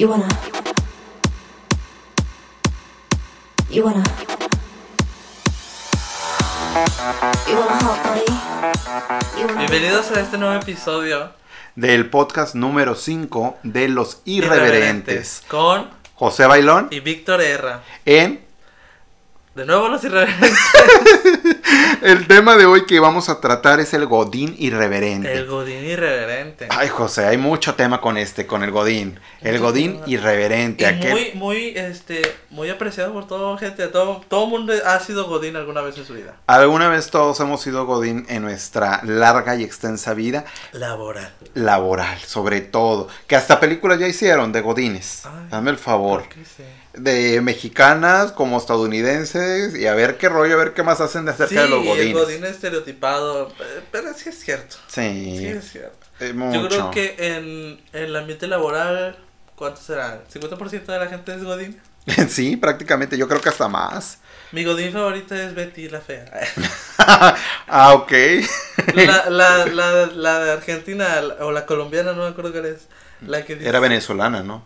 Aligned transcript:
You 0.00 0.08
wanna. 0.08 0.26
You 3.68 3.84
wanna. 3.84 4.02
You 7.46 7.56
wanna. 7.58 8.72
You 9.36 9.44
wanna. 9.44 9.58
Bienvenidos 9.58 10.10
a 10.12 10.22
este 10.22 10.38
nuevo 10.38 10.54
episodio 10.54 11.34
del 11.76 12.08
podcast 12.08 12.54
número 12.54 12.94
5 12.94 13.58
de 13.62 13.88
Los 13.88 14.22
Irreverentes. 14.24 15.42
con 15.46 15.90
José 16.14 16.46
Bailón 16.46 16.88
y 16.90 17.00
Víctor 17.00 17.42
Herra. 17.42 17.82
en 18.06 18.40
De 19.54 19.66
nuevo 19.66 19.88
los 19.88 20.02
irreverentes. 20.04 20.52
el 22.02 22.28
tema 22.28 22.56
de 22.56 22.66
hoy 22.66 22.86
que 22.86 23.00
vamos 23.00 23.28
a 23.28 23.40
tratar 23.40 23.80
es 23.80 23.92
el 23.94 24.06
Godín 24.06 24.54
irreverente. 24.58 25.32
El 25.32 25.46
Godín 25.46 25.84
irreverente. 25.84 26.68
Ay, 26.70 26.88
José, 26.88 27.26
hay 27.26 27.36
mucho 27.36 27.74
tema 27.74 28.00
con 28.00 28.16
este, 28.16 28.46
con 28.46 28.62
el 28.62 28.70
Godín. 28.70 29.18
El 29.40 29.54
Mucho 29.54 29.64
Godín 29.64 29.92
tema. 29.94 30.04
irreverente. 30.08 30.84
Y 30.84 30.86
aquel- 30.86 31.10
muy, 31.10 31.32
muy, 31.34 31.68
este, 31.76 32.22
muy 32.50 32.70
apreciado 32.70 33.12
por 33.12 33.26
toda 33.26 33.58
gente. 33.58 33.88
Todo, 33.88 34.22
todo 34.28 34.46
mundo 34.46 34.72
ha 34.86 35.00
sido 35.00 35.26
Godín 35.26 35.56
alguna 35.56 35.80
vez 35.80 35.98
en 35.98 36.04
su 36.06 36.14
vida. 36.14 36.36
Alguna 36.46 36.88
vez 36.88 37.10
todos 37.10 37.40
hemos 37.40 37.60
sido 37.60 37.86
Godín 37.86 38.26
en 38.28 38.42
nuestra 38.42 39.00
larga 39.02 39.56
y 39.56 39.64
extensa 39.64 40.14
vida 40.14 40.44
Laboral. 40.72 41.34
laboral, 41.54 42.18
sobre 42.20 42.60
todo. 42.60 43.08
Que 43.26 43.34
hasta 43.34 43.58
películas 43.58 43.98
ya 43.98 44.06
hicieron 44.06 44.52
de 44.52 44.60
Godines. 44.60 45.22
Ay, 45.26 45.48
Dame 45.50 45.70
el 45.72 45.76
favor. 45.76 46.22
creo 46.28 46.44
que 46.44 46.48
sí. 46.48 46.62
De 46.92 47.40
mexicanas 47.40 48.32
como 48.32 48.58
estadounidenses 48.58 49.76
y 49.76 49.86
a 49.86 49.94
ver 49.94 50.18
qué 50.18 50.28
rollo, 50.28 50.54
a 50.54 50.58
ver 50.58 50.74
qué 50.74 50.82
más 50.82 51.00
hacen 51.00 51.24
de 51.24 51.30
acerca 51.30 51.48
Sí, 51.48 51.54
de 51.54 51.68
los 51.68 51.80
el 51.80 51.84
Godines. 51.86 52.14
Godín 52.14 52.44
estereotipado. 52.44 53.52
Pero 53.92 54.12
sí 54.14 54.28
es 54.28 54.40
cierto. 54.40 54.76
Sí 54.88 55.36
Sí, 55.38 55.46
es 55.46 55.70
cierto. 55.70 56.06
eh, 56.18 56.34
Yo 56.52 56.66
creo 56.68 56.90
que 56.90 57.14
en, 57.18 57.80
en 57.92 58.04
el 58.04 58.16
ambiente 58.16 58.48
laboral, 58.48 59.16
¿cuánto 59.54 59.80
será? 59.80 60.22
¿50% 60.32 60.92
de 60.92 60.98
la 60.98 61.06
gente 61.06 61.32
es 61.34 61.44
Godín? 61.44 61.80
sí, 62.28 62.56
prácticamente, 62.56 63.16
yo 63.16 63.28
creo 63.28 63.40
que 63.40 63.50
hasta 63.50 63.68
más. 63.68 64.18
Mi 64.52 64.64
Godín 64.64 64.92
favorita 64.92 65.40
es 65.40 65.54
Betty 65.54 65.88
la 65.88 66.00
Fea. 66.00 66.24
ah, 67.68 67.94
ok. 67.94 68.12
La, 68.94 69.30
la, 69.30 69.66
la, 69.66 70.06
la 70.06 70.38
de 70.40 70.50
Argentina 70.52 71.22
o 71.40 71.52
la 71.52 71.66
colombiana, 71.66 72.12
no 72.14 72.22
me 72.24 72.28
acuerdo 72.30 72.50
cuál 72.52 72.66
es. 72.66 72.88
La 73.20 73.44
que 73.44 73.54
dice- 73.54 73.68
Era 73.68 73.78
venezolana, 73.80 74.42
¿no? 74.42 74.64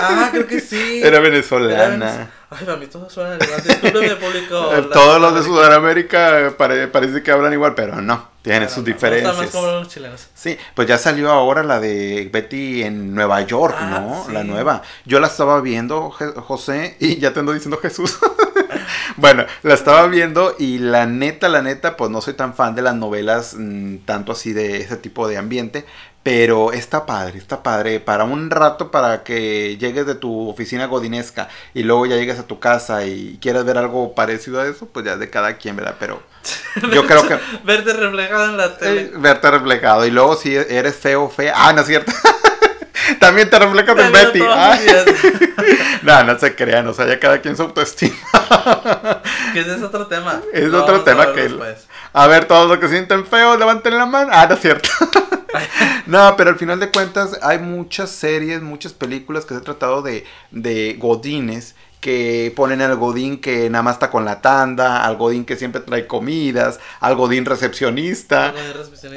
Ah, 0.00 0.28
creo 0.32 0.46
que 0.46 0.60
sí. 0.60 1.00
Era 1.02 1.20
venezolana. 1.20 2.06
venez- 2.06 2.28
Ay, 2.54 2.66
para 2.66 2.76
mí 2.76 2.86
todos 2.86 3.10
suenan 3.10 3.38
igual. 3.42 3.62
Discúlpeme, 3.62 4.16
público. 4.16 4.70
La- 4.72 4.88
Todos 4.92 5.20
los 5.20 5.34
de 5.34 5.42
Sudamérica 5.42 6.52
pare- 6.58 6.86
parece 6.88 7.22
que 7.22 7.30
hablan 7.30 7.52
igual, 7.54 7.74
pero 7.74 8.02
no, 8.02 8.28
tienen 8.42 8.62
Pero 8.64 8.70
sus 8.74 8.78
no, 8.78 8.84
diferencias. 8.92 9.36
más 9.38 9.50
como 9.50 9.66
los 9.68 9.88
chilenos. 9.88 10.28
Sí, 10.34 10.58
pues 10.74 10.86
ya 10.86 10.98
salió 10.98 11.30
ahora 11.30 11.62
la 11.62 11.80
de 11.80 12.28
Betty 12.30 12.82
en 12.82 13.14
Nueva 13.14 13.40
York, 13.42 13.74
Ah, 13.78 14.00
¿no? 14.06 14.24
sí. 14.26 14.32
La 14.32 14.44
nueva. 14.44 14.82
Yo 15.06 15.18
la 15.18 15.28
estaba 15.28 15.60
viendo, 15.62 16.10
José, 16.10 16.96
y 17.00 17.18
ya 17.18 17.32
te 17.32 17.40
ando 17.40 17.52
diciendo 17.54 17.78
Jesús. 17.78 18.18
bueno, 19.16 19.46
la 19.62 19.74
estaba 19.74 20.06
viendo 20.06 20.54
y 20.58 20.78
la 20.78 21.06
neta, 21.06 21.48
la 21.48 21.62
neta, 21.62 21.96
pues 21.96 22.10
no 22.10 22.20
soy 22.20 22.34
tan 22.34 22.54
fan 22.54 22.74
de 22.74 22.82
las 22.82 22.94
novelas 22.94 23.54
mm, 23.58 23.98
tanto 24.04 24.32
así 24.32 24.52
de 24.52 24.78
ese 24.78 24.96
tipo 24.96 25.26
de 25.28 25.38
ambiente. 25.38 25.86
Pero 26.22 26.72
está 26.72 27.04
padre, 27.04 27.38
está 27.38 27.64
padre. 27.64 27.98
Para 27.98 28.22
un 28.24 28.48
rato, 28.50 28.92
para 28.92 29.24
que 29.24 29.76
llegues 29.78 30.06
de 30.06 30.14
tu 30.14 30.48
oficina 30.48 30.86
godinesca 30.86 31.48
y 31.74 31.82
luego 31.82 32.06
ya 32.06 32.14
llegues 32.16 32.38
a 32.38 32.46
tu 32.46 32.60
casa 32.60 33.04
y 33.04 33.38
quieras 33.42 33.64
ver 33.64 33.76
algo 33.76 34.14
parecido 34.14 34.60
a 34.60 34.66
eso, 34.68 34.86
pues 34.86 35.04
ya 35.04 35.16
de 35.16 35.28
cada 35.30 35.56
quien, 35.56 35.74
¿verdad? 35.74 35.96
Pero 35.98 36.22
yo 36.92 37.04
creo 37.06 37.26
que 37.26 37.38
Verte 37.64 37.92
reflejado 37.92 38.44
en 38.44 38.56
la 38.56 38.66
eh, 38.66 38.76
tele. 38.78 39.10
verte 39.16 39.50
reflejado. 39.50 40.06
Y 40.06 40.12
luego 40.12 40.36
si 40.36 40.54
eres 40.54 40.94
feo, 40.94 41.28
fea. 41.28 41.54
Ah, 41.56 41.72
no 41.72 41.80
es 41.80 41.88
cierto. 41.88 42.12
También 43.18 43.50
te 43.50 43.58
reflejas 43.58 43.98
en 43.98 44.12
Betty. 44.12 44.40
Ah. 44.48 44.78
no, 46.02 46.22
no 46.24 46.38
se 46.38 46.54
crean. 46.54 46.86
O 46.86 46.94
sea, 46.94 47.06
ya 47.08 47.18
cada 47.18 47.40
quien 47.40 47.56
su 47.56 47.62
autoestima. 47.62 48.14
Que 49.52 49.60
ese 49.60 49.74
es 49.74 49.82
otro 49.82 50.06
tema. 50.06 50.40
Es 50.52 50.64
Lo 50.68 50.82
otro 50.82 50.96
a 50.96 51.04
tema 51.04 51.26
ver 51.26 51.34
que- 51.34 51.42
después. 51.42 51.86
A 52.12 52.26
ver, 52.28 52.44
todos 52.44 52.68
los 52.68 52.78
que 52.78 52.88
sienten 52.88 53.26
feo, 53.26 53.56
levanten 53.56 53.98
la 53.98 54.06
mano. 54.06 54.30
Ah, 54.32 54.46
no 54.48 54.54
es 54.54 54.60
cierto. 54.60 54.88
no, 56.06 56.34
pero 56.36 56.50
al 56.50 56.56
final 56.56 56.80
de 56.80 56.90
cuentas 56.90 57.38
hay 57.42 57.58
muchas 57.58 58.10
series, 58.10 58.62
muchas 58.62 58.92
películas 58.92 59.44
que 59.44 59.54
se 59.54 59.60
ha 59.60 59.64
tratado 59.64 60.02
de, 60.02 60.24
de 60.50 60.96
godines 60.98 61.74
que 62.00 62.52
ponen 62.56 62.80
al 62.82 62.96
godín 62.96 63.40
que 63.40 63.70
nada 63.70 63.82
más 63.82 63.94
está 63.94 64.10
con 64.10 64.24
la 64.24 64.40
tanda, 64.40 65.04
al 65.04 65.16
godín 65.16 65.44
que 65.44 65.54
siempre 65.56 65.80
trae 65.82 66.08
comidas, 66.08 66.80
al 66.98 67.14
godín 67.14 67.44
recepcionista, 67.44 68.52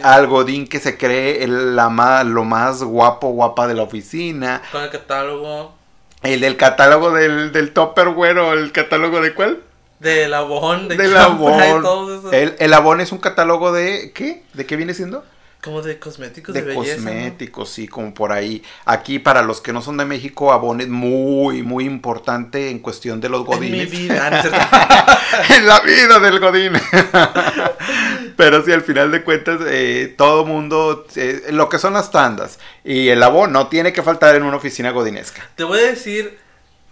al 0.03 0.28
godín 0.28 0.68
que 0.68 0.79
se 0.79 0.96
cree 0.96 1.44
el, 1.44 1.75
la 1.75 1.90
ma- 1.90 2.23
lo 2.23 2.44
más 2.44 2.84
guapo, 2.84 3.29
guapa 3.31 3.67
de 3.67 3.73
la 3.73 3.81
oficina, 3.81 4.62
Con 4.72 4.84
el 4.84 4.91
catálogo. 4.91 5.73
el 6.22 6.40
del 6.41 6.57
catálogo 6.57 7.12
del, 7.12 7.52
del 7.52 7.73
Tupperware 7.73 8.38
o 8.38 8.53
el 8.53 8.72
catálogo 8.72 9.19
de 9.19 9.34
cuál? 9.34 9.63
Del 10.00 10.31
abón. 10.34 10.88
De 10.88 10.96
Del 10.97 11.16
esos- 12.19 12.34
El, 12.34 12.56
el 12.59 12.73
Avon 12.73 13.02
es 13.02 13.12
un 13.12 13.17
catálogo 13.17 13.72
de, 13.72 14.12
¿qué? 14.13 14.44
¿De 14.53 14.67
qué 14.67 14.75
viene 14.75 14.94
siendo? 14.94 15.23
Como 15.66 15.81
de 15.81 15.98
cosméticos 16.00 16.53
de, 16.53 16.62
de 16.62 16.68
belleza. 16.68 16.98
¿no? 16.98 17.03
cosméticos, 17.06 17.70
sí, 17.70 17.88
como 17.88 18.14
por 18.14 18.31
ahí. 18.31 18.62
Aquí, 18.86 19.18
para 19.20 19.42
los 19.42 19.59
que 19.62 19.74
no 19.74 19.81
son 19.81 19.98
de 19.98 20.06
México, 20.06 20.53
Avon 20.53 20.80
es 20.80 20.88
muy, 20.88 21.64
muy 21.64 21.86
importante 21.86 22.70
en 22.70 22.78
cuestión 22.80 23.20
de 23.20 23.30
los 23.30 23.42
En 23.42 23.46
mi 23.48 23.56
godines. 23.56 23.90
vida. 23.92 24.30
Ah, 24.31 25.09
no 25.50 25.56
en 25.56 25.68
la 25.68 25.80
vida 25.80 26.20
del 26.20 26.40
godín. 26.40 26.74
Pero 28.38 28.64
sí, 28.64 28.72
al 28.72 28.84
final 28.84 29.12
de 29.12 29.24
cuentas, 29.24 29.59
eh, 29.66 30.14
todo 30.18 30.46
mundo, 30.46 31.08
eh, 31.16 31.48
lo 31.52 31.68
que 31.68 31.80
son 31.80 31.94
las 31.94 32.12
tandas 32.12 32.59
y 32.84 33.08
el 33.09 33.24
Avon 33.24 33.52
no 33.52 33.68
tiene 33.68 33.92
que 33.92 34.03
faltar 34.03 34.36
en 34.36 34.44
una 34.44 34.58
oficina 34.58 34.92
godinesca. 34.92 35.50
Te 35.56 35.64
voy 35.64 35.80
a 35.80 35.84
decir 35.88 36.38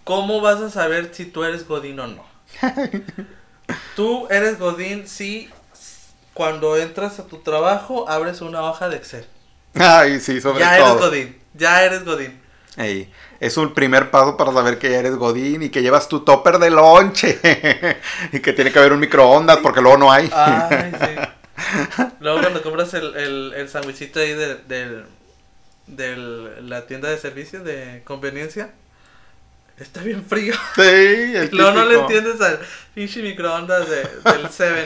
cómo 0.04 0.42
vas 0.42 0.62
a 0.62 0.72
saber 0.72 1.12
si 1.14 1.26
tú 1.26 1.44
eres 1.44 1.68
Godín 1.68 2.00
o 2.00 2.08
no. 2.08 2.26
Tú 3.96 4.28
eres 4.30 4.60
Godín 4.60 5.08
si 5.08 5.50
cuando 6.34 6.78
entras 6.78 7.20
a 7.20 7.28
tu 7.28 7.40
trabajo 7.40 8.10
abres 8.10 8.42
una 8.42 8.64
hoja 8.64 8.90
de 8.90 8.98
Excel. 8.98 9.26
Ay, 9.76 10.20
sí, 10.20 10.40
sobre 10.42 10.60
ya 10.60 10.78
todo. 10.78 10.88
eres 10.92 10.98
Godín. 11.00 11.42
Ya 11.54 11.84
eres 11.84 12.04
Godín. 12.06 12.42
Ey, 12.78 13.12
es 13.40 13.58
un 13.58 13.74
primer 13.74 14.10
paso 14.10 14.36
para 14.36 14.52
saber 14.52 14.80
que 14.80 14.90
ya 14.90 14.98
eres 15.00 15.16
Godín 15.16 15.62
y 15.64 15.70
que 15.70 15.82
llevas 15.84 16.08
tu 16.10 16.22
topper 16.22 16.58
de 16.60 16.72
lonche. 16.72 17.40
y 18.32 18.40
que 18.40 18.54
tiene 18.54 18.72
que 18.72 18.80
haber 18.80 18.94
un 18.94 19.00
microondas 19.00 19.58
porque 19.58 19.82
luego 19.82 19.98
no 19.98 20.12
hay. 20.12 20.30
Ay, 20.34 20.92
sí. 21.00 22.08
Luego 22.20 22.42
cuando 22.42 22.62
compras 22.64 22.94
el, 22.96 23.16
el, 23.16 23.54
el 23.56 23.70
sandwichito 23.70 24.20
ahí 24.20 24.34
de, 24.34 24.56
del, 24.56 25.06
del- 25.88 26.70
la 26.70 26.88
tienda 26.88 27.10
de 27.10 27.18
servicio 27.18 27.64
de 27.64 28.02
conveniencia, 28.06 28.74
está 29.78 30.02
bien 30.02 30.24
frío. 30.26 30.54
sí, 30.76 30.82
el 30.82 31.50
Luego 31.54 31.72
no 31.72 31.86
le 31.86 32.00
entiendes 32.00 32.42
al 32.42 32.60
pinche 32.94 33.22
microondas 33.22 33.90
de, 33.90 34.08
del 34.32 34.50
Seven. 34.50 34.86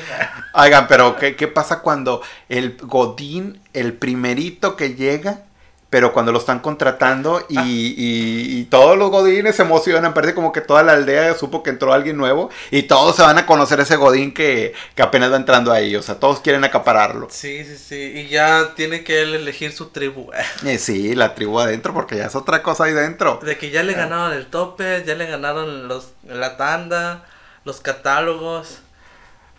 Oigan, 0.53 0.87
pero 0.87 1.15
¿qué, 1.17 1.35
¿qué 1.35 1.47
pasa 1.47 1.81
cuando 1.81 2.21
el 2.49 2.77
Godín, 2.77 3.61
el 3.73 3.93
primerito 3.93 4.75
que 4.75 4.95
llega, 4.95 5.43
pero 5.89 6.11
cuando 6.11 6.31
lo 6.33 6.39
están 6.39 6.59
contratando 6.59 7.45
y, 7.47 7.57
Ah. 7.57 7.63
y- 7.65 8.59
y 8.59 8.63
todos 8.65 8.97
los 8.97 9.09
Godines 9.09 9.55
se 9.55 9.61
emocionan, 9.61 10.13
parece 10.13 10.33
como 10.35 10.51
que 10.51 10.59
toda 10.59 10.83
la 10.83 10.91
aldea 10.93 11.33
supo 11.35 11.63
que 11.63 11.69
entró 11.69 11.93
alguien 11.93 12.17
nuevo 12.17 12.49
y 12.71 12.83
todos 12.83 13.15
se 13.15 13.21
van 13.21 13.37
a 13.37 13.45
conocer 13.45 13.79
ese 13.79 13.95
Godín 13.95 14.33
que, 14.33 14.73
que 14.95 15.01
apenas 15.01 15.31
va 15.31 15.37
entrando 15.37 15.71
ahí, 15.71 15.95
o 15.95 16.01
sea, 16.01 16.15
todos 16.19 16.41
quieren 16.41 16.63
acapararlo. 16.65 17.27
Sí, 17.31 17.63
sí, 17.63 17.77
sí. 17.77 17.95
Y 17.95 18.27
ya 18.27 18.73
tiene 18.75 19.03
que 19.05 19.21
él 19.21 19.33
elegir 19.35 19.71
su 19.71 19.87
tribu. 19.87 20.29
Eh, 20.65 20.77
sí, 20.77 21.15
la 21.15 21.33
tribu 21.35 21.59
adentro, 21.59 21.93
porque 21.93 22.17
ya 22.17 22.25
es 22.25 22.35
otra 22.35 22.61
cosa 22.63 22.83
ahí 22.85 22.93
dentro. 22.93 23.39
De 23.43 23.57
que 23.57 23.69
ya 23.69 23.83
le 23.83 23.93
ganaron 23.93 24.33
el 24.33 24.47
tope, 24.47 25.03
ya 25.07 25.15
le 25.15 25.25
ganaron 25.25 25.87
los, 25.87 26.09
la 26.25 26.57
tanda, 26.57 27.25
los 27.63 27.79
catálogos. 27.79 28.79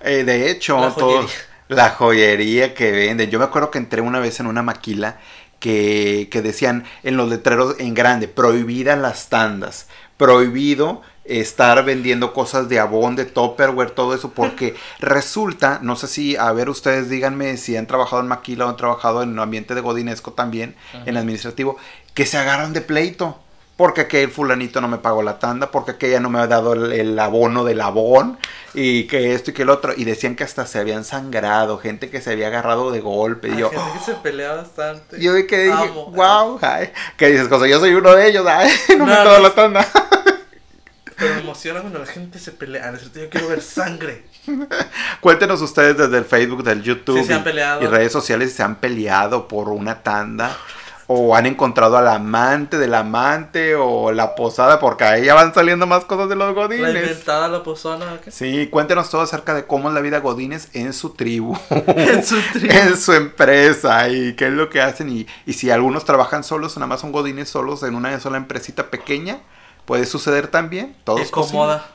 Eh, 0.03 0.25
de 0.25 0.51
hecho, 0.51 0.79
La 0.79 1.27
la 1.69 1.91
joyería 1.91 2.73
que 2.75 2.93
venden. 2.93 3.31
Yo 3.31 3.39
me 3.39 3.45
acuerdo 3.45 3.71
que 3.71 3.79
entré 3.79 4.01
una 4.01 4.21
vez 4.21 4.41
en 4.41 4.47
una 4.47 4.63
maquila 4.63 5.19
que, 5.61 6.29
que 6.31 6.43
decían 6.43 6.85
en 7.03 7.17
los 7.17 7.29
letreros 7.29 7.77
en 7.79 7.95
grande, 7.95 8.29
prohibidas 8.29 8.99
las 8.99 9.29
tandas, 9.29 9.89
prohibido 10.17 11.03
estar 11.29 11.85
vendiendo 11.85 12.33
cosas 12.33 12.69
de 12.69 12.81
Avon, 12.81 13.15
de 13.15 13.27
Tupperware, 13.27 13.91
todo 13.91 14.15
eso, 14.15 14.31
porque 14.33 14.75
resulta, 14.99 15.79
no 15.83 15.95
sé 15.95 16.09
si, 16.09 16.37
a 16.37 16.51
ver 16.53 16.71
ustedes 16.71 17.11
díganme 17.11 17.57
si 17.59 17.77
han 17.77 17.87
trabajado 17.87 18.23
en 18.23 18.29
maquila 18.29 18.67
o 18.67 18.71
han 18.71 18.77
trabajado 18.77 19.23
en 19.23 19.31
un 19.31 19.39
ambiente 19.39 19.75
de 19.75 19.81
godinesco 19.81 20.33
también, 20.33 20.75
en 21.07 21.17
administrativo, 21.17 21.77
que 22.15 22.27
se 22.27 22.39
agarran 22.39 22.73
de 22.73 22.81
pleito. 22.81 23.39
Porque 23.79 24.01
aquel 24.03 24.29
fulanito 24.31 24.81
no 24.81 24.89
me 24.89 24.99
pagó 24.99 25.23
la 25.23 25.39
tanda, 25.39 25.71
porque 25.71 25.93
aquella 25.93 26.19
no 26.19 26.29
me 26.29 26.41
ha 26.41 26.47
dado 26.49 26.73
el, 26.73 26.93
el 26.93 27.17
abono 27.19 27.65
del 27.65 27.81
abón, 27.81 28.37
y 28.75 29.05
que 29.07 29.35
esto 29.35 29.53
y 29.53 29.55
que 29.55 29.63
el 29.63 29.71
otro. 29.71 29.93
Y 29.97 30.05
decían 30.05 30.35
que 30.35 30.43
hasta 30.45 30.67
se 30.67 30.81
habían 30.81 31.05
sangrado, 31.05 31.79
gente 31.79 32.11
que 32.11 32.21
se 32.21 32.33
había 32.33 32.49
agarrado 32.49 32.91
de 32.91 32.99
golpe. 33.01 33.49
Y 33.49 33.57
yo, 33.57 33.71
gente 33.71 33.85
que 33.97 34.05
se 34.05 34.15
pelea 34.17 34.55
bastante. 34.55 35.21
yo 35.21 35.33
que 35.47 35.59
dije, 35.63 35.73
Amo. 35.73 36.11
wow, 36.11 36.59
ay, 36.61 36.91
que 37.17 37.29
dices, 37.29 37.47
cosa, 37.47 37.69
yo 37.69 37.79
soy 37.79 37.95
uno 37.95 38.15
de 38.17 38.27
ellos, 38.29 38.45
ay, 38.49 38.69
no, 38.99 39.07
me 39.07 39.13
ha 39.13 39.23
dado 39.25 39.39
la 39.41 39.55
tanda. 39.55 39.87
Pero 41.17 41.35
me 41.35 41.41
emociona 41.41 41.81
cuando 41.81 41.99
la 41.99 42.07
gente 42.07 42.39
se 42.39 42.53
pelea. 42.53 42.83
Ah, 42.89 42.91
no 42.93 42.99
Yo 42.99 43.29
quiero 43.29 43.49
ver 43.49 43.61
sangre. 43.61 44.25
Cuéntenos 45.21 45.61
ustedes 45.63 45.97
desde 45.97 46.17
el 46.19 46.25
Facebook, 46.25 46.63
del 46.63 46.83
YouTube 46.83 47.19
Sí, 47.21 47.25
se 47.27 47.35
han 47.35 47.41
y- 47.41 47.45
peleado. 47.45 47.83
y 47.83 47.87
redes 47.87 48.13
sociales 48.13 48.51
si 48.51 48.57
se 48.59 48.63
han 48.63 48.77
peleado 48.77 49.49
por 49.49 49.69
una 49.69 50.03
tanda. 50.03 50.57
O 51.11 51.35
han 51.35 51.47
encontrado 51.47 51.97
al 51.97 52.07
amante 52.07 52.77
del 52.77 52.93
amante 52.93 53.75
o 53.77 54.13
la 54.13 54.35
posada, 54.35 54.79
porque 54.79 55.05
ahí 55.05 55.25
ya 55.25 55.33
van 55.33 55.55
saliendo 55.55 55.87
más 55.87 56.05
cosas 56.05 56.29
de 56.29 56.37
los 56.37 56.49
La 56.49 56.53
godines. 56.53 56.95
inventada, 56.95 57.49
la 57.49 57.63
pozona, 57.63 58.13
¿o 58.13 58.21
qué? 58.21 58.31
Sí, 58.31 58.67
cuéntenos 58.67 59.09
todo 59.09 59.23
acerca 59.23 59.55
de 59.55 59.67
cómo 59.67 59.89
es 59.89 59.95
la 59.95 60.03
vida 60.03 60.21
godines 60.21 60.69
en 60.75 60.93
su 60.93 61.11
tribu. 61.15 61.57
En 61.71 62.23
su 62.23 62.39
tribu. 62.53 62.75
en 62.75 62.97
su 62.99 63.15
empresa 63.15 64.07
y 64.11 64.37
qué 64.37 64.49
es 64.49 64.53
lo 64.53 64.69
que 64.69 64.83
hacen 64.83 65.09
y, 65.09 65.27
y 65.47 65.55
si 65.55 65.71
algunos 65.71 66.05
trabajan 66.05 66.45
solos, 66.45 66.77
nada 66.77 66.87
más 66.87 67.01
son 67.01 67.11
godines 67.11 67.49
solos 67.49 67.83
en 67.85 67.95
una 67.95 68.21
sola 68.21 68.37
empresita 68.37 68.91
pequeña, 68.91 69.41
puede 69.87 70.05
suceder 70.05 70.49
también. 70.49 70.95
Todo 71.05 71.21
es 71.21 71.29
Incomoda. 71.29 71.87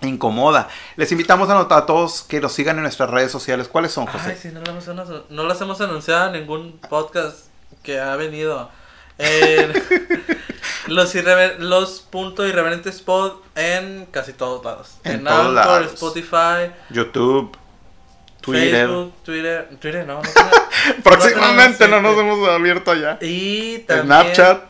Incomoda. 0.00 0.68
Les 0.96 1.12
invitamos 1.12 1.50
a, 1.50 1.54
notar 1.54 1.80
a 1.82 1.86
todos 1.86 2.22
que 2.22 2.40
nos 2.40 2.52
sigan 2.52 2.76
en 2.76 2.84
nuestras 2.84 3.10
redes 3.10 3.30
sociales. 3.30 3.68
¿Cuáles 3.68 3.92
son, 3.92 4.06
José? 4.06 4.30
Ay, 4.30 4.38
sí, 4.40 4.48
no 4.50 4.62
las, 4.62 4.88
hemos, 4.88 5.08
no 5.28 5.42
las 5.42 5.60
hemos 5.60 5.78
anunciado 5.82 6.28
en 6.28 6.40
ningún 6.40 6.80
podcast 6.88 7.49
que 7.82 7.98
ha 8.00 8.16
venido. 8.16 8.70
En 9.18 9.72
los, 10.86 11.14
irrever- 11.14 11.58
los 11.58 12.00
punto 12.00 12.46
irreverentes 12.46 13.02
pod 13.02 13.32
en 13.54 14.06
casi 14.10 14.32
todos 14.32 14.64
lados. 14.64 14.96
En 15.04 15.12
En, 15.12 15.24
todos 15.24 15.38
Anchor, 15.38 15.54
lados. 15.82 15.92
Spotify, 15.94 16.72
YouTube, 16.90 17.56
Twitter. 18.40 18.86
Facebook, 18.86 19.12
Twitter. 19.22 19.68
Twitter 19.80 20.06
no. 20.06 20.22
no 20.22 20.22
Próximamente 21.02 21.86
no, 21.88 22.00
no 22.00 22.10
nos 22.12 22.18
hemos 22.18 22.48
abierto 22.48 22.92
allá. 22.92 23.18
Y 23.20 23.78
también. 23.80 24.06
Snapchat. 24.06 24.64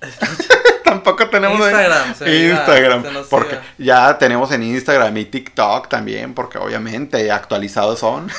Tampoco 0.84 1.28
tenemos 1.28 1.58
en- 1.60 1.64
Instagram, 1.66 2.08
Instagram, 2.26 3.04
porque 3.30 3.58
ya 3.78 4.16
tenemos 4.18 4.50
en 4.52 4.62
Instagram 4.62 5.16
y 5.16 5.24
TikTok 5.26 5.88
también, 5.88 6.34
porque 6.34 6.58
obviamente 6.58 7.30
actualizados 7.30 7.98
son. 7.98 8.30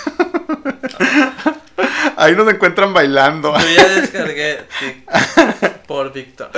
Ahí 2.18 2.36
nos 2.36 2.48
encuentran 2.52 2.94
bailando. 2.94 3.54
Yo 3.58 3.68
ya 3.76 3.88
descargué 4.02 4.66
TikTok 4.80 5.86
por 5.88 6.12
Víctor. 6.14 6.50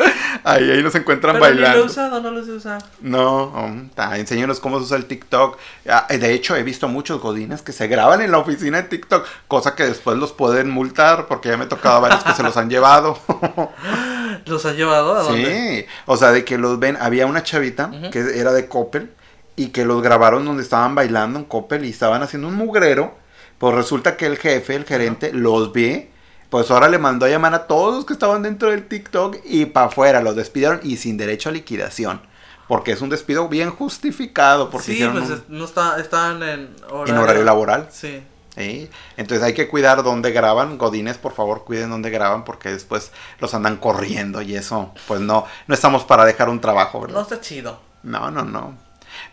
Ahí, 0.44 0.70
ahí 0.72 0.82
nos 0.84 0.96
encuentran 0.96 1.38
Pero 1.40 1.46
ni 1.54 1.60
lo 1.60 1.66
he 1.66 1.70
bailando. 1.70 1.86
usado, 1.92 2.22
no 2.22 2.32
lo 2.32 2.46
sé 2.46 2.52
usar. 2.52 2.82
No, 3.02 3.48
um, 3.48 3.90
ta, 3.90 4.18
enséñanos 4.18 4.60
cómo 4.60 4.78
se 4.80 4.86
usa 4.86 4.98
el 4.98 5.06
TikTok. 5.06 5.58
Ah, 5.90 6.08
De 6.10 6.34
hecho, 6.34 6.56
he 6.56 6.64
visto 6.64 6.88
muchos 6.88 7.20
godines 7.22 7.62
que 7.62 7.72
se 7.74 7.88
graban 7.88 8.22
en 8.22 8.32
la 8.32 8.38
oficina 8.38 8.82
de 8.82 8.88
TikTok, 8.88 9.26
cosa 9.48 9.76
que 9.76 9.84
después 9.86 10.18
los 10.18 10.32
pueden 10.32 10.70
multar, 10.70 11.28
porque 11.28 11.50
ya 11.50 11.58
me 11.58 11.66
ha 11.66 11.70
tocado 11.70 12.00
varios 12.02 12.24
que 12.24 12.34
se 12.34 12.44
los 12.44 12.56
han 12.58 12.70
llevado. 12.70 13.20
¿Los 14.46 14.66
ha 14.66 14.74
llevado 14.74 15.16
a 15.16 15.24
dónde? 15.24 15.84
Sí, 15.84 15.86
o 16.06 16.16
sea, 16.16 16.32
de 16.32 16.46
que 16.46 16.58
los 16.58 16.80
ven, 16.80 16.98
había 17.02 17.26
una 17.26 17.44
chavita 17.44 17.92
que 18.12 18.40
era 18.40 18.54
de 18.54 18.68
Coppel 18.68 19.12
y 19.56 19.68
que 19.70 19.84
los 19.86 20.02
grabaron 20.02 20.46
donde 20.46 20.64
estaban 20.64 20.96
bailando 20.96 21.40
en 21.40 21.46
Coppel 21.46 21.84
y 21.84 21.90
estaban 21.90 22.22
haciendo 22.24 22.48
un 22.48 22.56
mugrero, 22.56 23.16
pues 23.58 23.76
resulta 23.76 24.18
que 24.18 24.26
el 24.26 24.38
jefe, 24.38 24.76
el 24.76 24.86
gerente, 24.86 25.32
los 25.34 25.74
ve, 25.74 26.12
pues 26.50 26.72
ahora 26.72 26.88
le 26.90 26.98
mandó 26.98 27.26
a 27.26 27.30
llamar 27.30 27.54
a 27.54 27.68
todos 27.68 27.96
los 27.96 28.06
que 28.06 28.14
estaban 28.14 28.44
dentro 28.44 28.70
del 28.72 28.88
TikTok 28.88 29.38
y 29.46 29.66
para 29.66 29.88
afuera, 29.88 30.22
los 30.22 30.36
despidieron 30.36 30.80
y 30.84 30.98
sin 30.98 31.18
derecho 31.18 31.50
a 31.50 31.52
liquidación, 31.52 32.22
porque 32.68 32.92
es 32.92 33.02
un 33.02 33.10
despido 33.10 33.50
bien 33.50 33.72
justificado, 33.72 34.70
porque 34.70 34.94
sí, 34.94 35.10
pues 35.12 35.30
un- 35.30 35.44
no 35.50 35.66
está, 35.66 36.00
estaban 36.00 36.42
en 36.44 36.76
horario, 36.90 37.14
en 37.16 37.20
horario 37.22 37.44
laboral. 37.44 37.88
Sí. 37.92 38.22
¿sí? 38.56 38.90
Entonces 39.18 39.46
hay 39.46 39.54
que 39.54 39.68
cuidar 39.68 40.02
dónde 40.04 40.32
graban. 40.32 40.78
Godines, 40.78 41.18
por 41.18 41.34
favor, 41.34 41.64
cuiden 41.64 41.90
dónde 41.92 42.10
graban 42.10 42.44
porque 42.44 42.70
después 42.72 43.12
los 43.40 43.54
andan 43.54 43.78
corriendo 43.78 44.42
y 44.42 44.56
eso, 44.56 44.94
pues 45.08 45.20
no, 45.20 45.46
no 45.68 45.74
estamos 45.76 46.06
para 46.06 46.26
dejar 46.26 46.50
un 46.50 46.60
trabajo, 46.62 47.00
No 47.02 47.08
¿verdad? 47.08 47.22
está 47.24 47.42
chido. 47.42 47.80
No, 48.04 48.32
no, 48.32 48.44
no. 48.46 48.76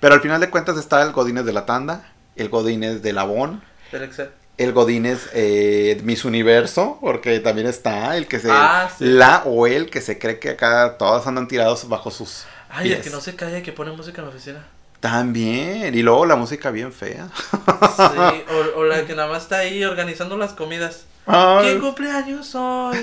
Pero 0.00 0.14
al 0.14 0.20
final 0.20 0.40
de 0.40 0.50
cuentas 0.50 0.76
está 0.76 1.02
el 1.02 1.12
Godines 1.12 1.46
de 1.46 1.52
la 1.52 1.64
tanda, 1.64 2.12
el 2.36 2.48
Godines 2.48 3.02
de 3.02 3.12
Labón, 3.12 3.62
Excel. 3.92 4.30
el 4.58 4.72
Godines 4.72 5.28
eh, 5.32 6.00
Miss 6.04 6.24
Universo, 6.24 6.98
porque 7.00 7.40
también 7.40 7.66
está 7.66 8.16
el 8.16 8.26
que 8.26 8.40
se... 8.40 8.50
Ah, 8.50 8.90
sí. 8.96 9.04
La 9.04 9.42
o 9.44 9.66
el 9.66 9.90
que 9.90 10.00
se 10.00 10.18
cree 10.18 10.38
que 10.38 10.50
acá 10.50 10.96
todos 10.98 11.26
andan 11.26 11.48
tirados 11.48 11.88
bajo 11.88 12.10
sus... 12.10 12.44
Ay, 12.68 12.88
el 12.88 12.94
pies. 12.94 13.04
que 13.04 13.10
no 13.10 13.20
se 13.20 13.36
calla 13.36 13.58
y 13.58 13.62
que 13.62 13.72
pone 13.72 13.92
música 13.92 14.20
en 14.20 14.28
la 14.28 14.34
oficina. 14.34 14.64
También. 15.00 15.94
Y 15.94 16.02
luego 16.02 16.26
la 16.26 16.34
música 16.34 16.70
bien 16.70 16.92
fea. 16.92 17.28
Sí, 17.36 18.42
o, 18.76 18.80
o 18.80 18.84
la 18.84 19.04
que 19.06 19.14
nada 19.14 19.28
más 19.28 19.42
está 19.42 19.58
ahí 19.58 19.84
organizando 19.84 20.36
las 20.36 20.54
comidas. 20.54 21.04
Ay. 21.26 21.66
¿Quién 21.66 21.80
cumpleaños 21.80 22.54
hoy? 22.54 22.98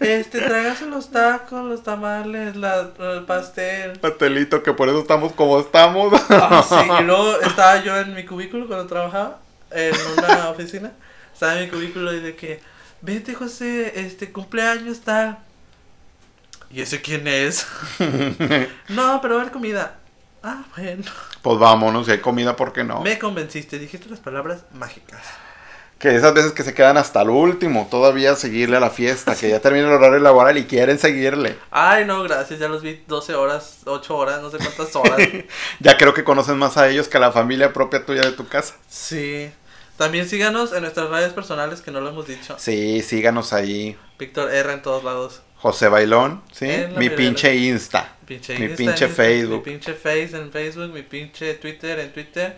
Este, 0.00 0.40
tráigase 0.40 0.86
los 0.86 1.10
tacos, 1.10 1.64
los 1.64 1.82
tamales, 1.82 2.56
la, 2.56 2.90
el 2.98 3.24
pastel. 3.24 3.98
Patelito, 3.98 4.62
que 4.62 4.72
por 4.72 4.88
eso 4.88 5.00
estamos 5.00 5.32
como 5.32 5.58
estamos. 5.60 6.12
Ah, 6.28 6.64
sí, 6.68 6.74
y 7.00 7.02
luego 7.06 7.40
estaba 7.40 7.82
yo 7.82 7.96
en 7.98 8.14
mi 8.14 8.24
cubículo 8.24 8.66
cuando 8.66 8.86
trabajaba 8.86 9.38
en 9.74 9.94
una 10.18 10.48
oficina. 10.50 10.92
Estaba 11.32 11.58
en 11.58 11.64
mi 11.64 11.70
cubículo 11.70 12.12
y 12.12 12.20
de 12.20 12.36
que, 12.36 12.60
vete 13.00 13.34
José, 13.34 13.92
este 14.00 14.32
cumpleaños 14.32 15.00
tal. 15.00 15.38
¿Y 16.70 16.80
ese 16.80 17.00
quién 17.00 17.26
es? 17.28 17.66
no, 18.88 19.20
pero 19.20 19.34
va 19.34 19.40
a 19.40 19.42
haber 19.42 19.52
comida. 19.52 19.98
Ah, 20.42 20.64
bueno. 20.76 21.04
Pues 21.42 21.58
vámonos, 21.58 22.06
si 22.06 22.12
hay 22.12 22.18
comida, 22.18 22.56
¿por 22.56 22.72
qué 22.72 22.82
no? 22.82 23.00
Me 23.02 23.18
convenciste, 23.18 23.78
dijiste 23.78 24.08
las 24.08 24.20
palabras 24.20 24.64
mágicas. 24.72 25.20
Que 25.98 26.16
esas 26.16 26.34
veces 26.34 26.50
que 26.50 26.64
se 26.64 26.74
quedan 26.74 26.96
hasta 26.96 27.22
el 27.22 27.30
último, 27.30 27.86
todavía 27.88 28.34
seguirle 28.34 28.76
a 28.76 28.80
la 28.80 28.90
fiesta, 28.90 29.36
que 29.36 29.48
ya 29.50 29.60
termina 29.60 29.86
el 29.86 29.92
horario 29.92 30.18
laboral 30.18 30.58
y 30.58 30.64
quieren 30.64 30.98
seguirle. 30.98 31.56
Ay, 31.70 32.04
no, 32.06 32.24
gracias, 32.24 32.58
ya 32.58 32.66
los 32.68 32.82
vi 32.82 33.04
12 33.06 33.34
horas, 33.36 33.82
8 33.84 34.16
horas, 34.16 34.42
no 34.42 34.50
sé 34.50 34.58
cuántas 34.58 34.96
horas. 34.96 35.18
Ya 35.78 35.96
creo 35.96 36.12
que 36.12 36.24
conocen 36.24 36.58
más 36.58 36.76
a 36.76 36.88
ellos 36.88 37.06
que 37.06 37.18
a 37.18 37.20
la 37.20 37.30
familia 37.30 37.72
propia 37.72 38.04
tuya 38.04 38.22
de 38.22 38.32
tu 38.32 38.48
casa. 38.48 38.74
sí. 38.88 39.52
También 40.02 40.28
síganos 40.28 40.72
en 40.72 40.80
nuestras 40.82 41.08
redes 41.10 41.32
personales 41.32 41.80
que 41.80 41.92
no 41.92 42.00
lo 42.00 42.08
hemos 42.08 42.26
dicho. 42.26 42.56
Sí, 42.58 43.02
síganos 43.02 43.52
ahí. 43.52 43.96
Víctor 44.18 44.52
R 44.52 44.72
en 44.72 44.82
todos 44.82 45.04
lados. 45.04 45.42
José 45.58 45.86
Bailón, 45.86 46.42
¿sí? 46.50 46.66
Mi 46.96 47.08
pinche 47.08 47.54
Insta. 47.54 48.16
Pinche 48.26 48.58
Mi 48.58 48.64
Insta 48.64 48.76
pinche 48.76 49.04
Insta, 49.04 49.08
Facebook. 49.22 49.64
Mi 49.64 49.72
pinche 49.72 49.94
Face 49.94 50.30
en 50.36 50.50
Facebook, 50.50 50.92
mi 50.92 51.02
pinche 51.02 51.54
Twitter 51.54 52.00
en 52.00 52.12
Twitter. 52.12 52.56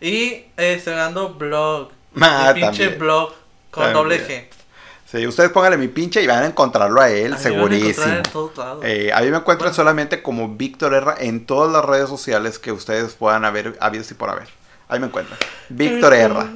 Y 0.00 0.22
eh, 0.22 0.46
estrenando 0.56 1.34
blog. 1.34 1.90
Ah, 2.18 2.52
mi 2.54 2.62
pinche 2.62 2.78
también. 2.84 2.98
blog 2.98 3.34
con 3.70 3.84
También. 3.84 3.94
doble 4.02 4.26
G. 4.26 4.44
Sí, 5.04 5.26
ustedes 5.26 5.50
pónganle 5.50 5.76
mi 5.76 5.88
pinche 5.88 6.22
y 6.22 6.26
van 6.26 6.44
a 6.44 6.46
encontrarlo 6.46 6.98
a 6.98 7.10
él, 7.10 7.34
A 7.34 7.36
mí 7.36 7.44
me 7.44 7.50
van 7.62 7.72
a 7.72 7.76
encontrar 7.76 7.80
segurísimo. 7.82 8.16
en 8.16 8.22
todos 8.22 8.56
lados. 8.56 8.84
Eh, 8.86 9.12
a 9.12 9.20
mí 9.20 9.30
me 9.30 9.36
encuentran 9.36 9.68
Bueno. 9.68 9.74
solamente 9.76 10.22
como 10.22 10.48
Víctor 10.56 10.94
Herra 10.94 11.14
en 11.18 11.44
todas 11.44 11.70
las 11.70 11.84
redes 11.84 12.08
sociales 12.08 12.58
que 12.58 12.72
ustedes 12.72 13.12
puedan 13.16 13.44
haber 13.44 13.76
habido 13.80 14.02
y 14.10 14.14
por 14.14 14.30
haber. 14.30 14.48
Ahí 14.88 14.98
me 14.98 15.08
encuentran. 15.08 15.38
Víctor 15.68 16.14
Herra. 16.14 16.48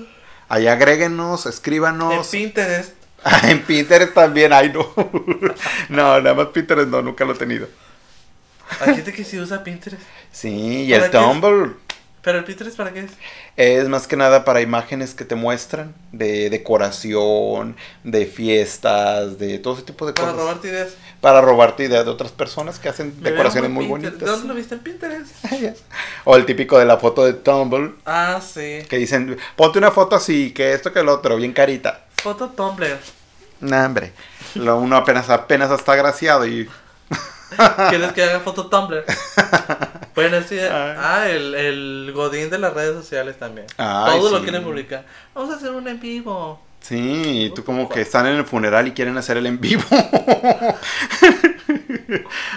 Ahí 0.50 0.66
agréguenos, 0.68 1.46
en 2.14 2.24
escríbanos. 2.26 2.28
Pinterest. 2.28 2.92
en 3.44 3.62
Pinterest 3.64 4.14
también, 4.14 4.52
ay 4.52 4.70
no. 4.72 4.92
no, 5.90 6.20
nada 6.20 6.34
más 6.34 6.48
Pinterest 6.48 6.88
no, 6.88 7.02
nunca 7.02 7.24
lo 7.24 7.32
he 7.34 7.38
tenido. 7.38 7.68
Hay 8.80 8.90
gente 8.92 9.12
que 9.12 9.24
sí 9.24 9.38
usa 9.40 9.64
Pinterest. 9.64 10.02
Sí, 10.32 10.84
y 10.86 10.92
¿Para 10.92 11.06
el? 11.06 11.10
Tumblr 11.10 11.76
Pero 12.22 12.38
el 12.38 12.44
Pinterest, 12.44 12.76
¿para 12.76 12.92
qué 12.92 13.00
es? 13.00 13.12
es 13.56 13.88
más 13.88 14.06
que 14.06 14.16
nada 14.16 14.44
para 14.44 14.60
imágenes 14.62 15.14
que 15.14 15.24
te 15.24 15.34
muestran 15.36 15.94
de 16.12 16.50
decoración, 16.50 17.76
de 18.04 18.26
fiestas, 18.26 19.38
de 19.38 19.58
todo 19.58 19.74
ese 19.74 19.84
tipo 19.84 20.06
de 20.06 20.12
Para 20.14 20.32
cosas. 20.32 20.40
robarte 20.40 20.68
ideas. 20.68 20.90
Para 21.20 21.42
robarte 21.42 21.84
ideas 21.84 22.04
de 22.06 22.10
otras 22.10 22.32
personas 22.32 22.78
que 22.78 22.88
hacen 22.88 23.22
decoraciones 23.22 23.70
muy 23.70 23.86
Pinterest. 23.86 24.12
¿De 24.12 24.18
bonitas. 24.20 24.38
dónde 24.38 24.48
lo 24.48 24.54
viste 24.54 24.74
en 24.76 24.80
Pinterest? 24.80 25.30
o 26.24 26.36
el 26.36 26.46
típico 26.46 26.78
de 26.78 26.86
la 26.86 26.96
foto 26.96 27.24
de 27.26 27.34
Tumblr 27.34 27.96
Ah, 28.06 28.40
sí. 28.40 28.78
que 28.88 28.96
dicen, 28.96 29.38
ponte 29.56 29.78
una 29.78 29.90
foto 29.90 30.16
así, 30.16 30.52
que 30.52 30.72
esto, 30.72 30.92
que 30.92 31.00
el 31.00 31.08
otro, 31.10 31.36
bien 31.36 31.52
carita. 31.52 32.06
Foto 32.22 32.48
Tumblr. 32.48 32.98
Nah, 33.60 33.84
hombre. 33.86 34.12
Lo 34.54 34.78
uno 34.78 34.96
apenas, 34.96 35.28
apenas 35.28 35.70
está 35.70 35.94
graciado 35.94 36.46
y 36.46 36.66
¿Quieres 37.90 38.12
que 38.12 38.22
haga 38.22 38.40
foto 38.40 38.66
Tumblr? 38.68 39.04
Bueno, 40.12 40.42
sí. 40.46 40.58
Ay. 40.58 40.68
Ah, 40.98 41.28
el, 41.30 41.54
el 41.54 42.12
Godín 42.14 42.50
de 42.50 42.58
las 42.58 42.74
redes 42.74 42.94
sociales 42.96 43.38
también. 43.38 43.66
Ay, 43.78 44.18
Todo 44.18 44.30
lo 44.32 44.36
sí. 44.38 44.42
quieren 44.42 44.64
publicar. 44.64 45.04
Vamos 45.34 45.54
a 45.54 45.56
hacer 45.56 45.70
un 45.70 45.86
en 45.86 46.00
vivo. 46.00 46.60
Sí, 46.80 47.44
y 47.46 47.50
tú 47.50 47.64
como 47.64 47.88
que 47.88 48.00
están 48.00 48.26
en 48.26 48.36
el 48.36 48.44
funeral 48.44 48.88
y 48.88 48.92
quieren 48.92 49.16
hacer 49.18 49.36
el 49.36 49.46
en 49.46 49.60
vivo. 49.60 49.82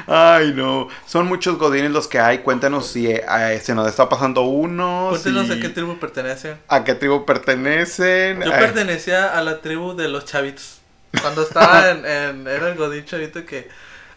Ay, 0.07 0.53
no. 0.55 0.87
Son 1.05 1.27
muchos 1.27 1.57
godines 1.57 1.91
los 1.91 2.07
que 2.07 2.19
hay. 2.19 2.39
Cuéntanos 2.39 2.87
si 2.87 3.07
eh, 3.07 3.61
se 3.63 3.75
nos 3.75 3.87
está 3.87 4.09
pasando 4.09 4.41
uno. 4.43 5.07
Cuéntenos 5.09 5.47
si- 5.47 5.53
a 5.53 5.59
qué 5.59 5.69
tribu 5.69 5.97
pertenecen. 5.99 6.57
a 6.67 6.83
qué 6.83 6.95
tribu 6.95 7.25
pertenecen. 7.25 8.41
Yo 8.41 8.53
Ay, 8.53 8.59
pertenecía 8.59 9.37
a 9.37 9.41
la 9.43 9.61
tribu 9.61 9.95
de 9.95 10.07
los 10.07 10.25
chavitos. 10.25 10.79
Cuando 11.21 11.43
estaba 11.47 11.91
en, 11.91 12.05
en- 12.05 12.47
era 12.47 12.69
el 12.69 12.75
Godín 12.75 13.05
chavito 13.05 13.45
que, 13.45 13.67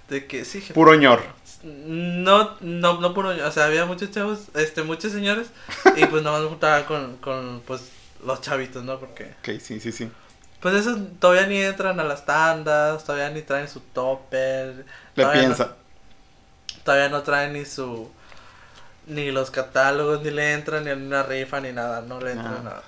de 0.08 0.26
que 0.26 0.44
sí, 0.44 0.60
jefe. 0.60 0.74
Puro 0.74 0.94
ñor. 0.94 1.22
No, 1.64 2.56
no, 2.60 3.00
no 3.00 3.14
puro, 3.14 3.30
o 3.30 3.50
sea, 3.50 3.64
había 3.64 3.86
muchos 3.86 4.10
chavos, 4.12 4.38
este, 4.54 4.84
muchos 4.84 5.10
señores, 5.10 5.48
y 5.96 6.04
pues 6.06 6.22
nada 6.22 6.36
más 6.36 6.42
me 6.44 6.48
juntaba 6.50 6.86
con, 6.86 7.16
con, 7.16 7.60
pues, 7.66 7.80
los 8.26 8.40
chavitos, 8.42 8.84
¿no? 8.84 8.98
Porque, 9.00 9.36
Ok, 9.40 9.60
sí, 9.60 9.80
sí, 9.80 9.92
sí. 9.92 10.10
pues 10.60 10.74
esos 10.74 10.98
todavía 11.20 11.46
ni 11.46 11.62
entran 11.62 12.00
a 12.00 12.04
las 12.04 12.24
tandas, 12.26 13.04
todavía 13.04 13.30
ni 13.30 13.42
traen 13.42 13.68
su 13.68 13.80
topper. 13.80 14.86
Le 15.14 15.26
piensa. 15.26 15.64
No, 15.64 15.76
todavía 16.84 17.08
no 17.08 17.22
traen 17.22 17.52
ni 17.54 17.64
su, 17.64 18.10
ni 19.06 19.30
los 19.32 19.50
catálogos, 19.50 20.22
ni 20.22 20.30
le 20.32 20.54
entran 20.54 20.84
ni 20.84 20.90
en 20.92 21.06
una 21.06 21.22
rifa, 21.24 21.60
ni 21.60 21.72
nada, 21.72 22.02
no 22.02 22.20
le 22.20 22.32
entran 22.32 22.58
Ah. 22.58 22.62
nada. 22.64 22.84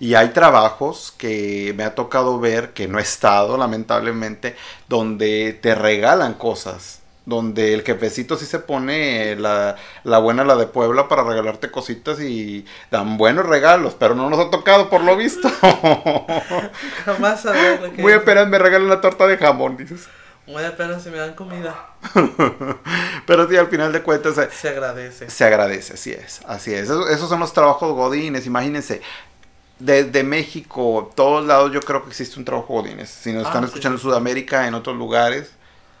Y 0.00 0.14
hay 0.14 0.30
trabajos 0.30 1.12
que 1.16 1.74
me 1.76 1.84
ha 1.84 1.94
tocado 1.94 2.40
ver, 2.40 2.72
que 2.74 2.88
no 2.88 2.98
he 2.98 3.02
estado 3.02 3.56
lamentablemente, 3.56 4.56
donde 4.88 5.52
te 5.62 5.74
regalan 5.74 6.34
cosas. 6.34 7.01
Donde 7.24 7.72
el 7.74 7.82
jefecito 7.82 8.36
sí 8.36 8.46
se 8.46 8.58
pone 8.58 9.36
la, 9.36 9.76
la 10.02 10.18
buena, 10.18 10.42
la 10.44 10.56
de 10.56 10.66
Puebla, 10.66 11.06
para 11.08 11.22
regalarte 11.22 11.70
cositas 11.70 12.20
y 12.20 12.64
dan 12.90 13.16
buenos 13.16 13.46
regalos, 13.46 13.94
pero 13.98 14.14
no 14.16 14.28
nos 14.28 14.40
ha 14.40 14.50
tocado 14.50 14.90
por 14.90 15.02
lo 15.04 15.16
visto. 15.16 15.48
Jamás 17.04 17.42
saber 17.42 17.80
lo 17.80 17.92
que 17.92 18.02
Muy 18.02 18.12
apenas 18.12 18.48
me 18.48 18.58
regalan 18.58 18.86
una 18.86 19.00
torta 19.00 19.26
de 19.26 19.36
jamón, 19.38 19.76
dices. 19.76 20.08
Muy 20.46 20.64
apenas 20.64 21.02
si 21.02 21.10
me 21.10 21.18
dan 21.18 21.34
comida. 21.34 21.74
Pero 23.26 23.48
sí, 23.48 23.56
al 23.56 23.68
final 23.68 23.92
de 23.92 24.02
cuentas 24.02 24.36
eh, 24.38 24.48
Se 24.50 24.68
agradece. 24.68 25.30
se 25.30 25.44
agradece, 25.44 25.94
así 25.94 26.10
es, 26.12 26.40
así 26.46 26.74
es. 26.74 26.84
Esos, 26.84 27.08
esos 27.10 27.28
son 27.28 27.40
los 27.40 27.52
trabajos 27.52 27.92
godines, 27.94 28.46
imagínense. 28.46 29.02
Desde 29.78 30.24
México, 30.24 31.12
todos 31.16 31.46
lados 31.46 31.72
yo 31.72 31.80
creo 31.80 32.02
que 32.04 32.10
existe 32.10 32.38
un 32.38 32.44
trabajo 32.44 32.74
godines. 32.74 33.10
Si 33.10 33.32
nos 33.32 33.44
Ah, 33.44 33.48
están 33.48 33.64
sí, 33.66 33.66
escuchando 33.66 33.98
en. 33.98 34.00
Sudamérica, 34.00 34.66
en 34.68 34.74
otros 34.74 34.96
lugares, 34.96 35.52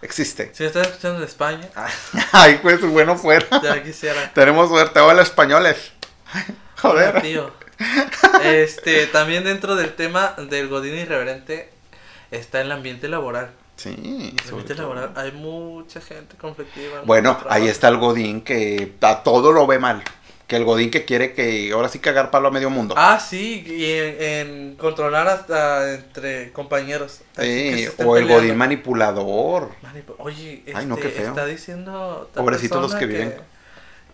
existe. 0.02 0.50
Si 0.54 0.64
estás 0.64 0.88
escuchando 0.88 1.20
de 1.20 1.26
España, 1.26 1.68
ah, 1.74 1.88
Ay, 2.32 2.58
pues 2.62 2.80
bueno 2.82 3.16
fuera. 3.16 3.46
ya 3.62 3.82
quisiera. 3.82 4.32
Tenemos 4.34 4.68
suerte, 4.68 5.00
hola 5.00 5.22
españoles. 5.22 5.92
Hola, 6.84 7.06
Joder. 7.12 7.22
tío. 7.22 7.52
Este, 8.42 9.06
también 9.06 9.44
dentro 9.44 9.76
del 9.76 9.94
tema 9.94 10.34
del 10.36 10.68
Godín 10.68 10.94
irreverente 10.96 11.70
está 12.30 12.60
el 12.60 12.72
ambiente 12.72 13.08
laboral. 13.08 13.50
Sí, 13.76 14.34
El 14.44 14.48
ambiente 14.48 14.74
laboral, 14.74 15.12
hay 15.16 15.32
mucha 15.32 16.00
gente 16.00 16.36
conflictiva. 16.36 17.00
en 17.00 17.06
Bueno, 17.06 17.38
ahí 17.48 17.68
está 17.68 17.88
el 17.88 17.96
godín 17.98 18.42
que 18.42 18.94
a 19.00 19.22
todo 19.22 19.52
lo 19.52 19.66
ve 19.66 19.78
mal. 19.78 20.02
Que 20.52 20.56
el 20.58 20.64
godín 20.64 20.90
que 20.90 21.04
quiere 21.06 21.32
que 21.32 21.72
ahora 21.72 21.88
sí 21.88 21.98
cagar 21.98 22.30
palo 22.30 22.48
a 22.48 22.50
medio 22.50 22.68
mundo. 22.68 22.94
Ah, 22.98 23.18
sí, 23.18 23.64
y 23.66 23.90
en, 23.90 24.22
en 24.22 24.76
controlar 24.76 25.26
hasta 25.26 25.94
entre 25.94 26.52
compañeros. 26.52 27.20
Que 27.34 27.88
Sí, 27.96 28.04
o 28.04 28.16
el 28.18 28.24
peleando. 28.24 28.34
godín 28.34 28.56
manipulador. 28.58 29.70
Manipu- 29.82 30.14
Oye, 30.18 30.62
este, 30.66 30.72
Ay, 30.76 30.84
no, 30.86 30.96
qué 30.96 31.08
feo. 31.08 31.28
está 31.28 31.46
diciendo 31.46 32.30
Pobrecitos 32.34 32.82
los 32.82 32.92
persona 32.92 33.00
que 33.00 33.06
viven. 33.06 33.34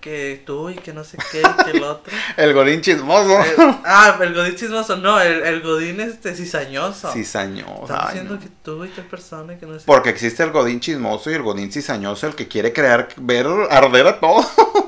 que 0.01 0.41
tú 0.47 0.71
y 0.71 0.77
que 0.77 0.93
no 0.93 1.03
sé 1.03 1.19
qué 1.33 1.41
y 1.43 1.65
que 1.65 1.71
el 1.77 1.83
otro. 1.83 2.13
El 2.37 2.55
godín 2.55 2.81
chismoso. 2.83 3.33
Eh, 3.41 3.55
ah, 3.85 4.17
el 4.23 4.33
godín 4.33 4.55
chismoso, 4.55 4.97
no, 4.97 5.21
el, 5.21 5.43
el 5.43 5.61
godín 5.61 6.01
este 6.01 6.37
cizañoso. 6.37 7.11
Cizañoso. 7.13 7.83
Está 7.83 8.07
diciendo 8.07 8.35
no. 8.35 8.41
que 8.41 8.49
tú 8.63 8.85
y 8.85 8.89
tal 8.91 9.07
persona 9.07 9.55
y 9.55 9.57
que 9.57 9.67
no 9.67 9.77
sé 9.77 9.85
Porque 9.85 10.11
existe 10.11 10.45
el 10.45 10.53
godín 10.53 10.79
chismoso 10.79 11.33
y 11.33 11.35
el 11.35 11.43
godín 11.43 11.73
cizañoso, 11.73 12.29
el 12.29 12.37
que 12.37 12.47
quiere 12.47 12.73
crear, 12.73 13.09
ver 13.17 13.49
arder 13.71 14.07
a 14.07 14.21
todo. 14.21 14.47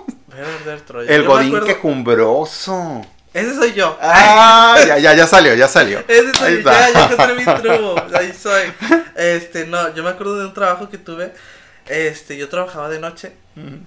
El 1.06 1.24
godín 1.24 1.60
quejumbroso. 1.60 3.02
Ese 3.32 3.54
soy 3.54 3.72
yo. 3.74 3.96
Ah, 4.00 4.76
ya, 4.86 4.98
ya, 4.98 5.14
ya 5.14 5.26
salió, 5.26 5.54
ya 5.54 5.68
salió. 5.68 6.02
Ese 6.08 6.32
soy 6.34 6.62
yo, 6.62 6.70
ya, 6.70 6.90
ya 6.92 7.04
encontré 7.04 7.34
mi 7.34 7.44
truco. 7.62 7.94
Ahí 8.12 8.32
soy. 8.32 8.72
Este, 9.14 9.66
no, 9.66 9.94
yo 9.94 10.02
me 10.02 10.10
acuerdo 10.10 10.38
de 10.38 10.46
un 10.46 10.54
trabajo 10.54 10.88
que 10.88 10.98
tuve. 10.98 11.32
Este, 11.86 12.36
yo 12.36 12.48
trabajaba 12.48 12.88
de 12.88 12.98
noche. 12.98 13.32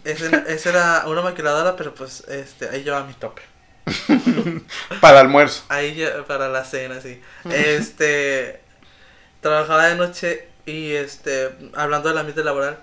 Ese, 0.03 0.29
ese 0.47 0.69
era 0.69 1.03
una 1.07 1.21
maquiladora, 1.21 1.75
pero 1.75 1.93
pues, 1.93 2.23
este, 2.27 2.69
ahí 2.69 2.83
llevaba 2.83 3.05
mi 3.05 3.13
tope. 3.13 3.41
Para 5.01 5.19
almuerzo. 5.19 5.63
Ahí 5.69 6.05
para 6.27 6.47
la 6.47 6.63
cena, 6.63 7.01
sí. 7.01 7.21
Este, 7.49 8.61
trabajaba 9.41 9.87
de 9.87 9.95
noche 9.95 10.47
y 10.65 10.91
este, 10.93 11.49
hablando 11.75 12.09
del 12.09 12.17
ambiente 12.17 12.43
laboral. 12.43 12.77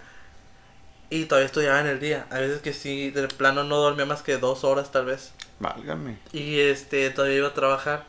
Y 1.11 1.25
todavía 1.25 1.47
estudiaba 1.47 1.81
en 1.81 1.89
el 1.89 1.99
día. 1.99 2.27
A 2.31 2.39
veces 2.39 2.63
que 2.63 2.73
sí, 2.73 3.11
de 3.11 3.27
plano 3.27 3.65
no 3.65 3.77
dormía 3.79 4.07
más 4.07 4.23
que 4.23 4.39
dos 4.39 4.63
horas 4.63 4.93
tal 4.93 5.07
vez. 5.07 5.33
Válgame. 5.59 6.19
Y 6.33 6.61
este, 6.61 7.11
todavía 7.11 7.39
iba 7.39 7.49
a 7.49 7.55
trabajar. 7.55 8.05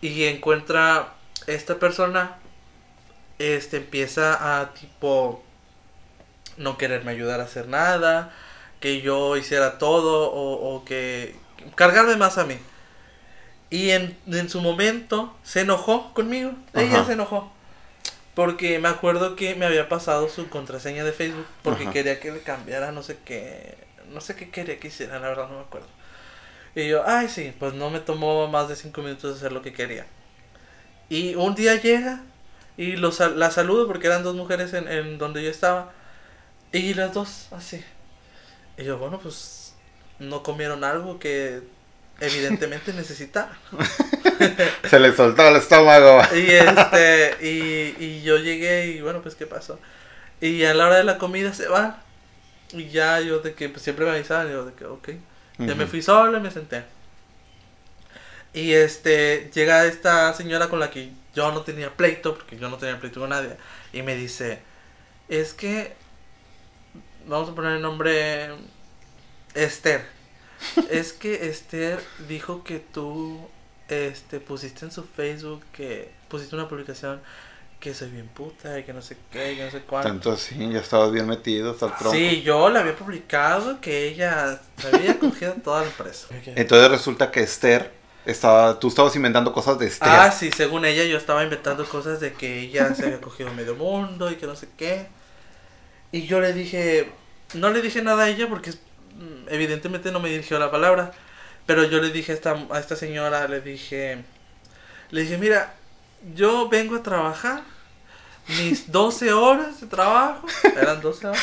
Y 0.00 0.24
encuentra 0.24 1.12
esta 1.46 1.78
persona. 1.78 2.38
Este 3.38 3.76
empieza 3.78 4.60
a 4.60 4.72
tipo 4.72 5.42
no 6.56 6.78
quererme 6.78 7.12
ayudar 7.12 7.40
a 7.40 7.44
hacer 7.44 7.68
nada. 7.68 8.32
Que 8.80 9.02
yo 9.02 9.36
hiciera 9.36 9.78
todo. 9.78 10.30
O, 10.32 10.74
o 10.74 10.84
que 10.86 11.36
cargarme 11.74 12.16
más 12.16 12.38
a 12.38 12.44
mí. 12.44 12.56
Y 13.68 13.90
en, 13.90 14.18
en 14.26 14.48
su 14.48 14.62
momento 14.62 15.36
se 15.42 15.60
enojó 15.60 16.14
conmigo. 16.14 16.52
Ella 16.72 17.04
se 17.04 17.12
enojó. 17.12 17.52
Porque 18.34 18.78
me 18.78 18.88
acuerdo 18.88 19.36
que 19.36 19.54
me 19.54 19.66
había 19.66 19.88
pasado 19.88 20.28
su 20.28 20.48
contraseña 20.48 21.04
de 21.04 21.12
Facebook. 21.12 21.46
Porque 21.62 21.84
Ajá. 21.84 21.92
quería 21.92 22.20
que 22.20 22.32
le 22.32 22.42
cambiara 22.42 22.92
no 22.92 23.02
sé 23.02 23.18
qué. 23.24 23.76
No 24.10 24.20
sé 24.20 24.36
qué 24.36 24.50
quería 24.50 24.78
que 24.80 24.88
hiciera, 24.88 25.18
la 25.20 25.28
verdad 25.28 25.48
no 25.48 25.56
me 25.56 25.62
acuerdo. 25.62 25.88
Y 26.74 26.88
yo, 26.88 27.02
ay, 27.06 27.28
sí, 27.28 27.54
pues 27.58 27.74
no 27.74 27.90
me 27.90 28.00
tomó 28.00 28.48
más 28.48 28.68
de 28.68 28.76
cinco 28.76 29.02
minutos 29.02 29.36
hacer 29.36 29.52
lo 29.52 29.62
que 29.62 29.72
quería. 29.74 30.06
Y 31.08 31.34
un 31.34 31.54
día 31.54 31.76
llega 31.76 32.22
y 32.76 32.96
los, 32.96 33.20
la 33.20 33.50
saludo 33.50 33.86
porque 33.86 34.06
eran 34.06 34.22
dos 34.24 34.34
mujeres 34.34 34.72
en, 34.74 34.88
en 34.88 35.18
donde 35.18 35.42
yo 35.42 35.50
estaba. 35.50 35.92
Y 36.72 36.94
las 36.94 37.14
dos, 37.14 37.48
así. 37.52 37.84
Y 38.78 38.84
yo, 38.84 38.98
bueno, 38.98 39.20
pues 39.20 39.74
no 40.18 40.42
comieron 40.42 40.84
algo 40.84 41.18
que 41.18 41.62
evidentemente 42.20 42.92
necesitaban. 42.94 43.56
Se 44.88 44.98
le 44.98 45.14
soltó 45.14 45.46
el 45.48 45.56
estómago. 45.56 46.20
Y 46.34 46.50
este, 46.50 47.36
y, 47.40 48.04
y 48.04 48.22
yo 48.22 48.38
llegué 48.38 48.86
y 48.88 49.00
bueno, 49.00 49.22
pues 49.22 49.34
qué 49.34 49.46
pasó. 49.46 49.78
Y 50.40 50.64
a 50.64 50.74
la 50.74 50.86
hora 50.86 50.96
de 50.96 51.04
la 51.04 51.18
comida 51.18 51.52
se 51.54 51.68
van. 51.68 51.96
Y 52.72 52.88
ya 52.88 53.20
yo 53.20 53.40
de 53.40 53.54
que 53.54 53.68
pues, 53.68 53.82
siempre 53.82 54.04
me 54.04 54.12
avisaban, 54.12 54.50
yo 54.50 54.64
de 54.64 54.72
que 54.74 54.84
ok. 54.84 55.08
Ya 55.58 55.74
me 55.74 55.86
fui 55.86 56.02
solo 56.02 56.38
y 56.38 56.40
me 56.40 56.50
senté. 56.50 56.82
Y 58.54 58.72
este, 58.72 59.50
llega 59.54 59.86
esta 59.86 60.32
señora 60.34 60.68
con 60.68 60.80
la 60.80 60.90
que 60.90 61.10
yo 61.34 61.50
no 61.52 61.62
tenía 61.62 61.90
pleito, 61.90 62.34
porque 62.34 62.58
yo 62.58 62.68
no 62.68 62.76
tenía 62.76 63.00
pleito 63.00 63.20
con 63.20 63.30
nadie, 63.30 63.56
y 63.92 64.02
me 64.02 64.14
dice, 64.14 64.60
es 65.28 65.54
que, 65.54 65.94
vamos 67.26 67.48
a 67.50 67.54
poner 67.54 67.72
el 67.72 67.82
nombre, 67.82 68.50
Esther. 69.54 70.04
Es 70.90 71.12
que 71.12 71.48
Esther 71.48 72.00
dijo 72.28 72.62
que 72.62 72.78
tú, 72.78 73.48
este, 73.92 74.40
pusiste 74.40 74.84
en 74.84 74.90
su 74.90 75.04
Facebook 75.04 75.62
que 75.72 76.10
pusiste 76.28 76.54
una 76.54 76.68
publicación 76.68 77.20
que 77.82 77.94
soy 77.94 78.10
bien 78.10 78.28
puta 78.28 78.78
y 78.78 78.84
que 78.84 78.92
no 78.92 79.02
sé 79.02 79.16
qué, 79.32 79.52
y 79.52 79.56
que 79.56 79.64
no 79.64 79.70
sé 79.72 79.80
cuánto. 79.80 80.08
Tanto 80.08 80.30
así, 80.30 80.56
ya 80.70 80.78
estabas 80.78 81.10
bien 81.10 81.26
metido 81.26 81.72
hasta 81.72 81.86
el 81.86 81.92
tronco. 81.94 82.16
Sí, 82.16 82.42
yo 82.42 82.70
le 82.70 82.78
había 82.78 82.94
publicado 82.94 83.80
que 83.80 84.06
ella 84.06 84.60
se 84.76 84.86
había 84.96 85.18
cogido 85.18 85.54
toda 85.54 85.80
la 85.80 85.88
empresa. 85.88 86.28
Entonces 86.54 86.90
resulta 86.90 87.32
que 87.32 87.40
Esther 87.40 87.90
estaba, 88.24 88.78
tú 88.78 88.86
estabas 88.86 89.16
inventando 89.16 89.52
cosas 89.52 89.80
de 89.80 89.88
Esther. 89.88 90.08
Ah, 90.08 90.30
sí, 90.30 90.52
según 90.52 90.84
ella 90.84 91.04
yo 91.04 91.16
estaba 91.16 91.42
inventando 91.42 91.84
cosas 91.84 92.20
de 92.20 92.32
que 92.34 92.60
ella 92.60 92.94
se 92.94 93.06
había 93.06 93.20
cogido 93.20 93.52
medio 93.52 93.74
mundo 93.74 94.30
y 94.30 94.36
que 94.36 94.46
no 94.46 94.54
sé 94.54 94.68
qué. 94.76 95.08
Y 96.12 96.26
yo 96.26 96.40
le 96.40 96.52
dije, 96.52 97.10
no 97.54 97.70
le 97.70 97.82
dije 97.82 98.00
nada 98.00 98.24
a 98.24 98.28
ella 98.28 98.48
porque 98.48 98.70
mm, 98.70 99.48
evidentemente 99.48 100.12
no 100.12 100.20
me 100.20 100.28
dirigió 100.28 100.58
la 100.60 100.70
palabra. 100.70 101.12
Pero 101.66 101.84
yo 101.84 102.00
le 102.00 102.10
dije 102.10 102.32
a 102.32 102.34
esta, 102.34 102.66
a 102.70 102.78
esta 102.78 102.96
señora, 102.96 103.46
le 103.48 103.60
dije, 103.60 104.24
le 105.10 105.22
dije, 105.22 105.38
mira, 105.38 105.74
yo 106.34 106.68
vengo 106.68 106.96
a 106.96 107.02
trabajar, 107.02 107.62
mis 108.58 108.90
12 108.92 109.32
horas 109.32 109.80
de 109.80 109.86
trabajo, 109.86 110.46
eran 110.76 111.00
12 111.00 111.26
horas. 111.28 111.42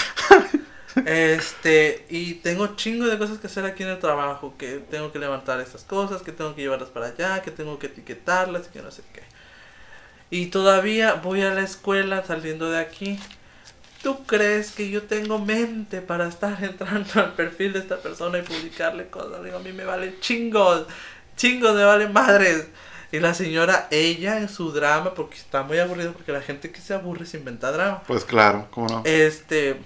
Este, 1.05 2.05
y 2.09 2.35
tengo 2.35 2.75
chingo 2.75 3.07
de 3.07 3.17
cosas 3.17 3.37
que 3.37 3.47
hacer 3.47 3.63
aquí 3.63 3.83
en 3.83 3.89
el 3.89 3.99
trabajo, 3.99 4.55
que 4.57 4.79
tengo 4.79 5.11
que 5.11 5.19
levantar 5.19 5.61
estas 5.61 5.83
cosas, 5.83 6.21
que 6.21 6.31
tengo 6.31 6.55
que 6.55 6.61
llevarlas 6.61 6.89
para 6.89 7.07
allá, 7.07 7.41
que 7.41 7.51
tengo 7.51 7.79
que 7.79 7.87
etiquetarlas 7.87 8.67
y 8.67 8.69
que 8.71 8.81
no 8.81 8.91
sé 8.91 9.03
qué. 9.13 9.21
Y 10.31 10.47
todavía 10.47 11.13
voy 11.13 11.41
a 11.41 11.53
la 11.53 11.61
escuela 11.61 12.23
saliendo 12.25 12.69
de 12.69 12.79
aquí. 12.79 13.19
¿Tú 14.03 14.23
crees 14.25 14.71
que 14.71 14.89
yo 14.89 15.03
tengo 15.03 15.39
mente 15.39 16.01
para 16.01 16.27
estar 16.27 16.57
entrando 16.63 17.09
al 17.15 17.33
perfil 17.33 17.73
de 17.73 17.79
esta 17.79 17.97
persona 17.97 18.37
y 18.39 18.41
publicarle 18.43 19.07
cosas? 19.07 19.43
Digo, 19.43 19.57
a 19.57 19.61
mí 19.61 19.73
me 19.73 19.83
vale 19.85 20.19
chingos, 20.19 20.85
chingos 21.35 21.75
me 21.75 21.83
vale 21.83 22.07
madres. 22.07 22.67
Y 23.11 23.19
la 23.19 23.33
señora, 23.33 23.87
ella 23.89 24.37
en 24.37 24.49
su 24.49 24.71
drama, 24.71 25.15
porque 25.15 25.35
está 25.35 25.63
muy 25.63 25.79
aburrido, 25.79 26.13
porque 26.13 26.31
la 26.31 26.41
gente 26.41 26.71
que 26.71 26.79
se 26.79 26.93
aburre 26.93 27.25
se 27.25 27.37
inventa 27.37 27.71
drama. 27.71 28.03
Pues 28.05 28.23
claro, 28.23 28.67
cómo 28.69 28.87
no. 28.87 29.01
Este. 29.03 29.77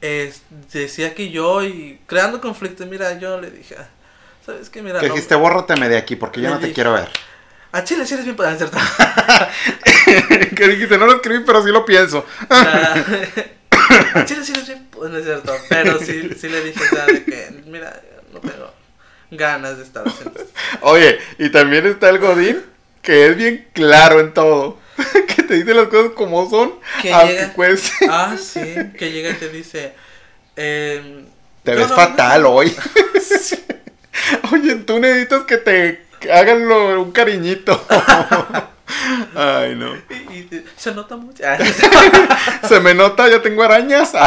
es- 0.00 0.42
decía 0.72 1.14
que 1.14 1.30
yo 1.30 1.62
y 1.62 2.00
creando 2.06 2.40
conflictos, 2.40 2.86
mira, 2.88 3.18
yo 3.18 3.40
le 3.40 3.50
dije, 3.50 3.76
ah, 3.78 3.86
¿sabes 4.44 4.68
qué? 4.70 4.82
Mira, 4.82 4.98
que 5.00 5.08
no- 5.08 5.14
dijiste, 5.14 5.34
bórrateme 5.34 5.88
de 5.88 5.96
aquí 5.98 6.16
porque 6.16 6.40
yo 6.40 6.48
no 6.50 6.56
te 6.56 6.62
dije. 6.66 6.74
quiero 6.74 6.92
ver. 6.94 7.08
A 7.72 7.84
Chile 7.84 8.06
sí 8.06 8.14
eres 8.14 8.24
bien 8.26 8.36
para 8.36 8.56
cierto. 8.56 8.76
que 10.56 10.68
dijiste, 10.68 10.98
no 10.98 11.06
lo 11.06 11.16
escribí, 11.16 11.42
pero 11.44 11.62
sí 11.64 11.70
lo 11.70 11.84
pienso. 11.84 12.24
a 12.50 14.24
Chile 14.24 14.44
sí 14.44 14.52
eres 14.52 14.66
bien, 14.66 14.86
pues 14.90 15.10
no 15.10 15.18
es 15.18 15.24
cierto, 15.24 15.54
pero 15.68 15.98
sí, 15.98 16.30
sí 16.38 16.48
le 16.48 16.62
dije, 16.64 16.80
sea, 16.88 17.06
de 17.06 17.24
que, 17.24 17.50
mira, 17.66 18.00
no 18.32 18.40
tengo 18.40 18.72
ganas 19.30 19.78
de 19.78 19.84
estar 19.84 20.06
haciendo 20.06 20.38
esto. 20.40 20.52
Oye, 20.82 21.18
y 21.38 21.50
también 21.50 21.86
está 21.86 22.10
el 22.10 22.18
Godín, 22.18 22.62
que 23.00 23.26
es 23.26 23.36
bien 23.36 23.66
claro 23.72 24.20
en 24.20 24.32
todo. 24.34 24.78
que 25.34 25.42
te 25.42 25.54
dice 25.54 25.72
las 25.72 25.88
cosas 25.88 26.12
como 26.12 26.48
son, 26.50 26.74
Que 27.00 27.12
aunque 27.12 27.34
llega- 27.34 27.52
cueste. 27.54 27.90
Ah, 28.10 28.36
sí, 28.38 28.60
que 28.98 29.10
llega 29.10 29.30
y 29.30 29.34
te 29.34 29.48
dice, 29.48 29.94
em, 30.56 31.24
Te 31.62 31.74
ves 31.74 31.88
no- 31.88 31.96
fatal 31.96 32.44
hoy. 32.46 32.74
Oye, 34.52 34.74
tú 34.76 34.98
necesitas 34.98 35.44
que 35.44 35.56
te 35.56 36.04
Háganlo 36.30 37.02
un 37.02 37.12
cariñito. 37.12 37.84
Ay, 39.34 39.74
no. 39.74 39.94
Y, 40.30 40.34
y 40.34 40.64
se 40.76 40.94
nota 40.94 41.16
mucho. 41.16 41.42
Se 42.68 42.80
me 42.80 42.94
nota, 42.94 43.28
ya 43.28 43.40
tengo 43.42 43.62
arañas. 43.62 44.12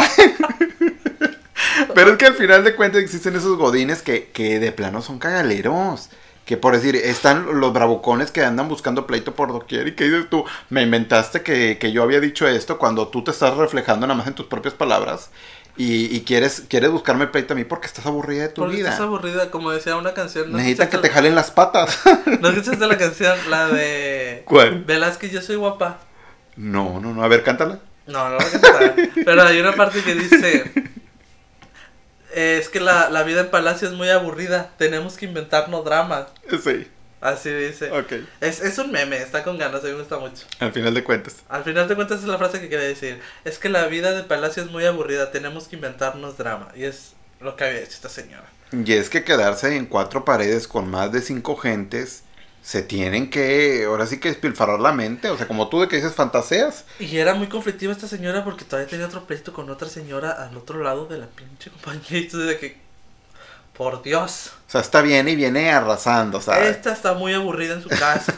Pero 1.94 2.12
es 2.12 2.18
que 2.18 2.26
al 2.26 2.34
final 2.34 2.64
de 2.64 2.74
cuentas 2.74 3.02
existen 3.02 3.36
esos 3.36 3.56
godines 3.56 4.02
que, 4.02 4.30
que 4.32 4.58
de 4.58 4.72
plano 4.72 5.02
son 5.02 5.18
cagaleros. 5.18 6.10
Que 6.44 6.56
por 6.56 6.74
decir, 6.74 6.94
están 6.94 7.60
los 7.60 7.72
bravucones 7.72 8.30
que 8.30 8.44
andan 8.44 8.68
buscando 8.68 9.06
pleito 9.06 9.34
por 9.34 9.52
doquier 9.52 9.88
y 9.88 9.96
que 9.96 10.04
dices 10.04 10.30
tú, 10.30 10.44
me 10.70 10.82
inventaste 10.82 11.42
que, 11.42 11.76
que 11.78 11.90
yo 11.90 12.04
había 12.04 12.20
dicho 12.20 12.46
esto 12.46 12.78
cuando 12.78 13.08
tú 13.08 13.24
te 13.24 13.32
estás 13.32 13.56
reflejando 13.56 14.06
nada 14.06 14.16
más 14.16 14.28
en 14.28 14.34
tus 14.34 14.46
propias 14.46 14.74
palabras 14.74 15.30
y, 15.76 16.14
y 16.16 16.22
quieres, 16.22 16.62
quieres 16.68 16.90
buscarme 16.90 17.26
pleito 17.26 17.52
a 17.52 17.56
mí 17.56 17.64
porque 17.64 17.86
estás 17.86 18.06
aburrida 18.06 18.42
de 18.42 18.48
tu 18.48 18.62
Porque 18.62 18.76
vida. 18.76 18.88
estás 18.90 19.02
aburrida, 19.02 19.50
como 19.50 19.70
decía 19.70 19.96
una 19.96 20.14
canción. 20.14 20.50
¿no 20.50 20.58
Necesita 20.58 20.88
que 20.88 20.98
te 20.98 21.10
jalen 21.10 21.34
las 21.34 21.50
patas. 21.50 22.00
¿No 22.40 22.48
escuchaste 22.48 22.86
la 22.86 22.96
canción? 22.98 23.36
La 23.50 23.68
de. 23.68 24.42
¿Cuál? 24.46 24.84
Velázquez, 24.84 25.30
yo 25.32 25.42
soy 25.42 25.56
guapa. 25.56 25.98
No, 26.56 27.00
no, 27.00 27.12
no, 27.12 27.22
a 27.22 27.28
ver, 27.28 27.42
cántala. 27.42 27.80
No, 28.06 28.28
no 28.30 28.36
la 28.36 28.44
voy 28.44 28.46
a 28.46 28.60
cantar. 28.60 28.94
Pero 29.24 29.42
hay 29.42 29.60
una 29.60 29.72
parte 29.74 30.02
que 30.02 30.14
dice. 30.14 30.72
eh, 32.34 32.58
es 32.60 32.68
que 32.68 32.80
la, 32.80 33.10
la 33.10 33.22
vida 33.24 33.40
en 33.40 33.50
Palacio 33.50 33.88
es 33.88 33.94
muy 33.94 34.08
aburrida. 34.08 34.70
Tenemos 34.78 35.16
que 35.16 35.26
inventarnos 35.26 35.84
dramas. 35.84 36.26
Sí, 36.62 36.86
Así 37.26 37.50
dice. 37.50 37.90
ok. 37.90 38.12
Es, 38.40 38.60
es 38.60 38.78
un 38.78 38.92
meme, 38.92 39.16
está 39.16 39.42
con 39.42 39.58
ganas, 39.58 39.82
a 39.82 39.86
mí 39.86 39.92
me 39.92 39.98
gusta 39.98 40.18
mucho. 40.18 40.44
Al 40.60 40.72
final 40.72 40.94
de 40.94 41.02
cuentas. 41.02 41.36
Al 41.48 41.64
final 41.64 41.88
de 41.88 41.96
cuentas 41.96 42.20
es 42.20 42.26
la 42.26 42.38
frase 42.38 42.60
que 42.60 42.68
quería 42.68 42.86
decir. 42.86 43.20
Es 43.44 43.58
que 43.58 43.68
la 43.68 43.86
vida 43.86 44.12
de 44.12 44.22
Palacio 44.22 44.62
es 44.62 44.70
muy 44.70 44.84
aburrida, 44.84 45.32
tenemos 45.32 45.66
que 45.66 45.76
inventarnos 45.76 46.38
drama. 46.38 46.68
Y 46.76 46.84
es 46.84 47.14
lo 47.40 47.56
que 47.56 47.64
había 47.64 47.80
hecho 47.80 47.92
esta 47.92 48.08
señora. 48.08 48.48
Y 48.72 48.92
es 48.92 49.10
que 49.10 49.24
quedarse 49.24 49.76
en 49.76 49.86
cuatro 49.86 50.24
paredes 50.24 50.68
con 50.68 50.88
más 50.88 51.10
de 51.10 51.20
cinco 51.20 51.56
gentes, 51.56 52.22
se 52.62 52.82
tienen 52.82 53.30
que, 53.30 53.84
ahora 53.86 54.06
sí 54.06 54.18
que 54.18 54.28
despilfarrar 54.28 54.80
la 54.80 54.92
mente. 54.92 55.30
O 55.30 55.36
sea, 55.36 55.46
como 55.46 55.68
tú 55.68 55.80
de 55.80 55.88
que 55.88 55.96
dices 55.96 56.14
fantaseas. 56.14 56.84
Y 56.98 57.16
era 57.18 57.34
muy 57.34 57.48
conflictiva 57.48 57.92
esta 57.92 58.08
señora 58.08 58.44
porque 58.44 58.64
todavía 58.64 58.88
tenía 58.88 59.06
otro 59.06 59.24
pleito 59.24 59.52
con 59.52 59.70
otra 59.70 59.88
señora 59.88 60.30
al 60.30 60.56
otro 60.56 60.82
lado 60.82 61.06
de 61.06 61.18
la 61.18 61.26
pinche 61.26 61.70
compañía. 61.70 62.04
Y 62.10 62.16
entonces 62.24 62.48
de 62.48 62.58
que, 62.58 62.85
por 63.76 64.02
Dios, 64.02 64.52
O 64.66 64.70
sea, 64.70 64.80
está 64.80 65.02
bien 65.02 65.28
y 65.28 65.36
viene 65.36 65.70
arrasando, 65.70 66.40
¿sabes? 66.40 66.68
esta 66.68 66.92
está 66.92 67.12
muy 67.12 67.34
aburrida 67.34 67.74
en 67.74 67.82
su 67.82 67.88
casa. 67.90 68.32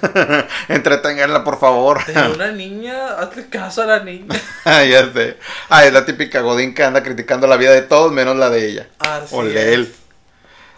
Entreténganla, 0.68 1.44
por 1.44 1.60
favor. 1.60 2.02
Tenía 2.04 2.28
una 2.28 2.50
niña, 2.50 3.14
hazle 3.18 3.48
caso 3.48 3.82
a 3.82 3.86
la 3.86 4.00
niña. 4.00 4.34
Ah, 4.64 4.84
ya 4.84 5.10
sé. 5.12 5.38
Ah, 5.70 5.86
es 5.86 5.92
la 5.92 6.04
típica 6.04 6.40
Godín 6.40 6.74
que 6.74 6.82
anda 6.82 7.02
criticando 7.02 7.46
la 7.46 7.56
vida 7.56 7.72
de 7.72 7.82
todos 7.82 8.12
menos 8.12 8.36
la 8.36 8.50
de 8.50 8.68
ella. 8.68 8.88
Así 8.98 9.34
o 9.34 9.44
de 9.44 9.74
él. 9.74 9.94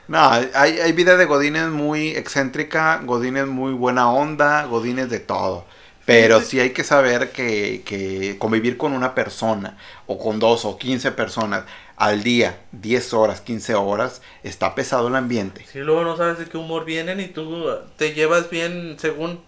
No, 0.06 0.28
hay, 0.28 0.50
hay 0.54 0.92
vida 0.92 1.16
de 1.16 1.24
Godines 1.24 1.68
muy 1.68 2.10
excéntrica, 2.10 3.00
Godines 3.04 3.46
muy 3.46 3.72
buena 3.72 4.10
onda, 4.10 4.64
Godines 4.64 5.08
de 5.08 5.20
todo. 5.20 5.64
Pero 6.04 6.40
sí 6.40 6.58
hay 6.58 6.70
que 6.70 6.82
saber 6.82 7.30
que, 7.30 7.82
que 7.84 8.36
convivir 8.38 8.76
con 8.76 8.92
una 8.92 9.14
persona, 9.14 9.76
o 10.06 10.18
con 10.18 10.40
dos 10.40 10.64
o 10.64 10.76
quince 10.76 11.12
personas 11.12 11.62
al 12.00 12.22
día, 12.22 12.58
10 12.72 13.12
horas, 13.12 13.42
15 13.42 13.74
horas, 13.74 14.22
está 14.42 14.74
pesado 14.74 15.08
el 15.08 15.16
ambiente. 15.16 15.66
Si 15.70 15.80
luego 15.80 16.02
no 16.02 16.16
sabes 16.16 16.38
de 16.38 16.46
qué 16.46 16.56
humor 16.56 16.86
vienen 16.86 17.20
y 17.20 17.26
tú 17.26 17.66
te 17.98 18.14
llevas 18.14 18.48
bien 18.48 18.96
según 18.98 19.42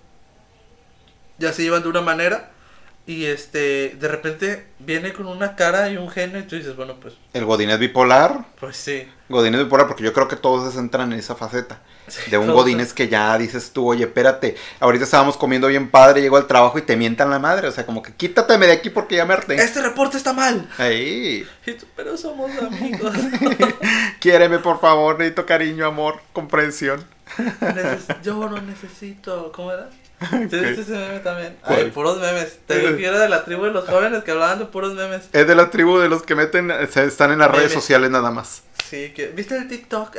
ya 1.38 1.54
se 1.54 1.62
llevan 1.62 1.82
de 1.82 1.88
una 1.88 2.02
manera 2.02 2.50
y 3.04 3.24
este 3.24 3.96
de 3.98 4.08
repente 4.08 4.66
viene 4.78 5.12
con 5.12 5.26
una 5.26 5.56
cara 5.56 5.90
y 5.90 5.96
un 5.96 6.08
genio 6.08 6.38
y 6.38 6.44
tú 6.44 6.54
dices, 6.54 6.76
bueno, 6.76 6.94
pues 7.00 7.14
El 7.32 7.44
Godín 7.44 7.70
es 7.70 7.78
bipolar, 7.78 8.46
pues 8.60 8.76
sí. 8.76 9.08
Godín 9.28 9.54
es 9.54 9.64
bipolar 9.64 9.88
porque 9.88 10.04
yo 10.04 10.12
creo 10.12 10.28
que 10.28 10.36
todos 10.36 10.72
se 10.72 10.78
entran 10.78 11.12
en 11.12 11.18
esa 11.18 11.34
faceta. 11.34 11.80
De 12.30 12.38
un 12.38 12.46
todos. 12.46 12.60
Godínez 12.60 12.92
que 12.92 13.08
ya 13.08 13.36
dices 13.38 13.72
tú, 13.72 13.88
oye, 13.88 14.04
espérate, 14.04 14.56
ahorita 14.78 15.04
estábamos 15.04 15.36
comiendo 15.36 15.68
bien 15.68 15.90
padre, 15.90 16.20
llego 16.20 16.36
al 16.36 16.46
trabajo 16.46 16.78
y 16.78 16.82
te 16.82 16.96
mientan 16.96 17.30
la 17.30 17.38
madre. 17.38 17.68
O 17.68 17.72
sea, 17.72 17.86
como 17.86 18.02
que 18.02 18.14
quítateme 18.14 18.66
de 18.66 18.72
aquí 18.72 18.90
porque 18.90 19.16
ya 19.16 19.24
me 19.24 19.34
harté. 19.34 19.54
Este 19.56 19.80
reporte 19.80 20.16
está 20.16 20.32
mal. 20.32 20.68
Ahí. 20.78 21.46
Tú, 21.64 21.86
pero 21.96 22.16
somos 22.16 22.50
amigos. 22.58 23.14
Quiéreme, 24.20 24.58
por 24.58 24.80
favor, 24.80 25.18
necesito 25.18 25.46
cariño, 25.46 25.86
amor, 25.86 26.20
comprensión. 26.32 27.04
Yo 28.22 28.48
no 28.48 28.60
necesito, 28.60 29.50
¿cómo 29.52 29.72
era? 29.72 29.88
¿Te 30.50 30.60
Ok. 30.60 30.66
viste 30.66 30.80
ese 30.82 30.92
meme 30.92 31.20
también? 31.20 31.56
Ay, 31.62 31.90
puros 31.90 32.20
memes. 32.20 32.58
Te 32.66 32.78
dije 32.78 32.96
que 32.96 33.06
era 33.06 33.18
de 33.18 33.28
la 33.28 33.44
tribu 33.44 33.64
de 33.64 33.72
los 33.72 33.88
jóvenes 33.88 34.24
que 34.24 34.30
hablaban 34.30 34.58
de 34.58 34.66
puros 34.66 34.94
memes. 34.94 35.28
Es 35.32 35.46
de 35.46 35.54
la 35.54 35.70
tribu 35.70 35.98
de 35.98 36.08
los 36.08 36.22
que 36.22 36.34
meten, 36.34 36.72
sea, 36.90 37.04
están 37.04 37.32
en 37.32 37.38
las 37.38 37.50
redes 37.50 37.72
sociales 37.72 38.10
nada 38.10 38.30
más. 38.30 38.62
Sí, 38.88 39.12
que 39.14 39.28
¿viste 39.28 39.56
el 39.56 39.68
TikTok? 39.68 40.16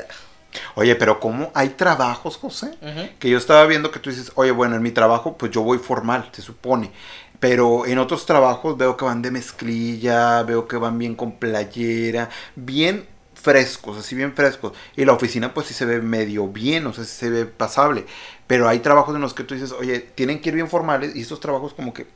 Oye, 0.75 0.95
pero 0.95 1.19
¿cómo 1.19 1.51
hay 1.55 1.69
trabajos, 1.69 2.37
José? 2.37 2.77
Que 3.19 3.29
yo 3.29 3.37
estaba 3.37 3.65
viendo 3.65 3.91
que 3.91 3.99
tú 3.99 4.09
dices, 4.09 4.31
oye, 4.35 4.51
bueno, 4.51 4.75
en 4.75 4.81
mi 4.81 4.91
trabajo, 4.91 5.37
pues 5.37 5.51
yo 5.51 5.61
voy 5.61 5.79
formal, 5.79 6.29
se 6.31 6.41
supone. 6.41 6.91
Pero 7.39 7.85
en 7.85 7.97
otros 7.97 8.25
trabajos 8.25 8.77
veo 8.77 8.95
que 8.95 9.03
van 9.05 9.21
de 9.21 9.31
mezclilla, 9.31 10.43
veo 10.43 10.67
que 10.67 10.77
van 10.77 10.97
bien 10.97 11.15
con 11.15 11.33
playera, 11.33 12.29
bien 12.55 13.05
frescos, 13.33 13.97
así 13.97 14.15
bien 14.15 14.33
frescos. 14.33 14.73
Y 14.95 15.03
la 15.05 15.13
oficina, 15.13 15.53
pues 15.53 15.67
sí 15.67 15.73
se 15.73 15.85
ve 15.85 16.01
medio 16.01 16.47
bien, 16.47 16.87
o 16.87 16.93
sea, 16.93 17.03
sí 17.03 17.11
se 17.11 17.29
ve 17.29 17.45
pasable. 17.45 18.05
Pero 18.47 18.67
hay 18.67 18.79
trabajos 18.79 19.15
en 19.15 19.21
los 19.21 19.33
que 19.33 19.43
tú 19.43 19.53
dices, 19.53 19.71
oye, 19.71 19.99
tienen 19.99 20.41
que 20.41 20.49
ir 20.49 20.55
bien 20.55 20.69
formales 20.69 21.15
y 21.15 21.21
estos 21.21 21.39
trabajos 21.39 21.73
como 21.73 21.93
que 21.93 22.07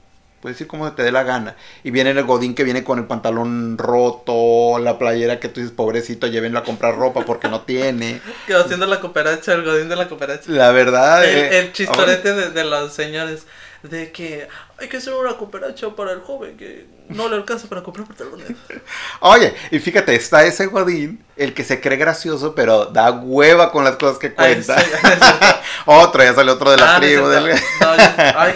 puedes 0.41 0.59
ir 0.61 0.67
como 0.67 0.87
se 0.87 0.95
te 0.95 1.03
dé 1.03 1.11
la 1.11 1.23
gana. 1.23 1.55
Y 1.83 1.91
viene 1.91 2.11
el 2.11 2.23
godín 2.23 2.55
que 2.55 2.63
viene 2.63 2.83
con 2.83 2.99
el 2.99 3.05
pantalón 3.05 3.77
roto, 3.77 4.79
la 4.79 4.97
playera 4.97 5.39
que 5.39 5.49
tú 5.49 5.61
dices, 5.61 5.75
pobrecito, 5.75 6.27
llévenlo 6.27 6.59
a 6.59 6.63
comprar 6.63 6.97
ropa 6.97 7.25
porque 7.25 7.47
no 7.47 7.61
tiene. 7.61 8.21
Quedó 8.47 8.61
haciendo 8.61 8.85
la 8.85 8.99
cooperacha, 8.99 9.53
el 9.53 9.63
godín 9.63 9.89
de 9.89 9.95
la 9.95 10.07
cooperacha. 10.07 10.51
La 10.51 10.71
verdad. 10.71 11.25
El, 11.25 11.37
eh, 11.37 11.59
el 11.59 11.73
chistorete 11.73 12.33
de, 12.33 12.49
de 12.51 12.63
los 12.63 12.93
señores. 12.93 13.45
De 13.89 14.11
que 14.11 14.47
hay 14.79 14.87
que 14.89 14.97
hacer 14.97 15.13
una 15.13 15.35
cooperacha 15.37 15.89
para 15.95 16.11
el 16.11 16.21
joven 16.21 16.57
que 16.57 16.85
no 17.09 17.29
le 17.29 17.35
alcanza 17.35 17.67
para 17.67 17.83
comprar 17.83 18.05
pantalones. 18.07 18.47
Oye, 19.21 19.53
y 19.71 19.79
fíjate, 19.79 20.13
está 20.15 20.43
ese 20.45 20.65
Godín, 20.67 21.23
el 21.35 21.53
que 21.53 21.63
se 21.63 21.79
cree 21.79 21.97
gracioso, 21.97 22.53
pero 22.55 22.85
da 22.85 23.11
hueva 23.11 23.71
con 23.71 23.83
las 23.83 23.95
cosas 23.95 24.17
que 24.17 24.33
Ay, 24.37 24.55
cuenta. 24.55 24.79
sí. 24.81 24.91
Otro, 25.85 26.23
ya 26.23 26.33
salió 26.33 26.53
otro 26.53 26.71
de 26.71 26.77
la 26.77 26.95
Ah, 26.95 26.99
tribu. 26.99 27.27
del- 27.27 27.49
No, 27.79 27.95
ya- 27.97 28.35
ay, 28.37 28.55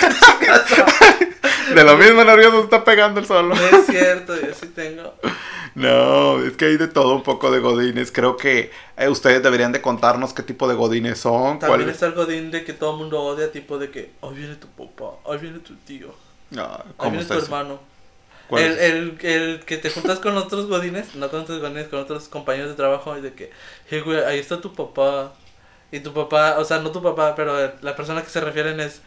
De 1.74 1.84
lo 1.84 1.96
mismo 1.96 2.24
nervioso 2.24 2.64
está 2.64 2.84
pegando 2.84 3.20
el 3.20 3.26
solo. 3.26 3.54
no 3.54 3.66
es 3.78 3.86
cierto, 3.86 4.34
yo 4.40 4.54
sí 4.54 4.66
tengo. 4.68 5.14
No, 5.74 6.42
es 6.44 6.56
que 6.56 6.64
hay 6.66 6.76
de 6.76 6.88
todo 6.88 7.14
un 7.14 7.22
poco 7.22 7.50
de 7.50 7.60
Godines. 7.60 8.10
Creo 8.10 8.36
que 8.36 8.70
eh, 8.96 9.08
ustedes 9.08 9.42
deberían 9.42 9.72
de 9.72 9.80
contarnos 9.80 10.32
qué 10.34 10.42
tipo 10.42 10.66
de 10.68 10.74
Godines 10.74 11.18
son. 11.20 11.58
También 11.58 11.82
cuál- 11.82 11.90
está 11.90 12.06
el 12.06 12.12
godín 12.14 12.50
de 12.50 12.64
que 12.64 12.72
todo 12.72 12.92
el 12.92 12.96
mundo 12.98 13.22
odia, 13.22 13.52
tipo 13.52 13.78
de 13.78 13.90
que 13.90 14.10
ahí 14.22 14.34
viene 14.34 14.56
tu 14.56 14.66
papá, 14.68 15.16
ahí 15.30 15.38
viene 15.38 15.60
tu 15.60 15.74
tío, 15.76 16.08
ahí 16.52 16.58
¿Cómo 16.96 17.10
viene 17.12 17.24
tu 17.26 17.34
eso? 17.34 17.44
hermano. 17.44 17.78
El, 18.50 19.16
el 19.22 19.60
que 19.64 19.76
te 19.76 19.90
juntas 19.90 20.18
con 20.18 20.36
otros 20.36 20.66
godines, 20.66 21.14
no 21.14 21.28
con 21.30 21.42
otros 21.42 21.60
godines, 21.60 21.86
con 21.86 22.00
otros 22.00 22.26
compañeros 22.28 22.70
de 22.70 22.74
trabajo, 22.74 23.16
y 23.16 23.20
de 23.20 23.32
que, 23.32 23.52
hey, 23.88 24.00
güey, 24.04 24.18
ahí 24.24 24.40
está 24.40 24.60
tu 24.60 24.74
papá. 24.74 25.32
Y 25.92 26.00
tu 26.00 26.12
papá, 26.12 26.56
o 26.58 26.64
sea, 26.64 26.80
no 26.80 26.90
tu 26.90 27.00
papá, 27.00 27.34
pero 27.36 27.72
la 27.80 27.94
persona 27.94 28.22
que 28.22 28.28
se 28.28 28.40
refieren 28.40 28.80
es. 28.80 29.02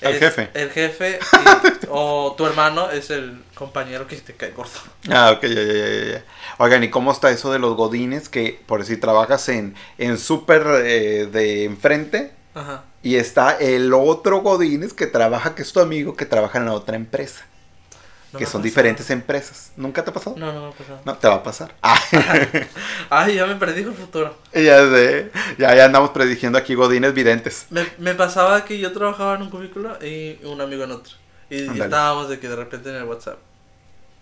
Es 0.00 0.18
jefe. 0.18 0.50
El 0.54 0.70
jefe, 0.70 1.18
y- 1.32 1.86
o 1.88 2.34
tu 2.36 2.44
hermano 2.46 2.90
es 2.90 3.10
el 3.10 3.42
compañero 3.54 4.06
que 4.06 4.16
te 4.16 4.34
cae 4.34 4.50
gordo. 4.50 4.78
Ah, 5.10 5.32
ok, 5.34 5.42
ya, 5.44 5.48
ya, 5.48 5.62
ya, 5.62 5.88
ya, 5.88 6.12
ya. 6.12 6.24
Oigan, 6.58 6.84
¿y 6.84 6.90
cómo 6.90 7.12
está 7.12 7.30
eso 7.30 7.50
de 7.52 7.58
los 7.58 7.76
godines? 7.76 8.28
Que 8.28 8.60
por 8.66 8.84
si 8.84 8.96
trabajas 8.98 9.48
en, 9.48 9.74
en 9.98 10.18
súper 10.18 10.66
eh, 10.84 11.26
de 11.32 11.64
enfrente 11.64 12.32
Ajá. 12.54 12.84
y 13.02 13.16
está 13.16 13.52
el 13.58 13.92
otro 13.94 14.40
godines 14.42 14.92
que 14.92 15.06
trabaja, 15.06 15.54
que 15.54 15.62
es 15.62 15.72
tu 15.72 15.80
amigo, 15.80 16.14
que 16.16 16.26
trabaja 16.26 16.58
en 16.58 16.66
la 16.66 16.72
otra 16.72 16.96
empresa. 16.96 17.46
No 18.36 18.38
que 18.38 18.44
son 18.46 18.52
pasado. 18.60 18.62
diferentes 18.64 19.10
empresas. 19.10 19.72
¿Nunca 19.76 20.04
te 20.04 20.10
ha 20.10 20.12
pasado? 20.14 20.36
No, 20.38 20.52
no 20.52 20.60
me 20.62 20.68
ha 20.68 20.72
pasado. 20.72 21.00
No, 21.04 21.14
te 21.16 21.28
va 21.28 21.34
a 21.34 21.42
pasar. 21.42 21.74
Ah, 21.82 21.98
Ay, 23.10 23.34
ya 23.36 23.46
me 23.46 23.56
predijo 23.56 23.90
el 23.90 23.94
futuro. 23.96 24.36
ya 24.54 24.78
sé. 24.90 25.30
Ya, 25.58 25.74
ya 25.74 25.84
andamos 25.86 26.10
prediciendo 26.10 26.58
aquí 26.58 26.74
godines 26.74 27.14
videntes. 27.14 27.66
Me, 27.70 27.86
me 27.98 28.14
pasaba 28.14 28.64
que 28.64 28.78
yo 28.78 28.92
trabajaba 28.92 29.34
en 29.34 29.42
un 29.42 29.50
cubículo 29.50 29.96
y 30.04 30.38
un 30.44 30.60
amigo 30.60 30.84
en 30.84 30.92
otro. 30.92 31.14
Y, 31.50 31.62
y 31.72 31.80
estábamos 31.80 32.28
de 32.28 32.38
que 32.40 32.48
de 32.48 32.56
repente 32.56 32.90
en 32.90 32.96
el 32.96 33.04
WhatsApp. 33.04 33.38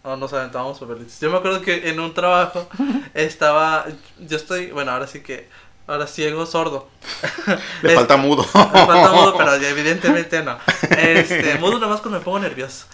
No, 0.05 0.17
nos 0.19 0.33
aventábamos 0.35 0.79
papelitos. 0.79 1.19
Yo 1.21 1.31
me 1.31 1.39
acuerdo 1.39 1.63
que 1.63 1.89
en 1.89 1.99
un 1.99 2.13
trabajo 2.13 2.69
estaba. 3.15 3.87
Yo 4.19 4.37
estoy. 4.37 4.71
Bueno, 4.71 4.91
ahora 4.93 5.07
sí 5.07 5.21
que. 5.21 5.49
Ahora 5.87 6.07
ciego, 6.07 6.47
sordo. 6.47 6.89
Le 7.83 7.91
Es- 7.91 7.95
falta 7.95 8.17
mudo. 8.17 8.43
Me 8.43 8.51
falta 8.87 9.13
mudo, 9.13 9.35
pero 9.37 9.55
evidentemente 9.55 10.43
no. 10.43 10.59
Este, 10.91 11.57
mudo 11.59 11.75
nada 11.79 11.89
más 11.93 12.01
cuando 12.01 12.19
me 12.19 12.25
pongo 12.25 12.39
nervioso. 12.39 12.87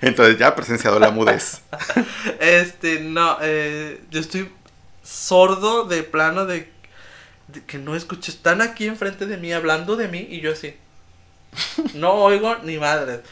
Entonces 0.00 0.38
ya 0.38 0.48
ha 0.48 0.56
presenciado 0.56 0.98
la 0.98 1.10
mudez. 1.10 1.62
Este, 2.40 3.00
no, 3.00 3.38
eh, 3.40 4.02
yo 4.10 4.20
estoy 4.20 4.50
sordo 5.02 5.84
de 5.84 6.02
plano 6.02 6.46
de, 6.46 6.70
de 7.48 7.64
que 7.64 7.78
no 7.78 7.94
escucho. 7.96 8.30
Están 8.30 8.60
aquí 8.60 8.86
enfrente 8.86 9.26
de 9.26 9.36
mí 9.36 9.52
hablando 9.52 9.96
de 9.96 10.08
mí 10.08 10.26
y 10.30 10.40
yo 10.40 10.52
así. 10.52 10.76
No 11.94 12.12
oigo 12.14 12.56
ni 12.62 12.78
madre. 12.78 13.22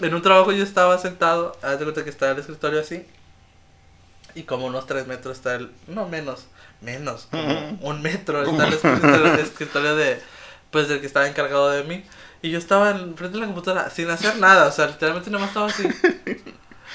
En 0.00 0.14
un 0.14 0.22
trabajo 0.22 0.52
yo 0.52 0.64
estaba 0.64 0.98
sentado, 0.98 1.56
haz 1.62 1.78
de 1.78 1.84
cuenta 1.84 2.04
que 2.04 2.10
estaba 2.10 2.32
el 2.32 2.38
escritorio 2.38 2.80
así. 2.80 3.06
Y 4.34 4.42
como 4.42 4.66
unos 4.66 4.86
tres 4.86 5.06
metros 5.06 5.36
está 5.36 5.54
el. 5.54 5.70
No, 5.86 6.08
menos. 6.08 6.46
Menos. 6.80 7.28
Como 7.30 7.78
un 7.82 8.02
metro 8.02 8.42
está 8.42 8.66
el 8.66 8.74
escritorio, 8.74 9.34
el 9.34 9.40
escritorio 9.40 9.96
de. 9.96 10.20
Pues 10.70 10.88
del 10.88 11.00
que 11.00 11.06
estaba 11.06 11.28
encargado 11.28 11.70
de 11.70 11.84
mí. 11.84 12.04
Y 12.44 12.50
yo 12.50 12.58
estaba 12.58 12.90
en 12.90 13.16
frente 13.16 13.38
de 13.38 13.40
la 13.40 13.46
computadora 13.46 13.88
sin 13.88 14.10
hacer 14.10 14.36
nada. 14.36 14.66
O 14.66 14.70
sea, 14.70 14.86
literalmente 14.86 15.30
nomás 15.30 15.48
estaba 15.48 15.68
así. 15.68 15.88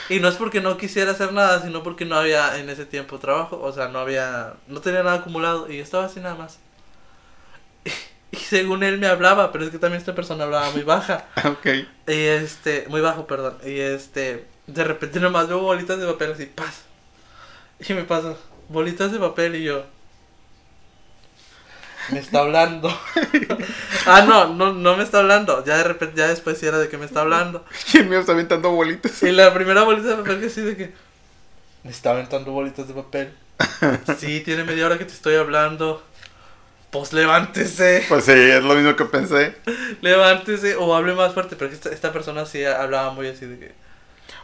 Y 0.07 0.19
no 0.19 0.27
es 0.27 0.35
porque 0.35 0.61
no 0.61 0.77
quisiera 0.77 1.09
hacer 1.09 1.33
nada, 1.33 1.63
sino 1.63 1.81
porque 1.81 2.05
no 2.05 2.17
había 2.17 2.59
en 2.59 2.69
ese 2.69 2.85
tiempo 2.85 3.17
trabajo. 3.17 3.59
O 3.59 3.73
sea, 3.73 3.87
no 3.87 3.97
había. 3.97 4.53
No 4.67 4.79
tenía 4.79 5.01
nada 5.01 5.15
acumulado. 5.15 5.67
Y 5.67 5.77
yo 5.77 5.83
estaba 5.83 6.05
así 6.05 6.19
nada 6.19 6.35
más. 6.35 6.59
Y, 8.31 8.37
según 8.37 8.83
él 8.83 8.99
me 8.99 9.07
hablaba, 9.07 9.51
pero 9.51 9.63
es 9.63 9.71
que 9.71 9.79
también 9.79 9.99
esta 9.99 10.13
persona 10.13 10.43
hablaba 10.43 10.69
muy 10.69 10.83
baja. 10.83 11.25
Ok. 11.43 11.65
Y 12.05 12.13
este, 12.13 12.85
muy 12.87 13.01
bajo, 13.01 13.25
perdón. 13.25 13.57
Y 13.65 13.79
este, 13.79 14.45
de 14.67 14.83
repente 14.83 15.19
nomás 15.19 15.47
veo 15.47 15.61
bolitas 15.61 15.97
de 15.97 16.05
papel 16.05 16.33
así, 16.33 16.45
paz. 16.45 16.83
Y 17.79 17.91
me 17.95 18.03
pasa, 18.03 18.35
bolitas 18.67 19.11
de 19.11 19.17
papel 19.17 19.55
y 19.55 19.63
yo. 19.63 19.83
Me 22.11 22.19
está 22.19 22.39
hablando. 22.39 22.89
ah, 24.05 24.21
no, 24.27 24.53
no, 24.53 24.73
no 24.73 24.97
me 24.97 25.03
está 25.03 25.19
hablando. 25.19 25.63
Ya 25.65 25.77
de 25.77 25.83
repente, 25.83 26.17
ya 26.17 26.27
después 26.27 26.57
sí 26.57 26.65
era 26.65 26.77
de 26.77 26.89
que 26.89 26.97
me 26.97 27.05
está 27.05 27.21
hablando. 27.21 27.65
Y 27.93 27.97
el 27.97 28.07
mío 28.07 28.19
está 28.19 28.31
aventando 28.31 28.71
bolitas. 28.71 29.21
Y 29.23 29.31
la 29.31 29.53
primera 29.53 29.83
bolita 29.83 30.09
de 30.09 30.15
papel 30.15 30.39
que 30.39 30.47
así 30.47 30.61
de 30.61 30.77
que. 30.77 30.93
Me 31.83 31.91
está 31.91 32.11
aventando 32.11 32.51
bolitas 32.51 32.87
de 32.87 32.93
papel. 32.93 33.33
Sí, 34.17 34.41
tiene 34.41 34.63
media 34.63 34.85
hora 34.85 34.97
que 34.97 35.05
te 35.05 35.13
estoy 35.13 35.35
hablando. 35.35 36.03
Pues 36.91 37.13
levántese. 37.13 38.03
Pues 38.07 38.25
sí, 38.25 38.31
es 38.31 38.63
lo 38.63 38.73
mismo 38.73 38.95
que 38.95 39.05
pensé. 39.05 39.55
Levántese 40.01 40.75
o 40.75 40.95
hable 40.95 41.13
más 41.13 41.33
fuerte. 41.33 41.55
Pero 41.55 41.69
que 41.69 41.75
esta, 41.75 41.89
esta 41.89 42.11
persona 42.11 42.45
sí 42.45 42.65
hablaba 42.65 43.11
muy 43.11 43.27
así 43.27 43.45
de 43.45 43.59
que. 43.59 43.88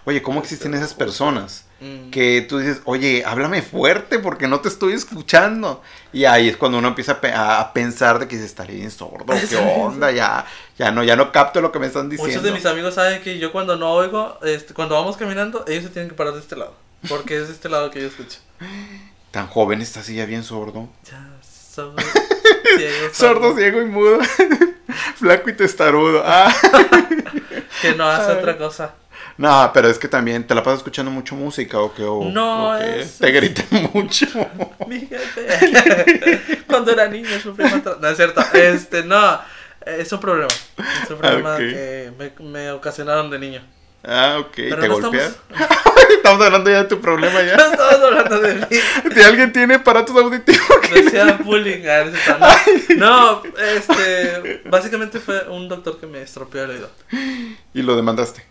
Oye, 0.06 0.22
¿cómo 0.22 0.40
existen 0.40 0.74
esas 0.76 0.94
personas? 0.94 1.66
mm, 1.82 2.12
Que 2.12 2.46
tú 2.48 2.60
dices, 2.60 2.82
oye, 2.86 3.24
háblame 3.26 3.62
fuerte 3.64 4.20
porque 4.20 4.48
no 4.48 4.60
te 4.60 4.70
estoy 4.70 4.94
escuchando. 4.94 5.82
Y 6.14 6.26
ahí 6.26 6.48
es 6.50 6.58
cuando 6.58 6.78
uno 6.78 6.90
empieza 6.90 7.14
a, 7.14 7.22
pe- 7.22 7.34
a- 7.34 7.74
pensar 7.74 8.20
de 8.20 8.28
que 8.28 8.38
se 8.38 8.46
estaría 8.46 8.76
bien 8.78 8.92
sordo. 8.92 9.26
¿Qué 9.50 9.56
onda? 9.58 10.12
Ya, 10.12 10.46
ya 10.78 10.92
no, 10.92 11.04
ya 11.04 11.16
no 11.16 11.32
capto 11.32 11.60
lo 11.60 11.72
que 11.72 11.80
me 11.80 11.88
están 11.88 12.08
diciendo. 12.10 12.32
Muchos 12.38 12.44
de 12.44 12.52
mis 12.52 12.66
amigos 12.68 12.94
saben 12.94 13.22
que 13.24 13.40
yo 13.40 13.52
cuando 13.52 13.76
no 13.78 13.92
oigo, 13.94 14.38
este, 14.44 14.74
cuando 14.76 14.94
vamos 14.96 15.18
caminando, 15.18 15.66
ellos 15.68 15.84
se 15.86 15.90
tienen 15.90 16.10
que 16.10 16.16
parar 16.16 16.34
de 16.34 16.40
este 16.40 16.56
lado. 16.56 16.76
Porque 17.10 17.38
es 17.38 17.48
de 17.48 17.54
este 17.54 17.68
lado 17.70 17.90
que 17.92 18.02
yo 18.02 18.08
escucho. 18.08 18.40
Tan 19.32 19.48
joven 19.48 19.82
está 19.82 20.00
así 20.02 20.16
ya 20.16 20.26
bien 20.26 20.44
sordo. 20.44 20.88
Ya, 21.12 21.28
soy 21.42 21.92
ciego, 22.78 23.10
Sordo, 23.14 23.56
ciego 23.56 23.82
y 23.82 23.86
mudo. 23.86 24.20
Flaco 25.18 25.50
y 25.50 25.54
testarudo. 25.54 26.22
Ah. 26.26 26.54
Que 27.82 27.96
no 27.96 28.08
hace 28.08 28.32
Ay. 28.32 28.38
otra 28.38 28.58
cosa. 28.58 28.94
No, 29.38 29.72
pero 29.74 29.90
es 29.90 30.00
que 30.00 30.08
también 30.08 30.48
te 30.48 30.56
la 30.56 30.64
pasas 30.64 30.80
escuchando 30.80 31.12
mucho 31.12 31.36
música 31.36 31.80
o 31.80 31.94
que 31.94 32.04
o, 32.04 32.24
No, 32.32 32.76
o 32.76 32.80
que 32.80 33.02
es- 33.02 33.18
te 33.20 33.32
gritan 33.32 33.90
mucho. 33.94 34.26
Cuando 36.68 36.92
era 36.92 37.08
niño 37.08 37.40
sufrí 37.42 37.64
maltrato. 37.66 38.00
No 38.02 38.08
es 38.10 38.18
cierto. 38.18 38.42
Este, 38.54 39.04
no. 39.04 39.40
Es 39.86 40.12
un 40.12 40.20
problema. 40.20 40.48
Es 41.04 41.12
un 41.12 41.18
problema 41.20 41.58
que 41.58 42.12
me, 42.18 42.32
me 42.50 42.72
ocasionaron 42.72 43.30
de 43.30 43.40
niño. 43.40 43.62
Ah, 44.04 44.38
ok. 44.40 44.52
Pero 44.56 44.82
¿Te 44.82 44.88
no 44.88 45.00
golpeas? 45.00 45.36
estamos, 45.52 45.76
Estamos 46.18 46.46
hablando 46.46 46.70
ya 46.72 46.84
de 46.84 46.90
tu 46.90 47.02
problema 47.02 47.40
no 47.42 47.46
ya. 47.46 47.56
estamos 47.56 48.04
hablando 48.04 48.40
de 48.40 48.54
mí. 48.56 48.62
Si 49.14 49.22
alguien 49.22 49.52
tiene 49.52 49.76
aparatos 49.76 50.16
auditivos. 50.16 50.62
Decía 50.94 51.40
bullying. 51.44 51.84
no 51.84 51.92
es 51.92 52.24
cierto, 52.24 52.46
No, 52.98 53.42
no, 53.44 53.44
este. 53.60 54.62
Básicamente 54.70 55.20
fue 55.20 55.48
un 55.50 55.68
doctor 55.68 56.00
que 56.00 56.08
me 56.08 56.22
estropeó 56.22 56.64
el 56.64 56.72
oído. 56.72 56.90
Y 57.74 57.82
lo 57.82 57.96
demandaste. 57.96 58.44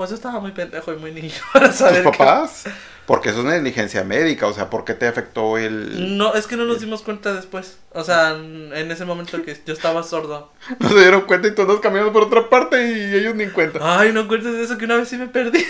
Pues 0.00 0.08
yo 0.08 0.16
estaba 0.16 0.40
muy 0.40 0.52
pendejo 0.52 0.94
y 0.94 0.96
muy 0.96 1.12
niño 1.12 1.34
para 1.52 1.68
¿Tus 1.68 1.76
saber. 1.76 2.02
que- 2.02 2.08
papás? 2.08 2.64
Porque 3.04 3.28
eso 3.28 3.40
es 3.40 3.44
negligencia 3.44 4.02
médica. 4.02 4.46
O 4.46 4.54
sea, 4.54 4.70
¿por 4.70 4.86
qué 4.86 4.94
te 4.94 5.06
afectó 5.06 5.58
el...? 5.58 6.16
No, 6.16 6.32
es 6.32 6.46
que 6.46 6.56
no 6.56 6.64
nos 6.64 6.80
dimos 6.80 7.02
cuenta 7.02 7.34
después. 7.34 7.76
O 7.92 8.02
sea, 8.02 8.30
en 8.30 8.90
ese 8.90 9.04
momento 9.04 9.42
que 9.42 9.54
yo 9.66 9.74
estaba 9.74 10.02
sordo. 10.02 10.54
No 10.78 10.88
se 10.88 11.00
dieron 11.00 11.20
cuenta 11.26 11.48
y 11.48 11.54
todos 11.54 11.80
caminando 11.80 12.14
por 12.14 12.22
otra 12.22 12.48
parte 12.48 12.82
y 12.82 13.14
ellos 13.14 13.34
ni 13.34 13.42
en 13.44 13.50
cuenta. 13.50 13.78
Ay, 13.82 14.10
no 14.14 14.26
cuentes 14.26 14.54
de 14.54 14.62
eso 14.62 14.78
que 14.78 14.86
una 14.86 14.96
vez 14.96 15.06
sí 15.06 15.18
me 15.18 15.26
perdí. 15.26 15.66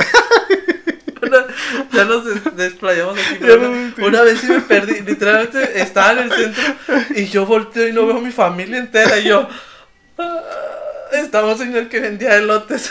Una- 1.23 1.47
ya 1.93 2.05
nos 2.05 2.25
des- 2.25 2.57
desplayamos 2.57 3.19
aquí. 3.19 3.43
Una, 3.43 3.95
una 4.07 4.23
vez 4.23 4.39
sí 4.39 4.47
me 4.47 4.61
perdí. 4.61 5.01
Literalmente 5.01 5.81
estaba 5.83 6.13
en 6.13 6.19
el 6.21 6.31
centro 6.33 6.63
y 7.17 7.25
yo 7.27 7.47
volteo 7.47 7.89
y 7.89 7.93
no 7.93 8.07
veo 8.07 8.19
a 8.19 8.21
mi 8.21 8.31
familia 8.31 8.79
entera. 8.79 9.19
Y 9.19 9.25
yo. 9.25 9.49
"Ah, 10.19 10.41
estaba 11.15 11.51
un 11.51 11.59
señor 11.59 11.89
que 11.89 11.99
vendía 11.99 12.37
elotes. 12.37 12.91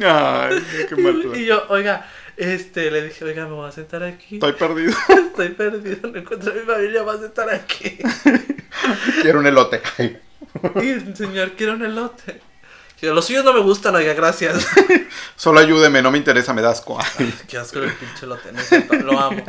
Ay, 0.00 0.62
qué 0.88 0.96
mal. 0.96 1.22
y 1.34 1.44
yo, 1.46 1.64
oiga, 1.68 2.06
este, 2.36 2.90
le 2.90 3.02
dije, 3.02 3.24
oiga, 3.24 3.44
me 3.46 3.52
voy 3.54 3.68
a 3.68 3.72
sentar 3.72 4.02
aquí. 4.02 4.36
Estoy 4.36 4.52
perdido. 4.54 4.94
Estoy 5.08 5.48
perdido, 5.50 6.08
no 6.10 6.18
encuentro 6.18 6.50
a 6.50 6.54
mi 6.54 6.60
familia, 6.60 7.02
voy 7.02 7.16
a 7.16 7.20
sentar 7.20 7.50
aquí. 7.50 7.98
Quiero 9.22 9.38
un 9.40 9.46
elote. 9.46 9.80
Y 10.82 11.14
señor 11.16 11.52
quiere 11.52 11.72
un 11.72 11.84
elote. 11.84 12.40
Yo, 13.00 13.12
los 13.14 13.24
suyos 13.26 13.44
no 13.44 13.52
me 13.52 13.60
gustan, 13.60 13.94
oiga, 13.96 14.14
gracias. 14.14 14.66
Solo 15.36 15.58
ayúdeme, 15.60 16.02
no 16.02 16.10
me 16.12 16.18
interesa, 16.18 16.52
me 16.54 16.62
das 16.62 16.78
asco. 16.78 16.98
Ay. 17.18 17.34
Qué 17.48 17.58
asco 17.58 17.80
el 17.80 17.92
pinche 17.92 18.26
elote, 18.26 18.52
no 18.52 18.60
cierto, 18.60 18.94
lo 18.94 19.18
amo. 19.18 19.44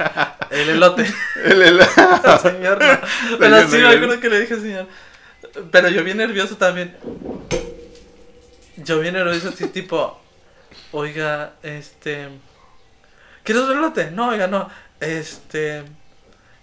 El 0.50 0.70
elote, 0.70 1.06
El, 1.44 1.62
el- 1.62 1.80
el 1.80 2.40
señor 2.42 2.80
no. 2.84 3.00
Pero 3.40 3.56
Señor, 3.58 3.70
sí 3.70 3.78
me 3.78 3.88
acuerdo 3.90 4.20
que 4.20 4.30
le 4.30 4.40
dije 4.42 4.54
al 4.56 4.62
señor. 4.62 4.88
Pero 5.72 5.90
yo 5.90 6.04
bien 6.04 6.18
nervioso 6.18 6.58
también. 6.58 6.96
Yo 8.78 9.00
bien 9.00 9.14
nervioso, 9.14 9.50
así 9.50 9.68
tipo, 9.68 10.20
oiga, 10.94 11.54
este. 11.64 12.30
¿Quieres 13.44 13.64
un 13.66 13.78
elote? 13.78 14.12
No, 14.12 14.30
oiga, 14.30 14.48
no. 14.48 14.70
Este. 15.00 15.84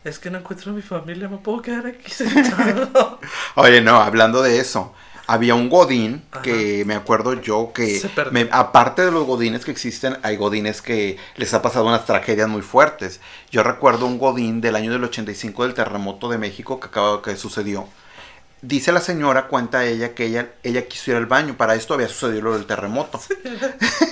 Es 0.02 0.18
que 0.18 0.30
no 0.30 0.38
encuentro 0.38 0.72
a 0.72 0.74
mi 0.74 0.80
familia, 0.82 1.28
me 1.28 1.36
puedo 1.36 1.60
quedar 1.60 1.86
aquí 1.86 2.10
sentado. 2.10 3.20
Oye, 3.56 3.82
no, 3.82 3.96
hablando 4.00 4.40
de 4.42 4.58
eso. 4.58 4.94
Había 5.26 5.54
un 5.54 5.68
godín 5.68 6.24
que 6.42 6.82
me 6.86 6.94
acuerdo 6.96 7.34
yo 7.34 7.72
que, 7.72 8.00
me- 8.32 8.48
aparte 8.50 9.04
de 9.04 9.12
los 9.12 9.24
godines 9.26 9.64
que 9.64 9.70
existen, 9.70 10.18
hay 10.24 10.36
godines 10.36 10.82
que 10.82 11.18
les 11.36 11.54
ha 11.54 11.62
pasado 11.62 11.84
unas 11.86 12.04
tragedias 12.04 12.48
muy 12.48 12.62
fuertes. 12.62 13.20
Yo 13.52 13.62
recuerdo 13.62 14.06
un 14.06 14.18
godín 14.18 14.60
del 14.60 14.74
año 14.74 14.90
del 14.90 15.04
85 15.04 15.62
del 15.64 15.74
terremoto 15.74 16.28
de 16.30 16.38
México 16.38 16.80
que 16.80 16.88
acaba 16.88 17.22
que 17.22 17.36
sucedió. 17.36 17.86
Dice 18.62 18.92
la 18.92 19.00
señora, 19.00 19.46
cuenta 19.46 19.84
ella, 19.86 20.14
que 20.14 20.26
ella, 20.26 20.48
ella 20.62 20.86
quiso 20.86 21.10
ir 21.12 21.16
al 21.16 21.26
baño. 21.26 21.56
Para 21.56 21.74
esto 21.74 21.94
había 21.94 22.08
sucedido 22.08 22.42
lo 22.42 22.54
del 22.54 22.66
terremoto. 22.66 23.20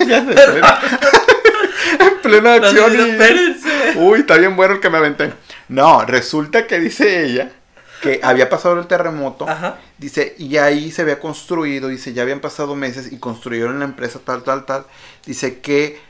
Ya 0.06 0.24
sé, 0.24 0.34
en 2.00 2.20
plena 2.22 2.54
acción. 2.54 2.92
y-. 2.94 3.98
Uy, 3.98 4.20
está 4.20 4.36
bien 4.38 4.56
bueno 4.56 4.74
el 4.74 4.80
que 4.80 4.88
me 4.90 4.98
aventé. 4.98 5.32
No, 5.68 6.04
resulta 6.04 6.66
que 6.66 6.78
dice 6.80 7.24
ella 7.24 7.52
que 8.00 8.20
había 8.22 8.48
pasado 8.48 8.78
el 8.78 8.86
terremoto. 8.86 9.48
Ajá. 9.48 9.78
Dice, 9.98 10.34
y 10.38 10.56
ahí 10.56 10.90
se 10.92 11.02
había 11.02 11.18
construido, 11.20 11.88
dice, 11.88 12.12
ya 12.12 12.22
habían 12.22 12.40
pasado 12.40 12.74
meses 12.74 13.12
y 13.12 13.18
construyeron 13.18 13.78
la 13.80 13.84
empresa 13.84 14.20
tal, 14.24 14.44
tal, 14.44 14.64
tal. 14.64 14.86
Dice 15.26 15.58
que 15.60 16.00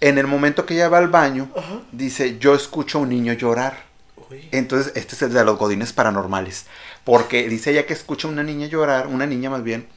en 0.00 0.18
el 0.18 0.26
momento 0.26 0.66
que 0.66 0.74
ella 0.74 0.88
va 0.88 0.98
al 0.98 1.08
baño, 1.08 1.48
Ajá. 1.56 1.80
dice, 1.92 2.38
yo 2.38 2.54
escucho 2.54 2.98
a 2.98 3.02
un 3.02 3.10
niño 3.10 3.32
llorar. 3.32 3.84
Uy. 4.30 4.48
Entonces, 4.50 4.92
este 4.96 5.14
es 5.14 5.22
el 5.22 5.32
de 5.32 5.44
los 5.44 5.56
godines 5.56 5.92
paranormales. 5.92 6.66
Porque 7.04 7.48
dice 7.48 7.70
ella 7.72 7.86
que 7.86 7.92
escucha 7.92 8.28
a 8.28 8.30
una 8.30 8.42
niña 8.42 8.66
llorar, 8.66 9.06
una 9.08 9.26
niña 9.26 9.50
más 9.50 9.62
bien. 9.64 9.88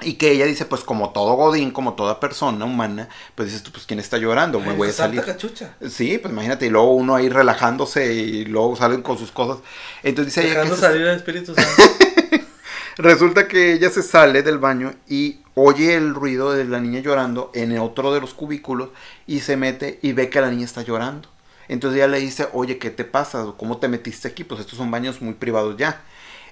Y 0.00 0.14
que 0.14 0.32
ella 0.32 0.44
dice, 0.46 0.64
pues 0.64 0.82
como 0.82 1.10
todo 1.10 1.34
godín, 1.34 1.70
como 1.70 1.94
toda 1.94 2.18
persona 2.18 2.64
humana, 2.64 3.08
pues 3.36 3.48
dices 3.48 3.62
tú, 3.62 3.70
pues 3.70 3.86
¿quién 3.86 4.00
está 4.00 4.18
llorando? 4.18 4.58
Me 4.58 4.72
voy 4.74 4.88
a 4.88 4.92
salir. 4.92 5.22
cachucha. 5.22 5.76
Sí, 5.88 6.18
pues 6.18 6.32
imagínate, 6.32 6.66
y 6.66 6.70
luego 6.70 6.92
uno 6.94 7.14
ahí 7.14 7.28
relajándose 7.28 8.12
y 8.12 8.44
luego 8.46 8.74
salen 8.74 9.02
con 9.02 9.16
sus 9.18 9.30
cosas. 9.30 9.58
Entonces 10.02 10.34
dice 10.34 10.40
ella 10.46 10.54
que 10.54 10.68
Dejando 10.68 10.76
se- 10.76 10.80
salir 10.82 11.02
el 11.02 11.16
Espíritu 11.16 11.54
Santo. 11.54 11.70
resulta 12.96 13.48
que 13.48 13.72
ella 13.74 13.90
se 13.90 14.02
sale 14.02 14.42
del 14.42 14.58
baño 14.58 14.94
y 15.08 15.38
oye 15.54 15.94
el 15.94 16.14
ruido 16.14 16.52
de 16.52 16.64
la 16.64 16.80
niña 16.80 17.00
llorando 17.00 17.50
en 17.54 17.76
otro 17.78 18.12
de 18.12 18.20
los 18.20 18.34
cubículos 18.34 18.90
y 19.26 19.40
se 19.40 19.56
mete 19.56 19.98
y 20.02 20.12
ve 20.12 20.28
que 20.30 20.40
la 20.40 20.50
niña 20.50 20.64
está 20.64 20.82
llorando. 20.82 21.28
Entonces 21.68 21.96
ella 21.98 22.08
le 22.08 22.20
dice, 22.20 22.48
oye, 22.52 22.78
¿qué 22.78 22.90
te 22.90 23.04
pasa? 23.04 23.46
¿Cómo 23.56 23.78
te 23.78 23.88
metiste 23.88 24.28
aquí? 24.28 24.44
Pues 24.44 24.60
estos 24.60 24.76
son 24.76 24.90
baños 24.90 25.22
muy 25.22 25.34
privados 25.34 25.76
ya. 25.78 26.02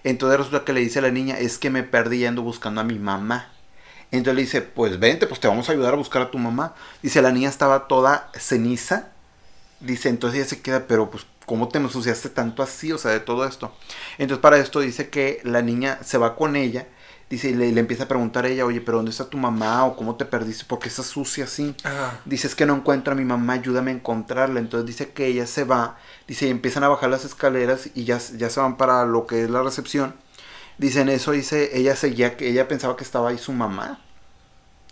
Entonces 0.05 0.39
resulta 0.39 0.65
que 0.65 0.73
le 0.73 0.81
dice 0.81 0.99
a 0.99 1.03
la 1.03 1.11
niña, 1.11 1.39
es 1.39 1.59
que 1.59 1.71
me 1.71 1.83
perdí 1.83 2.19
y 2.19 2.27
ando 2.27 2.43
buscando 2.43 2.81
a 2.81 2.85
mi 2.85 2.99
mamá. 2.99 3.53
Entonces 4.11 4.37
le 4.37 4.43
dice, 4.43 4.63
pues 4.63 4.99
vente, 4.99 5.27
pues 5.27 5.41
te 5.41 5.49
vamos 5.49 5.69
a 5.69 5.73
ayudar 5.73 5.95
a 5.95 5.97
buscar 5.97 6.23
a 6.23 6.31
tu 6.31 6.39
mamá. 6.39 6.75
Dice, 7.03 7.23
la 7.23 7.33
niña 7.33 7.49
estaba 7.49 7.89
toda 7.89 8.31
ceniza. 8.35 9.09
Dice, 9.81 10.09
entonces 10.09 10.41
ella 10.41 10.49
se 10.49 10.61
queda, 10.61 10.87
pero 10.87 11.11
pues, 11.11 11.25
¿cómo 11.47 11.69
te 11.69 11.79
ensuciaste 11.79 12.29
tanto 12.29 12.63
así? 12.63 12.93
O 12.93 12.99
sea, 12.99 13.11
de 13.13 13.21
todo 13.21 13.47
esto. 13.47 13.75
Entonces 14.19 14.43
para 14.43 14.59
esto 14.59 14.81
dice 14.81 15.09
que 15.09 15.41
la 15.45 15.63
niña 15.63 15.99
se 16.03 16.19
va 16.19 16.37
con 16.37 16.57
ella. 16.57 16.87
Dice, 17.31 17.51
y 17.51 17.55
le, 17.55 17.73
le 17.73 17.81
empieza 17.81 18.05
a 18.05 18.09
preguntar 18.09 18.45
a 18.45 18.49
ella, 18.49 18.67
oye, 18.67 18.81
pero 18.81 18.99
¿dónde 18.99 19.11
está 19.11 19.29
tu 19.29 19.39
mamá? 19.39 19.87
¿O 19.87 19.97
cómo 19.97 20.17
te 20.17 20.25
perdiste? 20.25 20.65
¿Por 20.67 20.79
qué 20.79 20.89
estás 20.89 21.07
sucia 21.07 21.45
así? 21.45 21.75
Ajá. 21.83 22.21
Dice, 22.25 22.47
es 22.47 22.55
que 22.55 22.67
no 22.67 22.75
encuentro 22.75 23.15
a 23.15 23.17
mi 23.17 23.25
mamá, 23.25 23.55
ayúdame 23.55 23.91
a 23.91 23.95
encontrarla. 23.95 24.61
Entonces 24.61 24.87
dice 24.87 25.13
que 25.13 25.27
ella 25.27 25.47
se 25.47 25.65
va, 25.65 25.97
dice, 26.29 26.47
y 26.47 26.51
empiezan 26.51 26.85
a 26.85 26.89
bajar 26.89 27.09
las 27.09 27.25
escaleras 27.25 27.89
y 27.95 28.05
ya, 28.05 28.19
ya 28.19 28.51
se 28.51 28.61
van 28.61 28.77
para 28.77 29.05
lo 29.07 29.27
que 29.27 29.45
es 29.45 29.51
la 29.51 29.63
recepción. 29.63 30.15
Dicen 30.79 31.09
eso, 31.09 31.33
dice, 31.33 31.71
ella 31.79 31.97
seguía, 31.97 32.37
que 32.37 32.49
ella 32.49 32.69
pensaba 32.69 32.97
que 32.97 33.05
estaba 33.05 33.31
ahí 33.31 33.39
su 33.39 33.53
mamá, 33.53 34.01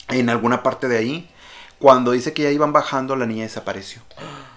en 0.08 0.30
alguna 0.30 0.62
parte 0.62 0.88
de 0.88 0.98
ahí. 0.98 1.30
Cuando 1.78 2.12
dice 2.12 2.32
que 2.32 2.42
ya 2.42 2.50
iban 2.50 2.72
bajando, 2.72 3.16
la 3.16 3.26
niña 3.26 3.44
desapareció. 3.44 4.02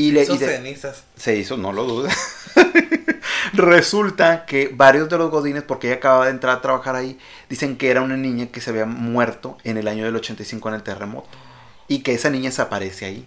Y 0.00 0.12
le 0.12 0.22
Hizo 0.22 0.34
y 0.34 0.38
de- 0.38 0.46
cenizas. 0.56 1.04
se 1.16 1.36
hizo, 1.36 1.56
no 1.56 1.72
lo 1.72 1.84
dudes. 1.84 2.14
Resulta 3.52 4.44
que 4.46 4.70
varios 4.72 5.08
de 5.08 5.18
los 5.18 5.30
godines, 5.30 5.62
porque 5.62 5.88
ella 5.88 5.96
acababa 5.96 6.26
de 6.26 6.30
entrar 6.30 6.56
a 6.56 6.60
trabajar 6.62 6.96
ahí, 6.96 7.18
dicen 7.48 7.76
que 7.76 7.90
era 7.90 8.00
una 8.02 8.16
niña 8.16 8.46
que 8.46 8.60
se 8.60 8.70
había 8.70 8.86
muerto 8.86 9.58
en 9.64 9.76
el 9.76 9.88
año 9.88 10.04
del 10.04 10.16
85 10.16 10.68
en 10.68 10.74
el 10.76 10.82
terremoto. 10.82 11.28
Y 11.88 12.00
que 12.00 12.14
esa 12.14 12.30
niña 12.30 12.50
se 12.50 12.62
aparece 12.62 13.04
ahí. 13.06 13.26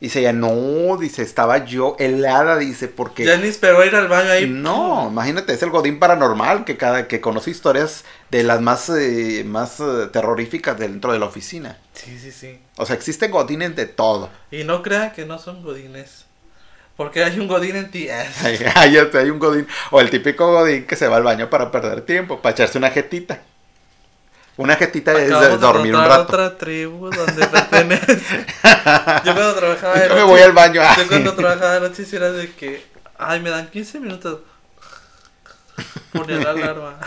Dice 0.00 0.20
ella, 0.20 0.32
no, 0.34 0.96
dice, 0.98 1.22
estaba 1.22 1.64
yo 1.64 1.96
helada, 1.98 2.58
dice, 2.58 2.86
porque... 2.86 3.24
Ya 3.24 3.38
ni 3.38 3.48
esperó 3.48 3.82
ir 3.84 3.96
al 3.96 4.08
baño 4.08 4.30
ahí. 4.30 4.46
No, 4.48 5.08
imagínate, 5.10 5.54
es 5.54 5.62
el 5.62 5.70
Godín 5.70 5.98
paranormal 5.98 6.64
que 6.64 6.76
cada 6.76 7.08
que 7.08 7.20
conoce 7.22 7.50
historias 7.50 8.04
de 8.30 8.42
las 8.42 8.60
más, 8.60 8.88
eh, 8.90 9.44
más 9.46 9.80
eh, 9.80 10.08
terroríficas 10.12 10.78
dentro 10.78 11.12
de 11.12 11.18
la 11.18 11.26
oficina. 11.26 11.78
Sí, 11.94 12.18
sí, 12.18 12.32
sí. 12.32 12.58
O 12.76 12.84
sea, 12.86 12.96
existen 12.96 13.30
Godines 13.30 13.74
de 13.76 13.86
todo. 13.86 14.30
Y 14.50 14.64
no 14.64 14.82
crean 14.82 15.12
que 15.12 15.24
no 15.26 15.38
son 15.38 15.62
godines. 15.62 16.24
Porque 16.96 17.22
hay 17.22 17.38
un 17.38 17.46
godín 17.46 17.76
en 17.76 17.90
ti. 17.90 18.08
Hay, 18.44 18.58
hay- 18.74 18.96
hay 19.12 19.30
un 19.30 19.38
Godín, 19.38 19.66
o 19.90 20.00
el 20.00 20.08
típico 20.10 20.50
Godín 20.50 20.86
que 20.86 20.96
se 20.96 21.08
va 21.08 21.16
al 21.16 21.22
baño 21.22 21.50
para 21.50 21.70
perder 21.70 22.00
tiempo, 22.02 22.40
para 22.40 22.52
echarse 22.54 22.78
una 22.78 22.90
jetita. 22.90 23.42
Una 24.56 24.74
jetita 24.76 25.12
es 25.12 25.26
Acabamos 25.30 25.48
de 25.48 25.48
de 25.50 25.58
dormir 25.58 25.94
un 25.94 26.02
rato. 26.02 26.22
otra 26.22 26.56
tribu 26.56 27.10
donde 27.10 27.46
pertenece. 27.46 28.16
yo 29.24 29.34
cuando 29.34 29.54
trabajaba 29.54 29.94
de 29.98 30.08
Yo 30.08 30.14
me 30.14 30.20
noche. 30.20 30.32
voy 30.32 30.40
al 30.40 30.52
baño. 30.52 30.80
Yo 30.96 31.08
cuando 31.08 31.34
trabajaba 31.34 31.74
de 31.74 31.80
noche 31.88 32.04
era 32.12 32.32
de 32.32 32.50
que. 32.54 32.82
Ay, 33.18 33.40
me 33.40 33.50
dan 33.50 33.68
15 33.68 34.00
minutos. 34.00 34.40
Ponía 36.12 36.38
la 36.38 36.50
alarma. 36.50 36.98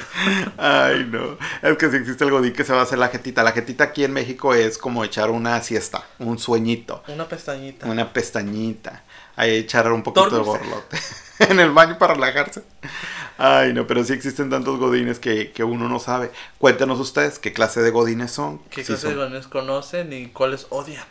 Ay, 0.58 1.08
no. 1.10 1.38
Es 1.62 1.78
que 1.78 1.90
si 1.90 1.98
existe 1.98 2.24
el 2.24 2.32
Godín 2.32 2.54
que 2.54 2.64
se 2.64 2.74
va 2.74 2.80
a 2.82 2.84
hacer 2.84 3.00
la 3.00 3.08
jetita. 3.10 3.44
La 3.44 3.52
jetita 3.52 3.86
aquí 3.86 4.04
en 4.04 4.14
México 4.14 4.54
es 4.54 4.78
como 4.78 5.04
echar 5.04 5.30
una 5.32 5.62
siesta, 5.62 6.04
un 6.20 6.38
sueñito. 6.40 7.04
Una 7.08 7.28
pestañita. 7.28 7.88
Una 7.88 8.12
pestañita. 8.14 9.04
Ahí 9.36 9.56
echar 9.56 9.92
un 9.92 10.04
poquito 10.04 10.30
de 10.30 10.42
borlote. 10.42 10.98
en 11.40 11.60
el 11.60 11.72
baño 11.72 11.98
para 11.98 12.14
relajarse. 12.16 12.64
Ay, 13.38 13.74
no, 13.74 13.88
pero 13.88 14.04
sí 14.04 14.12
existen 14.14 14.50
tantos 14.50 14.78
godines 14.78 15.18
que, 15.20 15.52
que 15.52 15.64
uno 15.64 15.88
no 15.88 16.00
sabe. 16.00 16.30
Cuéntenos 16.58 17.00
ustedes 17.00 17.40
qué 17.40 17.54
clase 17.54 17.82
de 17.82 17.90
godines 17.90 18.32
son. 18.32 18.60
¿Qué 18.70 18.82
Si 18.82 18.88
clase 18.88 19.08
de 19.10 19.16
godines 19.16 19.48
conocen 19.48 20.12
y 20.12 20.28
cuáles 20.28 20.68
odian? 20.70 21.06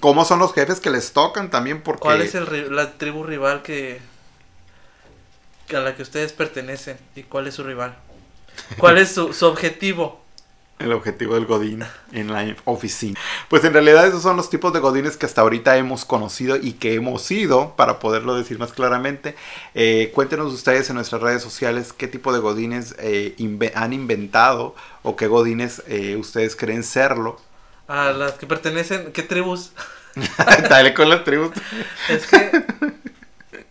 ¿Cómo 0.00 0.24
son 0.24 0.40
los 0.40 0.52
jefes 0.52 0.80
que 0.80 0.90
les 0.90 1.12
tocan 1.12 1.48
también? 1.48 1.80
Porque 1.80 2.02
¿Cuál 2.02 2.20
es 2.20 2.34
el, 2.34 2.46
ri- 2.46 2.68
la 2.68 2.92
tribu 2.98 3.22
rival 3.24 3.62
que 3.62 4.00
a 5.72 5.80
la 5.80 5.94
que 5.96 6.02
ustedes 6.02 6.32
pertenecen? 6.32 6.98
¿Y 7.14 7.22
cuál 7.24 7.46
es 7.46 7.54
su 7.54 7.64
rival? 7.64 7.96
¿Cuál 8.78 8.98
es 8.98 9.12
su, 9.14 9.32
su 9.34 9.46
objetivo? 9.46 10.22
el 10.80 10.92
objetivo 10.92 11.34
del 11.34 11.46
godín 11.46 11.84
en 12.12 12.32
la 12.32 12.56
oficina. 12.64 13.18
Pues 13.48 13.64
en 13.64 13.72
realidad 13.72 14.06
esos 14.06 14.22
son 14.22 14.36
los 14.36 14.50
tipos 14.50 14.72
de 14.72 14.80
godines 14.80 15.16
que 15.16 15.24
hasta 15.24 15.40
ahorita 15.40 15.76
hemos 15.76 16.04
conocido 16.04 16.56
y 16.56 16.72
que 16.74 16.94
hemos 16.94 17.22
sido, 17.22 17.74
para 17.76 18.00
poderlo 18.00 18.34
decir 18.34 18.58
más 18.58 18.72
claramente. 18.72 19.36
Eh, 19.74 20.10
cuéntenos 20.14 20.52
ustedes 20.52 20.88
en 20.90 20.96
nuestras 20.96 21.22
redes 21.22 21.42
sociales 21.42 21.92
qué 21.92 22.08
tipo 22.08 22.32
de 22.32 22.40
godines 22.40 22.96
eh, 22.98 23.34
inve- 23.38 23.72
han 23.74 23.92
inventado 23.92 24.74
o 25.02 25.14
qué 25.16 25.28
godines 25.28 25.82
eh, 25.86 26.16
ustedes 26.16 26.56
creen 26.56 26.82
serlo. 26.82 27.40
A 27.86 28.10
las 28.12 28.32
que 28.34 28.46
pertenecen, 28.46 29.12
¿qué 29.12 29.22
tribus? 29.22 29.72
Dale 30.68 30.94
con 30.94 31.08
las 31.08 31.24
tribus. 31.24 31.50
Es 32.08 32.26
que. 32.26 32.50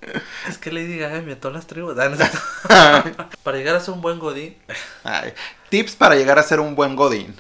Es 0.50 0.58
que 0.58 0.72
Lady 0.72 0.98
Gaga 0.98 1.18
inventó 1.18 1.50
las 1.52 1.68
tribus. 1.68 1.96
Ah, 1.98 2.10
no. 2.10 3.28
Para 3.44 3.58
llegar 3.58 3.76
a 3.76 3.80
ser 3.80 3.94
un 3.94 4.02
buen 4.02 4.20
godín, 4.20 4.56
Ay, 5.04 5.34
tips 5.70 5.96
para 5.96 6.16
llegar 6.16 6.38
a 6.40 6.44
ser 6.44 6.60
un 6.60 6.76
buen 6.76 6.96
godín. 6.96 7.36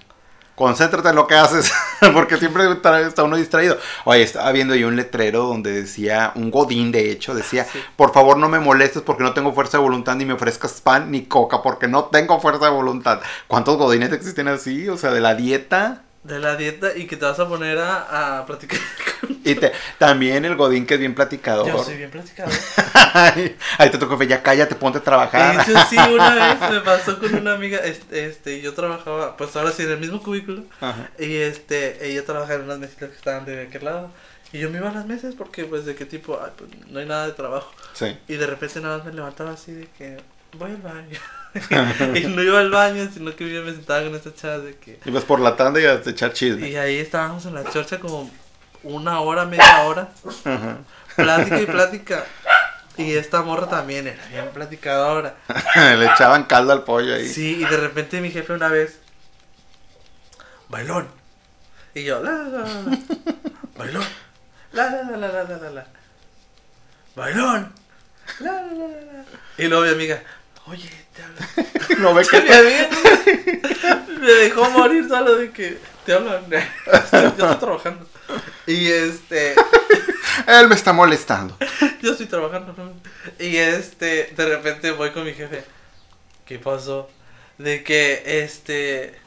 Concéntrate 0.56 1.10
en 1.10 1.16
lo 1.16 1.26
que 1.26 1.34
haces, 1.34 1.72
porque 2.14 2.38
siempre 2.38 2.72
está 2.72 3.00
está 3.02 3.24
uno 3.24 3.38
distraído. 3.38 3.78
Oye, 4.06 4.22
estaba 4.22 4.52
viendo 4.52 4.76
yo 4.76 4.88
un 4.88 4.96
letrero 4.96 5.46
donde 5.48 5.72
decía, 5.72 6.32
un 6.36 6.52
godín 6.52 6.92
de 6.92 7.10
hecho, 7.10 7.34
decía, 7.34 7.66
Sí. 7.66 7.80
por 7.96 8.14
favor 8.14 8.38
no 8.38 8.50
me 8.50 8.60
molestes 8.60 9.02
porque 9.02 9.24
no 9.24 9.34
tengo 9.34 9.52
fuerza 9.54 9.78
de 9.78 9.84
voluntad 9.84 10.16
ni 10.16 10.26
me 10.26 10.34
ofrezcas 10.34 10.80
pan 10.80 11.10
ni 11.10 11.26
coca 11.26 11.64
porque 11.64 11.88
no 11.88 12.06
tengo 12.06 12.40
fuerza 12.40 12.66
de 12.66 12.72
voluntad. 12.72 13.22
¿Cuántos 13.48 13.78
godines 13.78 14.12
existen 14.14 14.48
así? 14.48 14.88
O 14.90 14.98
sea, 14.98 15.10
de 15.12 15.22
la 15.22 15.34
dieta. 15.34 16.04
De 16.24 16.40
la 16.40 16.56
dieta 16.56 16.96
y 16.96 17.06
que 17.06 17.18
te 17.18 17.26
vas 17.26 17.40
a 17.40 17.48
poner 17.48 17.78
a, 17.80 18.40
a 18.40 18.46
platicar 18.46 18.80
con... 19.22 19.38
Y 19.44 19.56
te- 19.56 19.74
también 19.98 20.46
el 20.46 20.56
godín 20.56 20.86
que 20.86 20.94
es 20.94 21.00
bien 21.00 21.14
platicador. 21.16 21.68
Yo 21.68 21.84
soy 21.84 21.98
bien 21.98 22.10
platicador. 22.12 22.54
Ahí 23.78 23.90
te 23.92 23.98
tocó, 23.98 24.22
ya 24.24 24.42
cállate, 24.42 24.76
ponte 24.76 24.98
a 24.98 25.02
De 25.02 25.06
trabajar. 25.06 25.62
hecho, 25.70 25.78
sí, 25.90 25.98
una 25.98 26.34
vez 26.60 26.72
me 26.72 26.80
pasó 26.80 27.20
con 27.20 27.34
una 27.36 27.54
amiga, 27.54 27.78
este, 27.80 28.28
este, 28.28 28.62
yo 28.62 28.74
trabajaba, 28.74 29.36
pues 29.38 29.56
ahora 29.56 29.72
sí, 29.72 29.84
en 29.84 29.92
el 29.92 30.00
mismo 30.00 30.22
cubículo, 30.24 30.64
Ajá. 30.80 31.10
y 31.20 31.36
este, 31.36 32.08
ella 32.08 32.26
trabajaba 32.26 32.56
en 32.56 32.62
unas 32.66 32.80
mesitas 32.80 33.10
que 33.10 33.16
estaban 33.18 33.46
de 33.46 33.64
aquel 33.64 33.84
lado, 33.86 34.10
y 34.52 34.60
yo 34.60 34.70
me 34.70 34.78
iba 34.78 34.90
a 34.90 34.94
las 34.94 35.06
mesas 35.06 35.36
porque, 35.36 35.66
pues, 35.66 35.86
de 35.86 35.96
qué 35.96 36.06
tipo, 36.06 36.40
ay, 36.44 36.52
pues, 36.58 36.70
no 36.90 37.00
hay 37.00 37.06
nada 37.06 37.26
de 37.28 37.34
trabajo, 37.34 37.72
Sí. 37.94 38.18
y 38.28 38.36
de 38.36 38.48
repente 38.48 38.80
nada 38.80 38.98
más 38.98 39.06
me 39.08 39.14
levantaba 39.14 39.52
así 39.52 39.72
de 39.74 39.88
que, 39.98 40.18
voy 40.58 40.72
al 40.72 40.78
baño, 40.78 41.20
y 42.16 42.20
no 42.28 42.42
iba 42.42 42.60
al 42.60 42.72
baño, 42.72 43.10
sino 43.14 43.36
que 43.36 43.52
yo 43.52 43.62
me 43.64 43.72
sentaba 43.72 44.04
con 44.04 44.16
esta 44.16 44.34
chava 44.34 44.60
de 44.60 44.76
que, 44.78 45.00
Ibas 45.06 45.24
por 45.24 45.40
la 45.40 45.56
tanda 45.56 45.80
y 45.80 45.86
a 45.86 45.94
echar 46.06 46.34
chisme. 46.34 46.68
y 46.70 46.76
ahí 46.76 46.98
estábamos 46.98 47.46
en 47.46 47.54
la 47.54 47.64
chorcha 47.72 48.00
como 48.00 48.30
una 48.84 49.20
hora, 49.20 49.46
media 49.46 49.82
hora, 49.84 50.10
Ajá. 50.46 50.78
plática 51.16 51.62
y 51.62 51.66
plática, 51.66 52.26
y 52.98 53.14
esta 53.14 53.42
morra 53.44 53.68
también 53.70 54.08
era 54.08 54.26
bien 54.28 54.50
platicadora. 54.54 55.36
Le 55.76 56.06
echaban 56.06 56.44
caldo 56.46 56.74
al 56.74 56.84
pollo 56.84 57.14
ahí. 57.16 57.28
Sí, 57.28 57.58
y 57.62 57.66
de 57.66 57.78
repente 57.78 58.20
mi 58.22 58.30
jefe 58.32 58.54
una 58.54 58.68
vez, 58.70 59.00
bailón. 60.70 61.08
Y 61.96 62.04
yo, 62.04 62.22
la, 62.24 62.32
la, 62.32 62.60
la, 62.60 62.98
bailón. 63.78 64.04
La, 64.72 64.90
la, 64.90 65.04
la, 65.04 65.18
la, 65.18 65.28
la, 65.32 65.44
la, 65.44 65.58
la, 65.58 65.70
la. 65.70 65.88
Bailón. 67.16 67.72
La, 68.40 68.52
la, 68.52 68.88
la. 68.88 69.26
Y 69.58 69.68
luego 69.68 69.84
mi 69.84 69.90
amiga, 69.92 70.24
oye. 70.66 70.90
No 72.00 72.14
ve 72.14 72.24
Que 72.24 72.44
que 72.44 72.44
mi 72.44 72.58
amiga 72.58 74.06
me 74.20 74.32
dejó 74.32 74.70
morir 74.72 75.08
solo 75.08 75.36
de 75.36 75.52
que 75.52 75.78
te 76.06 76.14
hablan. 76.14 76.44
Yo 76.50 77.28
estoy 77.28 77.56
trabajando. 77.58 78.08
Y 78.66 78.90
este, 78.90 79.56
él 80.48 80.68
me 80.68 80.76
está 80.76 80.94
molestando. 80.94 81.58
yo 82.02 82.12
estoy 82.12 82.28
trabajando. 82.28 82.74
Y 83.40 83.58
este, 83.58 84.34
de 84.36 84.46
repente 84.46 84.92
voy 84.92 85.12
con 85.12 85.26
mi 85.26 85.34
jefe. 85.34 85.64
¿Qué 86.46 86.60
pasó? 86.60 87.10
De 87.58 87.84
que 87.84 88.24
este. 88.44 89.20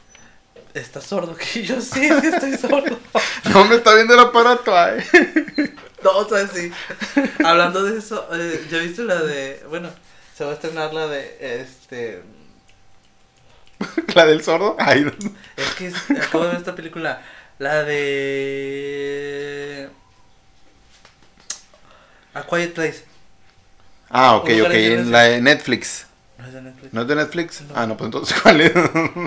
¿Estás 0.73 1.05
sordo? 1.05 1.35
Que 1.53 1.63
yo 1.63 1.79
sí, 1.81 2.09
sí 2.21 2.27
estoy 2.27 2.57
sordo. 2.57 2.99
No 3.53 3.65
me 3.65 3.75
está 3.75 3.93
viendo 3.95 4.13
el 4.13 4.19
aparato, 4.19 4.75
ay. 4.75 5.03
No, 6.03 6.11
o 6.17 6.29
sea, 6.29 6.47
sí. 6.47 6.71
Hablando 7.43 7.83
de 7.83 7.99
eso, 7.99 8.27
eh, 8.33 8.65
¿ya 8.69 8.79
viste 8.79 9.03
la 9.03 9.21
de. 9.21 9.63
Bueno, 9.69 9.89
se 10.37 10.43
va 10.45 10.51
a 10.51 10.53
estrenar 10.53 10.93
la 10.93 11.07
de. 11.07 11.61
Este. 11.61 12.21
La 14.15 14.25
del 14.25 14.43
sordo. 14.43 14.75
Ay, 14.79 15.01
no. 15.05 15.11
Es 15.55 15.69
que 15.75 15.87
es- 15.87 16.11
acabo 16.11 16.43
de 16.43 16.49
ver 16.51 16.57
esta 16.59 16.75
película. 16.75 17.21
La 17.59 17.83
de. 17.83 19.89
A 22.33 22.43
Quiet 22.43 22.73
Place. 22.73 23.03
Ah, 24.09 24.35
ok, 24.37 24.49
ok. 24.65 24.71
en 24.73 25.11
la 25.11 25.23
de 25.23 25.41
Netflix. 25.41 26.05
No 26.37 26.45
es 26.47 26.53
de 26.53 26.61
Netflix. 26.61 26.93
¿No 26.93 27.01
es 27.01 27.07
de 27.07 27.15
Netflix? 27.15 27.61
No. 27.61 27.73
Ah, 27.75 27.87
no, 27.87 27.97
pues 27.97 28.05
entonces, 28.07 28.39
¿cuál 28.41 28.61
es? 28.61 28.71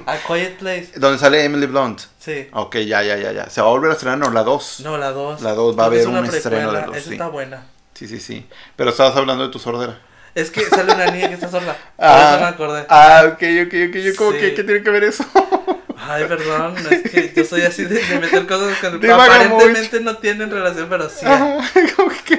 A 0.07 0.16
Quiet 0.27 0.59
Place. 0.59 0.92
Donde 0.96 1.18
sale 1.18 1.44
Emily 1.44 1.66
Blunt. 1.66 2.01
Sí. 2.18 2.49
Ok, 2.53 2.77
ya, 2.79 3.03
ya, 3.03 3.16
ya, 3.18 3.33
ya. 3.33 3.51
¿Se 3.51 3.61
va 3.61 3.66
a 3.66 3.70
volver 3.70 3.90
a 3.90 3.94
estrenar? 3.94 4.18
No, 4.18 4.31
la 4.31 4.42
2. 4.42 4.81
No, 4.81 4.96
la 4.96 5.11
2. 5.11 5.42
La 5.42 5.53
dos, 5.55 5.79
va 5.79 5.85
a 5.85 5.87
haber 5.87 6.07
un 6.07 6.25
estreno 6.25 6.73
de 6.73 6.83
dos, 6.83 6.96
Esa 6.96 7.07
sí. 7.09 7.12
está 7.14 7.29
buena. 7.29 7.66
Sí, 7.94 8.09
sí, 8.09 8.20
sí. 8.20 8.46
Pero 8.77 8.90
estabas 8.90 9.16
hablando 9.16 9.44
de 9.44 9.51
tu 9.53 9.59
sordera. 9.59 9.99
Es 10.35 10.51
que 10.51 10.64
sale 10.64 10.93
una 10.95 11.07
niña 11.11 11.29
que 11.29 11.35
está 11.35 11.49
sorda. 11.49 11.73
Por 11.97 12.07
Ah. 12.07 12.31
eso 12.33 12.40
me 12.40 12.47
acordé. 12.47 12.87
Ah, 12.88 13.23
ok, 13.27 13.43
ok, 13.66 13.75
ok. 13.88 13.97
Yo 13.97 14.16
como 14.16 14.33
Sí. 14.33 14.38
que, 14.38 14.55
¿qué 14.55 14.64
tiene 14.64 14.83
que 14.83 14.90
ver 14.90 15.05
eso? 15.05 15.25
Ay, 16.03 16.25
perdón, 16.25 16.75
es 16.90 17.11
que 17.11 17.33
yo 17.37 17.45
soy 17.45 17.62
así 17.62 17.85
de, 17.85 18.03
de 18.03 18.19
meter 18.19 18.47
cosas 18.47 18.77
que 18.79 18.87
aparentemente 19.12 20.01
no 20.01 20.16
tienen 20.16 20.51
relación, 20.51 20.88
pero 20.88 21.09
sí. 21.11 21.27
Ajá, 21.27 21.59
como 21.97 22.11
que... 22.25 22.38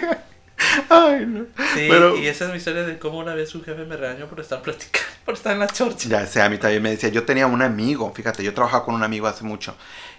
Ay, 0.90 1.26
no. 1.28 1.46
Sí, 1.74 1.88
Pero- 1.90 2.18
y 2.18 2.28
esa 2.28 2.46
es 2.46 2.52
mi 2.52 2.58
historia 2.58 2.84
de 2.84 2.98
cómo 2.98 3.20
una 3.20 3.34
vez 3.36 3.50
su 3.50 3.64
jefe 3.64 3.86
me 3.86 3.98
regañó 3.98 4.28
por 4.28 4.40
estar 4.40 4.62
platicando, 4.62 5.08
por 5.26 5.36
estar 5.36 5.54
en 5.54 5.60
la 5.60 5.68
chorcha. 5.68 6.10
Ya 6.10 6.26
sé, 6.26 6.42
a 6.42 6.50
mí 6.50 6.58
también 6.58 6.82
me 6.84 6.90
decía, 6.92 7.10
yo 7.10 7.24
tenía 7.24 7.46
un 7.48 7.62
amigo, 7.62 8.12
fíjate, 8.16 8.44
yo 8.44 8.54
trabajaba 8.54 8.84
con 8.86 8.96
un 8.96 9.04
amigo 9.04 9.28
hace 9.28 9.44
mucho. 9.44 9.76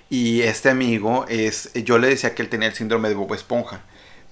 Y 0.09 0.43
este 0.43 0.69
amigo 0.71 1.27
es, 1.29 1.73
yo 1.75 1.99
le 1.99 2.09
decía 2.09 2.35
que 2.35 2.43
él 2.43 2.49
tenía 2.49 2.69
el 2.69 2.75
síndrome 2.75 3.09
de 3.09 3.15
Bob 3.17 3.33
Esponja, 3.35 3.81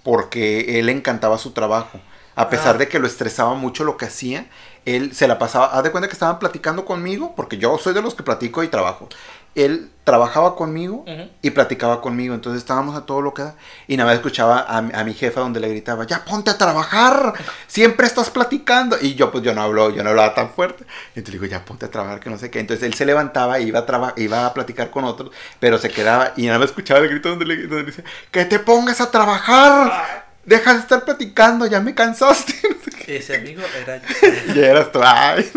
porque 0.03 0.79
él 0.79 0.89
encantaba 0.89 1.37
su 1.39 1.51
trabajo, 1.53 2.01
A 2.37 2.49
pesar 2.49 2.77
Ah. 2.77 2.79
de 2.79 2.89
que 2.89 2.99
lo 2.99 3.07
estresaba 3.07 3.55
mucho 3.55 3.85
lo 3.85 3.97
que 3.97 4.07
hacía, 4.07 4.47
él 4.87 5.15
se 5.15 5.29
la 5.29 5.39
pasaba, 5.39 5.67
haz 5.67 5.83
de 5.83 5.91
cuenta 5.91 6.09
que 6.09 6.15
estaban 6.15 6.39
platicando 6.39 6.85
conmigo, 6.85 7.35
porque 7.37 7.59
yo 7.59 7.77
soy 7.79 7.93
de 7.93 8.01
los 8.03 8.15
que 8.15 8.23
platico 8.23 8.63
y 8.63 8.69
trabajo. 8.69 9.09
Él 9.57 9.91
trabajaba 10.05 10.55
conmigo 10.55 11.05
y 11.43 11.51
platicaba 11.51 12.01
conmigo, 12.01 12.35
entonces 12.35 12.63
estábamos 12.63 12.97
a 12.97 13.05
todo 13.05 13.21
lo 13.21 13.35
que 13.35 13.43
da. 13.43 13.57
Y 13.89 13.97
nada 13.97 14.09
más 14.09 14.17
escuchaba 14.19 14.61
a, 14.61 14.79
a 14.79 15.05
mi 15.05 15.13
jefa 15.13 15.41
donde 15.41 15.59
le 15.59 15.69
gritaba, 15.69 16.07
ya 16.07 16.25
ponte 16.25 16.51
a 16.51 16.57
trabajar, 16.57 17.35
siempre 17.67 18.07
estás 18.07 18.31
platicando 18.31 18.97
y 19.01 19.17
yo 19.17 19.33
pues 19.33 19.43
yo 19.43 19.53
no 19.53 19.63
hablo, 19.63 19.91
yo 19.91 20.05
no 20.05 20.11
hablaba 20.11 20.35
tan 20.35 20.51
fuerte, 20.51 20.85
entonces 21.09 21.35
le 21.35 21.41
digo, 21.41 21.47
ya 21.47 21.65
ponte 21.65 21.87
a 21.87 21.91
trabajar 21.91 22.21
que 22.21 22.31
no 22.31 22.39
sé 22.39 22.49
qué, 22.49 22.61
entonces 22.61 22.87
él 22.87 22.95
se 22.95 23.05
levantaba 23.05 23.59
e 23.59 23.63
iba 23.65 23.81
a, 23.81 24.15
iba 24.17 24.47
a 24.47 24.55
platicar 24.55 24.91
con 24.91 25.05
otros, 25.05 25.31
pero 25.59 25.79
se 25.79 25.91
quedaba 25.91 26.33
y 26.37 26.47
nada 26.47 26.61
más 26.61 26.69
escuchaba 26.69 27.01
el 27.01 27.09
grito 27.09 27.31
donde 27.31 27.45
le, 27.45 27.57
donde 27.63 27.77
le 27.81 27.85
decía, 27.91 28.05
que 28.31 28.45
te 28.45 28.61
pongas 28.61 29.01
a 29.01 29.11
trabajar, 29.11 30.30
deja 30.45 30.75
de 30.75 30.81
estar 30.81 31.05
platicando, 31.05 31.67
ya 31.67 31.81
me 31.81 31.95
cansaste. 31.95 32.55
Ese 33.07 33.37
amigo 33.37 33.63
era 33.83 33.97
yo. 33.99 34.07
Y 34.55 34.59
eras 34.61 34.93
tú, 34.93 35.01
ay. 35.03 35.51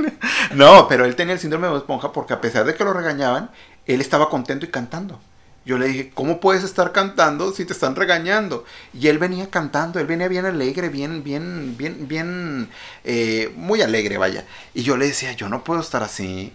No, 0.55 0.87
pero 0.87 1.05
él 1.05 1.15
tenía 1.15 1.33
el 1.33 1.39
síndrome 1.39 1.67
de 1.67 1.77
esponja 1.77 2.11
porque 2.11 2.33
a 2.33 2.41
pesar 2.41 2.65
de 2.65 2.73
que 2.75 2.83
lo 2.83 2.93
regañaban, 2.93 3.51
él 3.85 4.01
estaba 4.01 4.29
contento 4.29 4.65
y 4.65 4.69
cantando. 4.69 5.19
Yo 5.65 5.77
le 5.77 5.87
dije, 5.87 6.11
¿cómo 6.13 6.41
puedes 6.41 6.63
estar 6.63 6.91
cantando 6.91 7.53
si 7.53 7.63
te 7.63 7.71
están 7.71 7.95
regañando? 7.95 8.65
Y 8.93 9.07
él 9.07 9.17
venía 9.17 9.49
cantando, 9.49 9.99
él 9.99 10.07
venía 10.07 10.27
bien 10.27 10.45
alegre, 10.45 10.89
bien, 10.89 11.23
bien, 11.23 11.75
bien, 11.77 12.07
bien, 12.07 12.69
eh, 13.05 13.53
muy 13.55 13.81
alegre, 13.81 14.17
vaya. 14.17 14.45
Y 14.73 14.83
yo 14.83 14.97
le 14.97 15.07
decía, 15.07 15.31
yo 15.33 15.47
no 15.47 15.63
puedo 15.63 15.79
estar 15.79 16.03
así. 16.03 16.51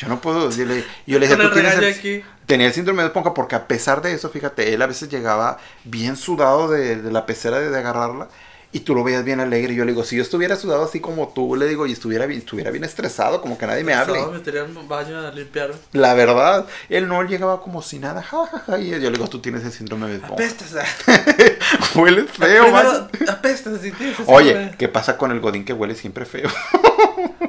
Yo 0.00 0.08
no 0.08 0.20
puedo. 0.20 0.50
Yo 0.50 0.64
le, 0.64 0.84
yo 1.06 1.18
le 1.18 1.26
el 1.26 1.38
tú 1.38 1.50
tienes 1.52 1.74
el- 1.76 1.84
aquí. 1.92 2.22
Tenía 2.46 2.66
el 2.66 2.72
síndrome 2.72 3.02
de 3.02 3.08
esponja 3.08 3.32
porque 3.34 3.54
a 3.54 3.68
pesar 3.68 4.02
de 4.02 4.12
eso, 4.12 4.28
fíjate, 4.30 4.74
él 4.74 4.82
a 4.82 4.86
veces 4.86 5.08
llegaba 5.08 5.58
bien 5.84 6.16
sudado 6.16 6.68
de, 6.68 6.96
de 6.96 7.12
la 7.12 7.24
pecera 7.26 7.60
de, 7.60 7.70
de 7.70 7.78
agarrarla 7.78 8.28
y 8.72 8.80
tú 8.80 8.94
lo 8.94 9.02
veías 9.04 9.24
bien 9.24 9.40
alegre. 9.40 9.72
Y 9.72 9.76
yo 9.76 9.84
le 9.84 9.92
digo, 9.92 10.04
si 10.04 10.16
yo 10.16 10.22
estuviera 10.22 10.56
sudado 10.56 10.84
así 10.84 11.00
como 11.00 11.28
tú, 11.28 11.54
le 11.56 11.66
digo, 11.66 11.86
y 11.86 11.92
estuviera 11.92 12.26
bien, 12.26 12.38
estuviera 12.40 12.70
bien 12.70 12.82
estresado, 12.84 13.40
como 13.42 13.58
que 13.58 13.66
nadie 13.66 13.84
me 13.84 13.94
hable. 13.94 14.20
Me 14.26 14.32
metería 14.38 14.62
al 14.62 14.72
baño 14.88 15.18
a 15.20 15.30
limpiar. 15.32 15.72
La 15.92 16.14
verdad, 16.14 16.66
él 16.88 17.06
no 17.08 17.22
llegaba 17.24 17.60
como 17.60 17.82
si 17.82 17.98
nada, 17.98 18.22
ja, 18.22 18.46
ja, 18.46 18.58
ja, 18.60 18.78
y 18.78 18.90
yo 18.90 18.98
le 18.98 19.10
digo, 19.10 19.28
tú 19.28 19.40
tienes 19.40 19.64
el 19.64 19.72
síndrome 19.72 20.06
de 20.08 20.14
esponja. 20.16 20.34
Apestas. 20.34 20.72
Hueles 21.94 22.30
feo, 22.30 22.64
Primero, 22.64 22.70
man. 22.72 23.10
apestas 23.28 23.80
si 23.80 23.92
tienes 23.92 24.16
Oye. 24.26 24.72
¿qué 24.78 24.88
pasa 24.88 25.16
con 25.16 25.30
el 25.30 25.40
godín 25.40 25.64
que 25.64 25.72
huele 25.72 25.94
siempre 25.94 26.24
feo? 26.24 26.48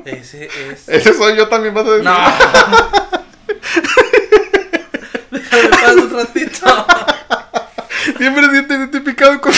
Ese 0.05 0.45
es. 0.71 0.89
Ese 0.89 1.13
soy 1.13 1.37
yo 1.37 1.47
también, 1.47 1.73
vas 1.73 1.85
a 1.85 1.91
decir. 1.91 2.03
No. 2.05 2.17
Déjame 5.31 5.69
pasar 5.69 5.97
un 5.97 6.13
ratito. 6.13 6.87
Siempre 8.17 8.49
siento 8.49 8.73
identificado 8.73 9.39
con 9.41 9.53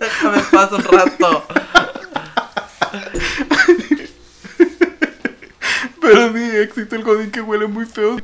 Déjame 0.00 0.38
pasar 0.50 0.74
un 0.74 0.84
rato. 0.84 1.46
Pero 6.00 6.32
sí, 6.32 6.56
existe 6.56 6.96
el 6.96 7.02
godín 7.02 7.30
que 7.30 7.40
huele 7.40 7.66
muy 7.66 7.86
feo. 7.86 8.16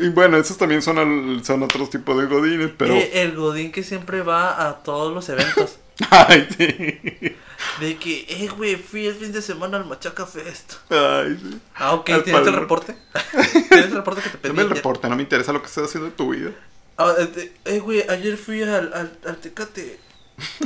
Y 0.00 0.08
bueno, 0.10 0.36
esos 0.36 0.58
también 0.58 0.82
son, 0.82 0.98
al- 0.98 1.42
son 1.44 1.62
otros 1.62 1.88
tipos 1.90 2.18
de 2.20 2.26
godines, 2.26 2.70
pero... 2.76 2.94
Eh, 2.94 3.22
el 3.22 3.34
Godín 3.34 3.72
que 3.72 3.82
siempre 3.82 4.20
va 4.20 4.68
a 4.68 4.82
todos 4.82 5.14
los 5.14 5.26
eventos. 5.30 5.78
Ay, 6.10 6.46
sí. 6.56 7.34
De 7.80 7.96
que, 7.96 8.26
eh, 8.28 8.48
güey, 8.56 8.76
fui 8.76 9.06
el 9.06 9.14
fin 9.14 9.32
de 9.32 9.40
semana 9.40 9.78
al 9.78 9.86
Machaca 9.86 10.26
Fest. 10.26 10.74
Ay, 10.90 11.38
sí. 11.40 11.60
Ah, 11.74 11.94
ok, 11.94 12.10
Al 12.10 12.24
¿tienes 12.24 12.46
el 12.46 12.54
reporte? 12.54 12.94
¿Tienes 13.68 13.86
el 13.86 13.92
reporte 13.92 14.20
que 14.22 14.28
te 14.28 14.38
pedí? 14.38 14.48
Dame 14.50 14.62
el 14.62 14.70
reporte, 14.70 15.08
no 15.08 15.16
me 15.16 15.22
interesa 15.22 15.52
lo 15.52 15.60
que 15.60 15.68
estás 15.68 15.84
haciendo 15.84 16.10
de 16.10 16.16
tu 16.16 16.30
vida. 16.30 16.50
Ah, 16.98 17.14
este, 17.18 17.54
eh, 17.64 17.78
güey, 17.78 18.04
ayer 18.08 18.36
fui 18.36 18.62
al, 18.62 18.92
al, 18.92 19.18
al 19.24 19.36
Tecate. 19.38 19.98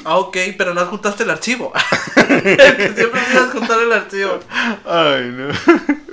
Ah, 0.04 0.18
ok, 0.18 0.36
pero 0.58 0.74
no 0.74 0.80
adjuntaste 0.80 1.22
el 1.22 1.30
archivo. 1.30 1.72
El 2.16 2.42
que 2.76 2.92
siempre 2.94 3.20
me 3.32 3.38
adjuntar 3.38 3.80
el 3.80 3.92
archivo. 3.92 4.40
Ay, 4.84 5.30
no. 5.30 5.48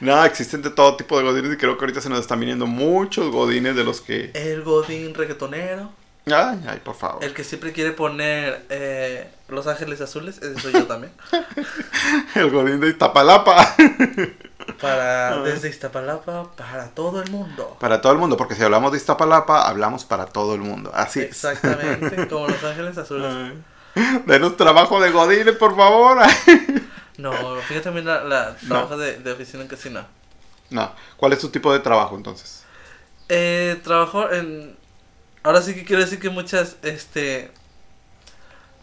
No, 0.00 0.22
existen 0.24 0.60
de 0.60 0.68
todo 0.68 0.96
tipo 0.96 1.16
de 1.16 1.24
godines 1.24 1.54
y 1.54 1.56
creo 1.56 1.78
que 1.78 1.84
ahorita 1.84 2.02
se 2.02 2.10
nos 2.10 2.20
están 2.20 2.38
viniendo 2.38 2.66
muchos 2.66 3.30
godines 3.30 3.74
de 3.74 3.84
los 3.84 4.02
que... 4.02 4.30
El 4.34 4.62
Godín 4.62 5.14
reggaetonero. 5.14 5.90
Ay, 6.26 6.64
ay, 6.68 6.80
por 6.84 6.94
favor. 6.94 7.22
El 7.24 7.34
que 7.34 7.42
siempre 7.42 7.72
quiere 7.72 7.90
poner 7.92 8.64
eh, 8.70 9.28
Los 9.48 9.66
Ángeles 9.66 10.00
Azules. 10.00 10.38
Ese 10.38 10.60
soy 10.60 10.72
yo 10.72 10.86
también. 10.86 11.12
El 12.34 12.50
godín 12.50 12.80
de 12.80 12.88
Iztapalapa. 12.90 13.74
Para, 14.80 15.42
desde 15.42 15.68
Iztapalapa 15.68 16.52
para 16.56 16.88
todo 16.90 17.20
el 17.20 17.30
mundo. 17.30 17.76
Para 17.80 18.00
todo 18.00 18.12
el 18.12 18.18
mundo, 18.18 18.36
porque 18.36 18.54
si 18.54 18.62
hablamos 18.62 18.92
de 18.92 18.98
Iztapalapa, 18.98 19.66
hablamos 19.68 20.04
para 20.04 20.26
todo 20.26 20.54
el 20.54 20.60
mundo. 20.60 20.90
Así 20.94 21.18
es. 21.20 21.26
Exactamente, 21.26 22.28
como 22.30 22.46
Los 22.46 22.62
Ángeles 22.62 22.96
Azules. 22.96 23.32
Ay. 23.32 24.22
Denos 24.26 24.56
trabajo 24.56 25.00
de 25.00 25.10
godines, 25.10 25.56
por 25.56 25.76
favor. 25.76 26.18
No, 27.18 27.32
fíjate 27.62 27.80
también 27.84 28.06
la, 28.06 28.22
la 28.24 28.56
No. 28.62 28.68
trabajo 28.68 28.96
de, 28.96 29.18
de 29.18 29.32
oficina 29.32 29.62
en 29.62 29.68
casi 29.68 29.90
no. 29.90 30.04
No. 30.70 30.92
¿Cuál 31.16 31.32
es 31.32 31.40
tu 31.40 31.48
tipo 31.48 31.72
de 31.72 31.80
trabajo 31.80 32.16
entonces? 32.16 32.62
Eh, 33.28 33.80
trabajo 33.82 34.30
en... 34.32 34.76
Ahora 35.42 35.62
sí 35.62 35.74
que 35.74 35.84
quiero 35.84 36.02
decir 36.02 36.18
que 36.18 36.30
muchas, 36.30 36.76
este... 36.82 37.50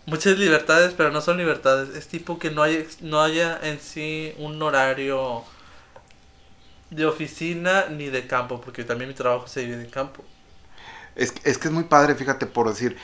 Muchas 0.05 0.37
libertades, 0.39 0.93
pero 0.97 1.11
no 1.11 1.21
son 1.21 1.37
libertades. 1.37 1.95
Es 1.95 2.07
tipo 2.07 2.39
que 2.39 2.49
no 2.49 2.63
haya, 2.63 2.83
no 3.01 3.21
haya 3.21 3.59
en 3.61 3.79
sí 3.79 4.33
un 4.39 4.59
horario 4.61 5.43
de 6.89 7.05
oficina 7.05 7.85
ni 7.89 8.05
de 8.05 8.25
campo, 8.25 8.59
porque 8.59 8.83
también 8.83 9.09
mi 9.09 9.13
trabajo 9.13 9.47
se 9.47 9.61
divide 9.61 9.83
en 9.83 9.89
campo. 9.89 10.23
Es, 11.15 11.33
es 11.43 11.57
que 11.57 11.67
es 11.67 11.73
muy 11.73 11.83
padre, 11.83 12.15
fíjate, 12.15 12.45
por 12.47 12.67
decir, 12.69 12.97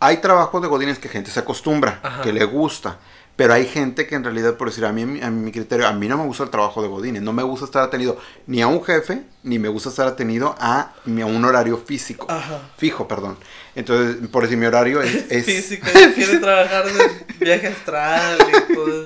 hay 0.00 0.18
trabajos 0.18 0.62
de 0.62 0.68
godines 0.68 0.98
que 0.98 1.08
gente 1.08 1.30
se 1.30 1.40
acostumbra, 1.40 2.00
Ajá. 2.02 2.22
que 2.22 2.32
le 2.32 2.44
gusta, 2.44 2.98
pero 3.36 3.52
hay 3.54 3.66
gente 3.66 4.06
que 4.06 4.14
en 4.14 4.22
realidad, 4.24 4.54
por 4.56 4.68
decir, 4.68 4.84
a 4.84 4.92
mí, 4.92 5.20
a 5.20 5.30
mi 5.30 5.50
criterio, 5.50 5.86
a 5.88 5.92
mí 5.92 6.06
no 6.08 6.16
me 6.18 6.24
gusta 6.24 6.44
el 6.44 6.50
trabajo 6.50 6.82
de 6.82 6.88
godines, 6.88 7.22
no 7.22 7.32
me 7.32 7.42
gusta 7.42 7.64
estar 7.64 7.82
atenido 7.82 8.16
ni 8.46 8.62
a 8.62 8.66
un 8.68 8.82
jefe, 8.84 9.22
ni 9.42 9.58
me 9.58 9.68
gusta 9.68 9.88
estar 9.88 10.06
atenido 10.06 10.54
a, 10.58 10.80
a 11.04 11.26
un 11.26 11.44
horario 11.44 11.78
físico, 11.78 12.26
Ajá. 12.30 12.60
fijo, 12.76 13.08
perdón. 13.08 13.36
Entonces, 13.74 14.28
por 14.28 14.44
decir, 14.44 14.56
mi 14.56 14.66
horario 14.66 15.02
es... 15.02 15.14
es- 15.30 15.44
Físico, 15.46 15.86
ella 15.94 16.14
quiere 16.14 16.38
trabajar 16.38 16.84
de 16.84 17.24
viaje 17.40 17.66
astral 17.68 18.38
y 18.70 18.74
todo. 18.74 19.04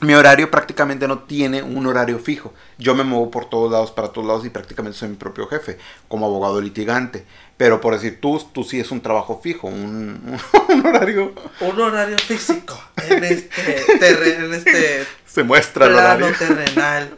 Mi 0.00 0.14
horario 0.14 0.50
prácticamente 0.50 1.06
no 1.06 1.20
tiene 1.20 1.62
un 1.62 1.86
horario 1.86 2.18
fijo. 2.18 2.54
Yo 2.78 2.94
me 2.94 3.04
muevo 3.04 3.30
por 3.30 3.50
todos 3.50 3.70
lados, 3.70 3.90
para 3.90 4.08
todos 4.08 4.26
lados 4.26 4.44
y 4.46 4.50
prácticamente 4.50 4.98
soy 4.98 5.10
mi 5.10 5.16
propio 5.16 5.46
jefe, 5.46 5.78
como 6.08 6.26
abogado 6.26 6.60
litigante. 6.60 7.24
Pero 7.56 7.80
por 7.82 7.92
decir, 7.94 8.18
tú, 8.20 8.42
tú 8.52 8.64
sí 8.64 8.80
es 8.80 8.90
un 8.90 9.02
trabajo 9.02 9.40
fijo, 9.42 9.66
un, 9.68 10.38
un 10.68 10.86
horario... 10.86 11.34
Un 11.60 11.80
horario 11.80 12.18
físico 12.18 12.80
en 13.08 13.24
este, 13.24 13.84
terre- 13.98 14.36
en 14.36 14.54
este 14.54 15.06
Se 15.26 15.42
muestra 15.42 15.86
el 15.86 15.94
horario. 15.94 16.32
terrenal. 16.38 17.16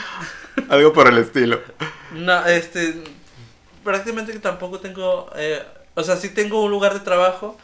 Algo 0.68 0.92
por 0.92 1.06
el 1.06 1.18
estilo. 1.18 1.60
No, 2.12 2.44
este, 2.46 2.94
prácticamente 3.84 4.32
que 4.32 4.38
tampoco 4.40 4.80
tengo, 4.80 5.30
eh, 5.36 5.62
o 5.94 6.02
sea, 6.02 6.16
sí 6.16 6.30
tengo 6.30 6.64
un 6.64 6.70
lugar 6.70 6.94
de 6.94 7.00
trabajo 7.00 7.56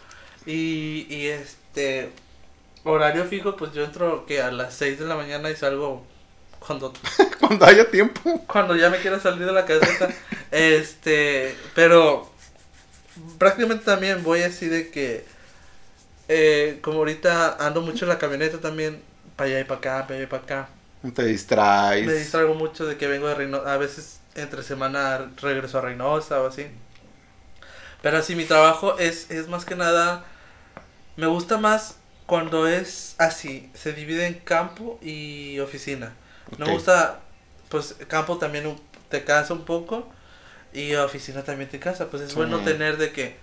y, 0.46 1.06
y 1.08 1.26
este, 1.28 2.10
horario 2.84 3.24
fijo, 3.24 3.56
pues 3.56 3.72
yo 3.72 3.84
entro 3.84 4.26
que 4.26 4.42
a 4.42 4.50
las 4.50 4.74
6 4.74 4.98
de 4.98 5.06
la 5.06 5.16
mañana 5.16 5.50
y 5.50 5.56
salgo 5.56 6.04
cuando, 6.58 6.92
Cuando 7.40 7.66
haya 7.66 7.90
tiempo. 7.90 8.44
cuando 8.46 8.76
ya 8.76 8.90
me 8.90 8.98
quiera 8.98 9.18
salir 9.20 9.46
de 9.46 9.52
la 9.52 9.64
caseta, 9.64 10.08
este, 10.50 11.56
pero 11.74 12.30
prácticamente 13.38 13.84
también 13.84 14.22
voy 14.22 14.42
así 14.42 14.68
de 14.68 14.90
que, 14.90 15.24
eh, 16.28 16.78
como 16.82 16.98
ahorita 16.98 17.56
ando 17.64 17.80
mucho 17.82 18.04
en 18.04 18.10
la 18.10 18.18
camioneta 18.18 18.58
también, 18.58 19.02
para 19.36 19.50
allá 19.50 19.60
y 19.60 19.64
para 19.64 19.78
acá, 19.78 20.02
para 20.02 20.14
allá 20.14 20.24
y 20.24 20.26
para 20.26 20.42
acá. 20.42 20.68
Te 21.14 21.24
distraes. 21.24 22.06
Me 22.06 22.12
distraigo 22.12 22.54
mucho 22.54 22.86
de 22.86 22.96
que 22.96 23.08
vengo 23.08 23.26
de 23.26 23.34
Reynosa. 23.34 23.74
A 23.74 23.76
veces 23.76 24.20
entre 24.36 24.62
semana 24.62 25.32
regreso 25.40 25.78
a 25.78 25.80
Reynosa 25.80 26.40
o 26.40 26.46
así. 26.46 26.66
Pero 28.02 28.18
así 28.18 28.36
mi 28.36 28.44
trabajo 28.44 28.98
es, 28.98 29.30
es 29.30 29.48
más 29.48 29.64
que 29.64 29.74
nada. 29.74 30.24
Me 31.16 31.26
gusta 31.26 31.58
más 31.58 31.96
cuando 32.26 32.66
es 32.68 33.14
así. 33.18 33.70
Se 33.74 33.92
divide 33.92 34.26
en 34.26 34.34
campo 34.34 34.98
y 35.02 35.58
oficina. 35.60 36.12
No 36.58 36.66
me 36.66 36.72
Ok. 36.72 36.74
gusta. 36.74 37.20
Pues 37.68 37.96
campo 38.08 38.38
también 38.38 38.78
te 39.08 39.24
cansa 39.24 39.54
un 39.54 39.64
poco. 39.64 40.08
Y 40.72 40.94
oficina 40.94 41.42
también 41.44 41.70
te 41.70 41.78
cansa. 41.80 42.08
Pues 42.10 42.22
es 42.22 42.34
bueno 42.34 42.60
tener 42.60 42.96
de 42.98 43.12
que. 43.12 43.36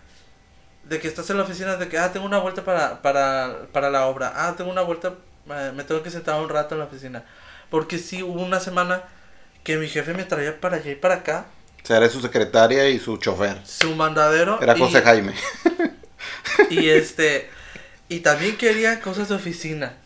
De 0.84 1.00
que 1.00 1.08
estás 1.08 1.30
en 1.30 1.38
la 1.38 1.44
oficina, 1.44 1.76
de 1.78 1.88
que, 1.90 1.98
ah, 2.00 2.12
tengo 2.12 2.26
una 2.26 2.40
vuelta 2.40 2.64
para, 2.66 3.02
para, 3.02 3.68
para 3.72 3.90
la 3.92 4.08
obra. 4.08 4.34
Ah, 4.36 4.56
tengo 4.58 4.72
una 4.72 4.82
vuelta, 4.82 5.14
eh, 5.50 5.72
me 5.76 5.84
tengo 5.84 6.02
que 6.04 6.10
sentar 6.12 6.40
un 6.42 6.50
rato 6.50 6.76
en 6.76 6.80
la 6.80 6.86
oficina. 6.86 7.26
Porque 7.70 8.00
sí, 8.00 8.24
hubo 8.24 8.42
una 8.42 8.60
semana 8.60 9.04
que 9.64 9.78
mi 9.78 9.88
jefe 9.88 10.14
me 10.16 10.26
traía 10.26 10.60
para 10.60 10.78
allá 10.78 10.92
y 10.92 10.96
para 10.96 11.16
acá, 11.16 11.48
O 11.84 11.88
sea, 11.88 11.98
eres 11.98 12.12
su 12.14 12.22
secretaria 12.22 12.90
y 12.90 13.00
su 13.00 13.18
chofer. 13.18 13.62
su 13.64 13.96
mandadero. 13.96 14.62
Era 14.62 14.76
y, 14.76 14.80
José 14.80 15.02
Jaime. 15.02 15.34
y 16.70 16.90
este, 16.90 17.50
y 18.10 18.22
también 18.22 18.58
quería 18.58 19.02
cosas 19.02 19.30
de 19.30 19.36
oficina. 19.36 19.98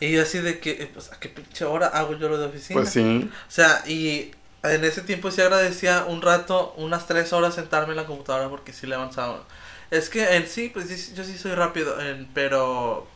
Y 0.00 0.12
yo 0.12 0.22
así 0.22 0.38
de 0.40 0.58
que, 0.60 0.72
eh, 0.72 0.90
pues, 0.92 1.12
¿a 1.12 1.20
qué 1.20 1.28
pinche 1.28 1.64
hora 1.64 1.88
hago 1.88 2.14
yo 2.18 2.28
lo 2.28 2.38
de 2.38 2.46
oficina? 2.46 2.80
Pues 2.80 2.90
sí. 2.90 3.30
O 3.48 3.50
sea, 3.50 3.84
y 3.86 4.32
en 4.64 4.84
ese 4.84 5.02
tiempo 5.02 5.30
sí 5.30 5.40
agradecía 5.42 6.04
un 6.06 6.22
rato, 6.22 6.74
unas 6.76 7.06
tres 7.06 7.32
horas 7.32 7.54
sentarme 7.54 7.92
en 7.92 7.96
la 7.98 8.06
computadora 8.06 8.48
porque 8.50 8.72
sí 8.72 8.86
le 8.86 8.96
avanzaba. 8.96 9.44
Es 9.90 10.08
que 10.10 10.36
en 10.36 10.48
sí, 10.48 10.70
pues 10.70 10.88
sí, 10.88 11.14
yo 11.14 11.24
sí 11.24 11.38
soy 11.38 11.52
rápido, 11.54 12.00
en- 12.00 12.28
pero 12.34 13.08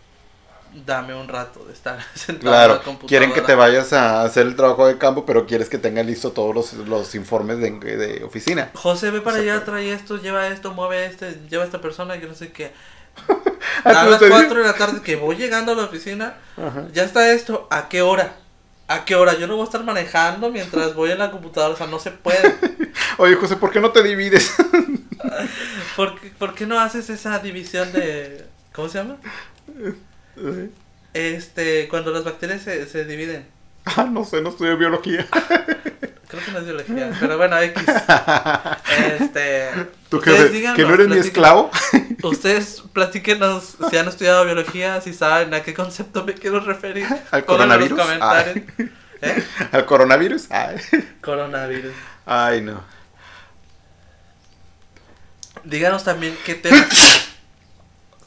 dame 0.87 1.15
un 1.15 1.29
rato 1.29 1.65
de 1.67 1.73
estar 1.75 1.99
sentado 2.15 2.63
en 2.63 2.69
Claro, 2.69 2.73
la 2.73 2.83
computadora. 2.83 3.09
quieren 3.09 3.33
que 3.33 3.41
te 3.41 3.55
vayas 3.55 3.93
a 3.93 4.23
hacer 4.23 4.47
el 4.47 4.57
trabajo 4.57 4.87
de 4.87 4.99
campo, 4.99 5.25
pero 5.25 5.47
quieres 5.47 5.69
que 5.71 5.79
tengan 5.79 6.07
listo 6.07 6.33
todos 6.33 6.55
los, 6.55 6.73
los 6.75 7.15
informes 7.15 7.59
de, 7.59 7.71
de 7.81 8.25
oficina. 8.25 8.73
José, 8.75 9.11
ve 9.11 9.21
para 9.23 9.39
O 9.39 9.43
sea, 9.43 9.43
allá, 9.43 9.65
trae 9.65 9.93
esto, 9.93 10.19
lleva 10.19 10.49
esto, 10.49 10.73
mueve 10.73 11.07
este, 11.07 11.41
lleva 11.49 11.63
a 11.63 11.67
esta 11.67 11.81
persona, 11.81 12.21
que 12.21 12.27
no 12.27 12.35
sé 12.35 12.53
qué. 12.53 12.73
Ah, 13.85 13.91
A 13.91 13.95
¿cómo 14.01 14.11
las 14.11 14.19
te 14.21 14.25
digo? 14.27 14.37
4 14.37 14.59
de 14.61 14.65
la 14.67 14.75
tarde 14.75 15.01
que 15.03 15.17
voy 15.17 15.37
llegando 15.37 15.73
a 15.73 15.75
la 15.75 15.85
oficina, 15.85 16.35
Ajá. 16.57 16.87
ya 16.93 17.05
está 17.05 17.33
esto, 17.33 17.69
¿a 17.71 17.89
qué 17.89 18.01
hora? 18.03 18.35
¿A 18.89 19.05
qué 19.05 19.15
hora? 19.15 19.35
Yo 19.37 19.47
no 19.47 19.55
voy 19.55 19.63
a 19.63 19.67
estar 19.67 19.85
manejando 19.85 20.51
mientras 20.51 20.95
voy 20.95 21.11
en 21.11 21.19
la 21.19 21.31
computadora, 21.31 21.75
o 21.75 21.77
sea, 21.77 21.87
no 21.87 21.99
se 21.99 22.11
puede. 22.13 22.57
Oye, 23.19 23.35
José, 23.37 23.57
¿por 23.57 23.71
qué 23.71 23.81
no 23.81 23.91
te 23.93 24.03
divides? 24.03 24.55
¿Por 25.97 26.19
qué, 26.21 26.29
por 26.39 26.55
qué 26.55 26.67
no 26.67 26.79
haces 26.81 27.11
esa 27.11 27.39
división 27.41 27.93
de... 27.93 28.47
¿Cómo 28.73 28.89
se 28.89 28.99
llama? 28.99 29.17
Este, 31.15 31.89
cuando 31.89 32.11
las 32.13 32.25
bacterias 32.25 32.63
se, 32.63 32.87
se 32.87 33.05
dividen. 33.05 33.47
ah, 33.85 34.05
no 34.11 34.25
sé, 34.25 34.41
no 34.41 34.51
estudio 34.51 34.77
biología. 34.77 35.27
Creo 36.29 36.45
que 36.45 36.51
no 36.51 36.59
es 36.59 36.65
biología, 36.65 37.17
pero 37.21 37.37
bueno, 37.37 37.59
X. 37.59 37.85
Este. 39.21 39.71
¿Tú 40.09 40.19
ustedes 40.19 40.47
que, 40.47 40.49
díganos, 40.51 40.77
que 40.77 40.85
no 40.85 40.95
eres 40.95 41.09
mi 41.09 41.19
esclavo? 41.19 41.71
Ustedes 42.23 42.83
platíquenos 42.93 43.77
si 43.91 43.97
han 43.97 44.09
estudiado 44.09 44.45
biología, 44.45 45.01
si 45.01 45.13
saben 45.13 45.53
a 45.55 45.63
qué 45.63 45.75
concepto 45.75 46.25
me 46.25 46.35
quiero 46.35 46.61
referir. 46.61 47.07
¿Al 47.31 47.45
coronavirus? 47.45 47.99
comentarios. 47.99 48.57
¿Eh? 49.23 49.45
¿Al 49.73 49.87
coronavirus? 49.87 50.51
Ay, 50.51 50.77
Coronavirus. 51.21 51.93
ay, 52.25 52.61
no. 52.61 52.83
Díganos 55.65 56.05
también 56.05 56.37
qué 56.45 56.55
tema. 56.55 56.87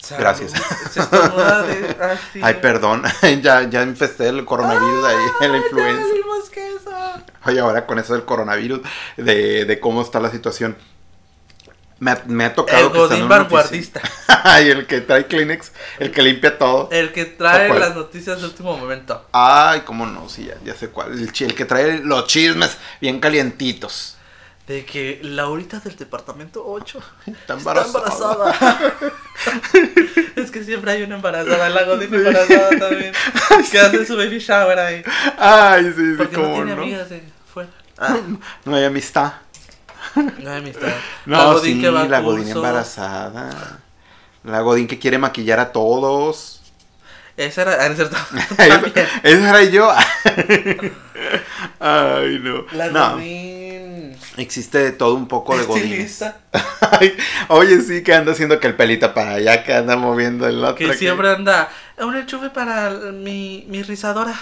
Salud. 0.09 0.21
Gracias. 0.21 0.51
Se 0.91 0.99
estornuda 1.01 1.61
de. 1.63 1.97
ah, 2.01 2.15
sí. 2.33 2.39
Ay, 2.43 2.55
perdón, 2.61 3.03
ya, 3.41 3.63
ya 3.69 3.83
infesté 3.83 4.27
el 4.27 4.43
coronavirus 4.43 5.05
ahí, 5.05 5.15
la 5.47 5.53
Ay, 5.55 5.61
influenza. 5.63 6.03
que 6.51 6.67
eso. 6.75 6.91
Oye, 7.45 7.59
ahora 7.59 7.85
con 7.85 7.99
eso 7.99 8.13
del 8.13 8.25
coronavirus, 8.25 8.81
de, 9.17 9.65
de 9.65 9.79
cómo 9.79 10.01
está 10.01 10.19
la 10.19 10.31
situación. 10.31 10.75
Me 11.99 12.11
ha, 12.11 12.23
me 12.27 12.45
ha 12.45 12.55
tocado 12.55 12.87
El 12.87 12.91
que 12.93 12.97
Godín 12.97 13.27
vanguardista. 13.27 14.01
Ay, 14.27 14.69
el 14.69 14.87
que 14.87 15.01
trae 15.01 15.27
Kleenex, 15.27 15.73
el 15.99 16.11
que 16.11 16.21
limpia 16.21 16.57
todo. 16.57 16.87
El 16.91 17.11
que 17.11 17.25
trae 17.25 17.77
las 17.77 17.93
noticias 17.93 18.39
de 18.39 18.47
último 18.47 18.77
momento. 18.77 19.25
Ay, 19.33 19.81
cómo 19.81 20.05
no, 20.05 20.29
sí, 20.29 20.45
ya, 20.45 20.55
ya 20.63 20.73
sé 20.75 20.89
cuál. 20.89 21.19
El 21.19 21.55
que 21.55 21.65
trae 21.65 21.99
los 21.99 22.25
chismes 22.27 22.77
bien 23.01 23.19
calientitos. 23.19 24.15
De 24.69 24.85
que 24.85 25.19
Laurita 25.23 25.79
del 25.79 25.95
departamento 25.95 26.63
8 26.63 26.99
Está 27.25 27.31
está 27.31 27.53
embarazada. 27.55 28.53
es 30.35 30.51
que 30.51 30.63
siempre 30.63 30.91
hay 30.91 31.01
una 31.01 31.15
embarazada, 31.15 31.69
la 31.69 31.85
Godín 31.85 32.13
embarazada 32.13 32.69
también. 32.77 33.11
Que 33.71 33.79
hace 33.79 34.05
su 34.05 34.15
baby 34.15 34.37
shower 34.37 34.77
ahí. 34.77 35.01
Ay, 35.39 35.85
sí, 35.85 36.11
sí, 36.11 36.13
Porque 36.15 36.37
no 36.37 36.43
cómo 36.43 36.55
tiene 36.57 36.75
no. 36.75 36.81
amigas 36.83 37.09
de 37.09 37.23
fuera. 37.51 37.71
Ah, 37.97 38.17
No 38.63 38.75
hay 38.75 38.83
amistad. 38.83 39.33
no 40.15 40.51
hay 40.51 40.59
amistad. 40.59 40.93
No, 41.25 41.37
la 41.37 41.43
Godín 41.45 41.75
sí, 41.77 41.81
que 41.81 41.89
va 41.89 42.01
a 42.01 42.07
la 42.07 42.19
Godín 42.19 42.49
embarazada. 42.49 43.79
La 44.43 44.61
Godín 44.61 44.85
que 44.85 44.99
quiere 44.99 45.17
maquillar 45.17 45.59
a 45.59 45.71
todos. 45.71 46.61
Esa 47.37 47.63
era, 47.63 47.85
ah, 47.85 47.89
no 47.89 47.93
es 47.93 47.95
cierto. 47.95 48.17
Esa 49.23 49.49
era 49.49 49.63
yo. 49.63 49.91
Ay, 51.79 52.37
no. 52.39 52.65
La 52.71 52.87
no, 52.89 53.13
Godín. 53.13 53.58
Existe 54.37 54.77
de 54.77 54.91
todo 54.91 55.15
un 55.15 55.27
poco 55.27 55.57
de 55.57 55.65
godines. 55.65 56.23
Oye, 57.49 57.81
sí, 57.81 58.03
que 58.03 58.13
anda 58.13 58.31
haciendo 58.31 58.59
que 58.59 58.67
el 58.67 58.75
pelita 58.75 59.13
para 59.13 59.33
allá, 59.33 59.63
que 59.63 59.73
anda 59.73 59.95
moviendo 59.95 60.47
el 60.47 60.63
otro. 60.63 60.75
Que 60.75 60.93
siempre 60.93 61.29
anda. 61.29 61.69
Un 61.97 62.15
enchufe 62.15 62.49
para 62.49 62.89
mi, 63.11 63.65
mi 63.67 63.83
rizadora. 63.83 64.33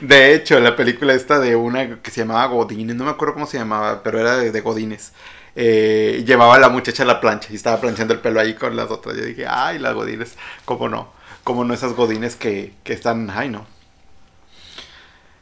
De 0.00 0.34
hecho, 0.34 0.58
la 0.58 0.74
película 0.74 1.14
esta 1.14 1.38
de 1.38 1.54
una 1.54 2.00
que 2.02 2.10
se 2.10 2.22
llamaba 2.22 2.46
Godines, 2.46 2.96
no 2.96 3.04
me 3.04 3.10
acuerdo 3.10 3.34
cómo 3.34 3.46
se 3.46 3.58
llamaba, 3.58 4.02
pero 4.02 4.18
era 4.20 4.36
de, 4.36 4.50
de 4.50 4.60
Godines. 4.60 5.12
Eh, 5.54 6.24
llevaba 6.26 6.56
a 6.56 6.58
la 6.58 6.68
muchacha 6.68 7.02
a 7.02 7.06
la 7.06 7.20
plancha 7.20 7.48
y 7.50 7.56
estaba 7.56 7.80
planchando 7.80 8.14
el 8.14 8.20
pelo 8.20 8.40
ahí 8.40 8.54
con 8.54 8.76
las 8.76 8.90
otras. 8.90 9.16
Yo 9.16 9.24
dije, 9.24 9.46
ay, 9.48 9.78
las 9.78 9.94
Godines, 9.94 10.36
¿cómo 10.64 10.88
no? 10.88 11.12
¿Cómo 11.44 11.64
no 11.64 11.74
esas 11.74 11.94
Godines 11.94 12.36
que, 12.36 12.74
que 12.84 12.92
están, 12.92 13.30
ay, 13.30 13.48
no? 13.48 13.66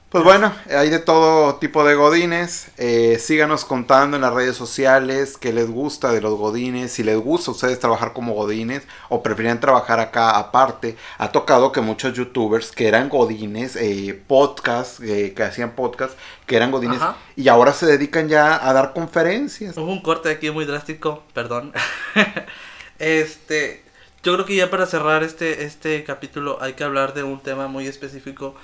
Pues 0.09 0.23
bueno, 0.23 0.55
hay 0.71 0.89
de 0.89 1.01
todo 1.01 1.57
tipo 1.57 1.85
de 1.85 1.97
godines. 1.97 2.69
Eh, 2.79 3.19
síganos 3.19 3.65
contando 3.65 4.17
en 4.17 4.23
las 4.23 4.33
redes 4.33 4.57
sociales 4.57 5.37
qué 5.37 5.53
les 5.53 5.69
gusta 5.69 6.13
de 6.13 6.21
los 6.21 6.39
godines. 6.39 6.93
Si 6.93 7.03
les 7.03 7.19
gusta 7.19 7.51
a 7.51 7.55
ustedes 7.55 7.81
trabajar 7.81 8.13
como 8.13 8.33
godines 8.33 8.85
o 9.09 9.21
preferían 9.21 9.59
trabajar 9.59 9.99
acá 9.99 10.39
aparte. 10.39 10.97
Ha 11.19 11.33
tocado 11.33 11.73
que 11.73 11.81
muchos 11.81 12.15
youtubers 12.15 12.71
que 12.71 12.87
eran 12.87 13.09
godines, 13.09 13.75
eh, 13.75 14.23
podcast, 14.29 15.01
eh, 15.03 15.35
que 15.35 15.43
hacían 15.43 15.73
podcast, 15.73 16.17
que 16.47 16.55
eran 16.55 16.71
godines 16.71 17.03
Ajá. 17.03 17.17
y 17.35 17.49
ahora 17.49 17.73
se 17.73 17.87
dedican 17.87 18.29
ya 18.29 18.65
a 18.65 18.73
dar 18.73 18.93
conferencias. 18.93 19.77
Hubo 19.77 19.91
un 19.91 20.03
corte 20.03 20.31
aquí 20.31 20.53
muy 20.53 20.67
drástico, 20.67 21.25
perdón. 21.35 21.73
este, 23.01 23.83
yo 24.23 24.35
creo 24.35 24.47
que 24.47 24.55
ya 24.55 24.71
para 24.71 24.87
cerrar 24.87 25.25
este, 25.25 25.65
este 25.65 26.05
capítulo 26.05 26.59
hay 26.63 26.75
que 26.75 26.85
hablar 26.85 27.13
de 27.13 27.25
un 27.25 27.41
tema 27.41 27.67
muy 27.67 27.89
específico 27.89 28.55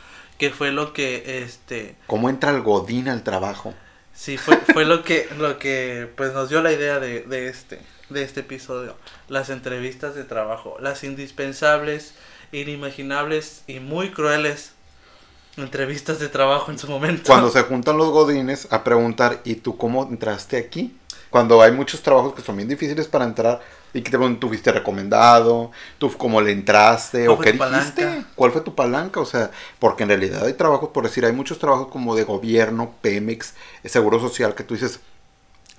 que 0.42 0.50
fue 0.50 0.72
lo 0.72 0.92
que, 0.92 1.44
este, 1.44 1.94
¿Cómo 2.08 2.28
entra 2.28 2.50
el 2.50 2.62
godín 2.62 3.08
al 3.08 3.22
trabajo? 3.22 3.74
sí, 4.12 4.36
fue, 4.38 4.56
fue 4.72 4.84
lo 4.84 5.04
que, 5.04 5.28
lo 5.38 5.56
que, 5.60 6.10
pues 6.16 6.32
nos 6.32 6.48
dio 6.48 6.60
la 6.60 6.72
idea 6.72 6.98
de, 6.98 7.20
de 7.20 7.46
este, 7.46 7.78
de 8.08 8.24
este 8.24 8.40
episodio. 8.40 8.96
Las 9.28 9.50
entrevistas 9.50 10.16
de 10.16 10.24
trabajo, 10.24 10.78
las 10.80 11.04
indispensables, 11.04 12.14
inimaginables 12.50 13.62
y 13.68 13.78
muy 13.78 14.10
crueles 14.10 14.72
entrevistas 15.56 16.18
de 16.18 16.28
trabajo 16.28 16.72
en 16.72 16.78
su 16.80 16.88
momento. 16.88 17.22
Cuando 17.28 17.48
se 17.48 17.62
juntan 17.62 17.96
los 17.96 18.08
godines 18.08 18.66
a 18.72 18.82
preguntar, 18.82 19.42
¿y 19.44 19.54
tú 19.54 19.76
cómo 19.76 20.02
entraste 20.10 20.56
aquí? 20.56 20.92
Cuando 21.30 21.62
hay 21.62 21.70
muchos 21.70 22.02
trabajos 22.02 22.34
que 22.34 22.42
son 22.42 22.56
bien 22.56 22.68
difíciles 22.68 23.06
para 23.06 23.26
entrar 23.26 23.60
y 23.94 24.00
que 24.02 24.10
te 24.10 24.18
preguntan, 24.18 24.40
tú 24.40 24.48
fuiste 24.48 24.72
recomendado, 24.72 25.70
tú 25.98 26.10
cómo 26.16 26.40
le 26.40 26.52
entraste 26.52 27.26
¿Cuál 27.26 27.36
o 27.36 27.40
qué 27.40 27.52
dijiste, 27.52 28.02
palanca? 28.02 28.26
cuál 28.34 28.52
fue 28.52 28.60
tu 28.62 28.74
palanca, 28.74 29.20
o 29.20 29.26
sea, 29.26 29.50
porque 29.78 30.02
en 30.04 30.08
realidad 30.10 30.44
hay 30.46 30.54
trabajos, 30.54 30.90
por 30.90 31.04
decir, 31.04 31.24
hay 31.24 31.32
muchos 31.32 31.58
trabajos 31.58 31.88
como 31.88 32.14
de 32.16 32.24
gobierno, 32.24 32.94
Pemex, 33.02 33.54
eh, 33.84 33.88
Seguro 33.88 34.18
Social, 34.20 34.54
que 34.54 34.64
tú 34.64 34.74
dices, 34.74 35.00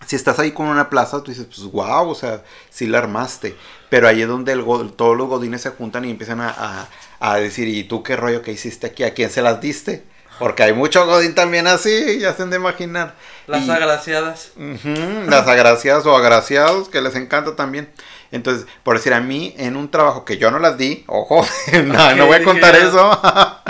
si 0.05 0.15
estás 0.17 0.39
ahí 0.39 0.51
con 0.51 0.67
una 0.67 0.89
plaza, 0.89 1.23
tú 1.23 1.31
dices, 1.31 1.45
pues 1.45 1.61
wow, 1.71 2.09
o 2.09 2.15
sea, 2.15 2.43
sí 2.69 2.87
la 2.87 2.97
armaste. 2.99 3.55
Pero 3.89 4.07
ahí 4.07 4.21
es 4.21 4.27
donde 4.27 4.51
el 4.51 4.63
todos 4.97 5.17
los 5.17 5.27
godines 5.29 5.61
se 5.61 5.69
juntan 5.69 6.03
y 6.05 6.11
empiezan 6.11 6.41
a, 6.41 6.49
a- 6.49 6.89
a 7.19 7.35
decir, 7.37 7.67
¿y 7.69 7.85
tú 7.85 8.03
qué 8.03 8.15
rollo 8.17 8.41
que 8.41 8.51
hiciste 8.51 8.87
aquí? 8.87 9.03
¿A 9.03 9.13
quién 9.13 9.29
se 9.29 9.41
las 9.41 9.61
diste? 9.61 10.03
Porque 10.39 10.63
hay 10.63 10.73
mucho 10.73 11.05
godín 11.05 11.35
también 11.35 11.67
así, 11.67 12.19
ya 12.19 12.33
se 12.33 12.43
han 12.43 12.49
de 12.49 12.57
imaginar. 12.57 13.15
Las 13.47 13.63
Y- 13.63 13.71
agraciadas. 13.71 14.51
Ujú, 14.55 15.29
las 15.29 15.47
agraciadas 15.47 16.05
o 16.05 16.15
agraciados 16.15 16.89
que 16.89 17.01
les 17.01 17.15
encanta 17.15 17.55
también. 17.55 17.89
Entonces, 18.31 18.65
por 18.81 18.95
decir 18.97 19.13
a 19.13 19.19
mí, 19.21 19.53
en 19.59 19.75
un 19.75 19.91
trabajo 19.91 20.25
que 20.25 20.37
yo 20.37 20.49
no 20.49 20.57
las 20.57 20.75
di, 20.77 21.03
ojo, 21.07 21.45
no, 21.85 22.15
no 22.15 22.25
voy 22.27 22.37
a 22.37 22.43
contar 22.43 22.75
eso. 22.75 23.21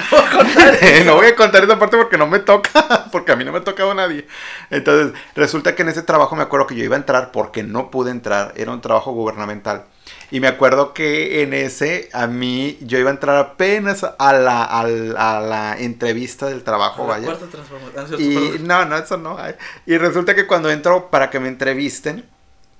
Voy 0.09 0.19
a 0.21 0.31
contar 0.31 0.73
eso. 0.81 1.05
no 1.05 1.15
voy 1.15 1.27
a 1.27 1.35
contar 1.35 1.63
esa 1.63 1.77
parte 1.77 1.97
porque 1.97 2.17
no 2.17 2.27
me 2.27 2.39
toca, 2.39 3.07
porque 3.11 3.33
a 3.33 3.35
mí 3.35 3.43
no 3.43 3.51
me 3.51 3.57
ha 3.59 3.63
tocado 3.63 3.93
nadie. 3.93 4.25
Entonces, 4.69 5.13
resulta 5.35 5.75
que 5.75 5.81
en 5.81 5.89
ese 5.89 6.01
trabajo 6.01 6.35
me 6.35 6.43
acuerdo 6.43 6.67
que 6.67 6.75
yo 6.75 6.83
iba 6.85 6.95
a 6.95 6.99
entrar 6.99 7.31
porque 7.31 7.63
no 7.63 7.91
pude 7.91 8.11
entrar, 8.11 8.53
era 8.55 8.71
un 8.71 8.79
trabajo 8.81 9.11
gubernamental. 9.11 9.83
Y 10.31 10.39
me 10.39 10.47
acuerdo 10.47 10.93
que 10.93 11.43
en 11.43 11.53
ese, 11.53 12.09
a 12.11 12.25
mí, 12.25 12.77
yo 12.81 12.97
iba 12.97 13.09
a 13.11 13.13
entrar 13.13 13.37
apenas 13.37 14.03
a 14.03 14.33
la, 14.33 14.63
al- 14.63 15.15
a 15.15 15.39
la 15.39 15.77
entrevista 15.77 16.47
del 16.47 16.63
trabajo, 16.63 17.03
La 17.03 17.19
vaya. 17.19 17.37
transformación. 17.51 17.91
Ah, 17.95 18.15
Y 18.19 18.59
no, 18.63 18.85
no, 18.85 18.97
eso 18.97 19.17
no. 19.17 19.37
Y 19.85 19.97
resulta 19.97 20.33
que 20.33 20.47
cuando 20.47 20.71
entro 20.71 21.11
para 21.11 21.29
que 21.29 21.39
me 21.39 21.49
entrevisten, 21.49 22.25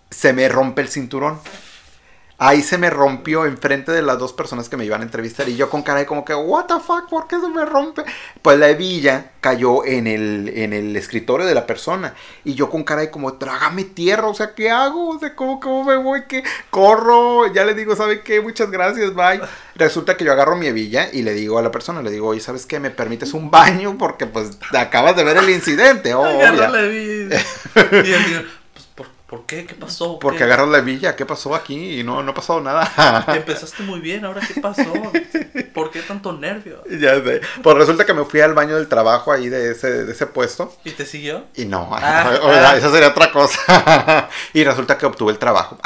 se 0.10 0.34
me 0.34 0.50
rompe 0.50 0.82
el 0.82 0.90
cinturón. 0.90 1.40
Ahí 2.46 2.62
se 2.62 2.78
me 2.78 2.90
rompió 2.90 3.46
enfrente 3.46 3.94
de 3.94 4.02
las 4.02 4.20
dos 4.20 4.34
personas 4.34 4.68
que 4.68 4.76
me 4.76 4.84
iban 4.84 5.00
a 5.00 5.06
entrevistar. 5.06 5.48
Y 5.48 5.56
yo 5.56 5.70
con 5.70 5.82
cara 5.82 6.00
de 6.00 6.06
como 6.06 6.26
que, 6.26 6.36
what 6.36 6.66
the 6.66 6.74
fuck, 6.86 7.08
¿por 7.08 7.26
qué 7.26 7.40
se 7.40 7.48
me 7.48 7.64
rompe? 7.64 8.04
Pues 8.42 8.60
la 8.60 8.68
hebilla 8.68 9.32
cayó 9.40 9.86
en 9.86 10.08
el, 10.08 10.52
en 10.54 10.74
el 10.74 10.94
escritorio 10.98 11.46
de 11.46 11.56
la 11.56 11.66
persona. 11.66 12.16
Y 12.44 12.56
yo 12.56 12.70
con 12.70 12.84
cara 12.84 13.00
de 13.00 13.12
como, 13.12 13.36
trágame 13.36 13.86
tierra, 13.86 14.28
o 14.28 14.34
sea, 14.34 14.56
¿qué 14.56 14.70
hago? 14.70 15.12
O 15.12 15.20
sea, 15.20 15.34
¿cómo, 15.38 15.62
cómo 15.62 15.86
me 15.86 15.96
voy? 15.96 16.24
¿Qué? 16.28 16.44
Corro, 16.70 17.48
ya 17.54 17.64
le 17.64 17.76
digo, 17.76 17.96
¿sabe 17.96 18.24
qué? 18.24 18.42
Muchas 18.42 18.70
gracias, 18.70 19.14
bye. 19.14 19.40
Resulta 19.76 20.18
que 20.18 20.26
yo 20.26 20.34
agarro 20.34 20.58
mi 20.58 20.68
hebilla 20.68 21.08
y 21.14 21.22
le 21.22 21.34
digo 21.34 21.58
a 21.60 21.62
la 21.62 21.72
persona, 21.72 22.02
le 22.02 22.12
digo, 22.12 22.28
oye, 22.28 22.42
¿sabes 22.42 22.66
qué? 22.66 22.78
¿Me 22.78 22.92
permites 22.92 23.34
un 23.34 23.52
baño? 23.52 23.98
Porque 23.98 24.26
pues 24.26 24.58
acabas 24.78 25.16
de 25.16 25.24
ver 25.24 25.38
el 25.38 25.50
incidente, 25.50 26.14
oh, 26.14 26.26
la 26.26 26.82
hebilla. 26.84 27.40
Y 28.04 28.12
él 28.12 28.26
dice, 28.26 28.46
pues, 28.96 29.08
¿por, 29.38 29.46
qué? 29.46 29.66
¿Qué 29.66 29.76
pasó? 29.76 30.20
Porque 30.20 30.40
¿Qué? 30.40 30.44
agarras 30.46 30.68
la 30.70 30.78
hebilla, 30.80 31.16
¿qué 31.16 31.26
pasó 31.26 31.56
aquí? 31.56 32.00
Y 32.00 32.04
no, 32.04 32.22
no 32.24 32.32
ha 32.32 32.34
pasado 32.34 32.62
nada. 32.62 33.26
Empezaste 33.36 33.84
muy 33.84 34.00
bien, 34.00 34.24
ahora 34.26 34.42
qué 34.48 34.60
pasó? 34.62 34.84
¿Por 35.74 35.90
qué 35.92 36.02
tanto 36.02 36.34
nervio? 36.34 36.84
Ya 37.00 37.16
sé. 37.24 37.42
Pues 37.64 37.78
resulta 37.78 38.06
que 38.06 38.14
me 38.14 38.26
fui 38.26 38.42
al 38.42 38.54
baño 38.54 38.76
del 38.76 38.88
trabajo 38.88 39.32
ahí 39.32 39.50
de 39.50 39.72
ese, 39.72 40.06
de 40.06 40.12
ese 40.12 40.28
puesto. 40.28 40.76
¿Y 40.84 40.92
te 40.92 41.06
siguió? 41.06 41.46
Y 41.56 41.66
no, 41.66 41.90
Ah, 41.94 42.32
o 42.44 42.52
sea, 42.52 42.72
ah. 42.72 42.78
esa 42.78 42.92
sería 42.92 43.10
otra 43.10 43.32
cosa. 43.32 44.30
y 44.54 44.64
resulta 44.64 44.98
que 44.98 45.06
obtuve 45.06 45.32
el 45.32 45.40
trabajo. 45.40 45.78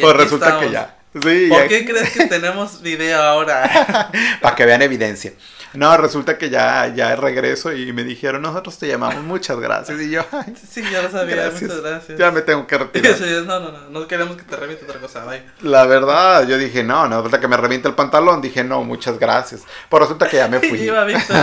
Pues 0.00 0.16
resulta 0.16 0.46
estamos. 0.46 0.64
que 0.66 0.70
ya. 0.72 0.96
Sí, 1.14 1.46
¿Por 1.48 1.58
ya- 1.62 1.68
qué 1.68 1.84
crees 1.86 2.10
que 2.10 2.26
tenemos 2.26 2.82
video 2.82 3.22
ahora? 3.22 4.10
para 4.40 4.56
que 4.56 4.66
vean 4.66 4.82
evidencia. 4.82 5.32
No, 5.74 5.96
resulta 5.96 6.38
que 6.38 6.50
ya, 6.50 6.92
ya 6.94 7.14
regreso 7.16 7.72
y 7.72 7.92
me 7.92 8.04
dijeron, 8.04 8.42
nosotros 8.42 8.78
te 8.78 8.86
llamamos, 8.88 9.22
muchas 9.24 9.58
gracias. 9.58 10.00
Y 10.00 10.10
yo, 10.10 10.22
ay, 10.32 10.54
sí, 10.70 10.82
ya 10.90 11.02
lo 11.02 11.10
sabía, 11.10 11.36
gracias. 11.36 11.62
muchas 11.62 11.80
gracias. 11.82 12.18
Ya 12.18 12.30
me 12.30 12.42
tengo 12.42 12.66
que 12.66 12.74
Y 12.76 12.78
retirar. 12.78 13.12
eso 13.12 13.26
ya, 13.26 13.40
no, 13.40 13.60
no, 13.60 13.72
no, 13.72 13.90
no 13.90 14.06
queremos 14.08 14.36
que 14.36 14.44
te 14.44 14.56
remite 14.56 14.84
otra 14.84 15.00
cosa, 15.00 15.24
bye. 15.24 15.42
La 15.62 15.84
verdad, 15.86 16.46
yo 16.46 16.56
dije, 16.58 16.82
no, 16.84 17.08
no, 17.08 17.16
resulta 17.16 17.40
que 17.40 17.48
me 17.48 17.56
revienta 17.56 17.88
el 17.88 17.94
pantalón. 17.94 18.40
Dije, 18.40 18.62
no, 18.64 18.84
muchas 18.84 19.18
gracias. 19.18 19.62
Pues 19.88 20.02
resulta 20.02 20.28
que 20.28 20.36
ya 20.36 20.48
me 20.48 20.58
fui. 20.68 20.80
Iba 20.80 21.04
Víctor, 21.04 21.36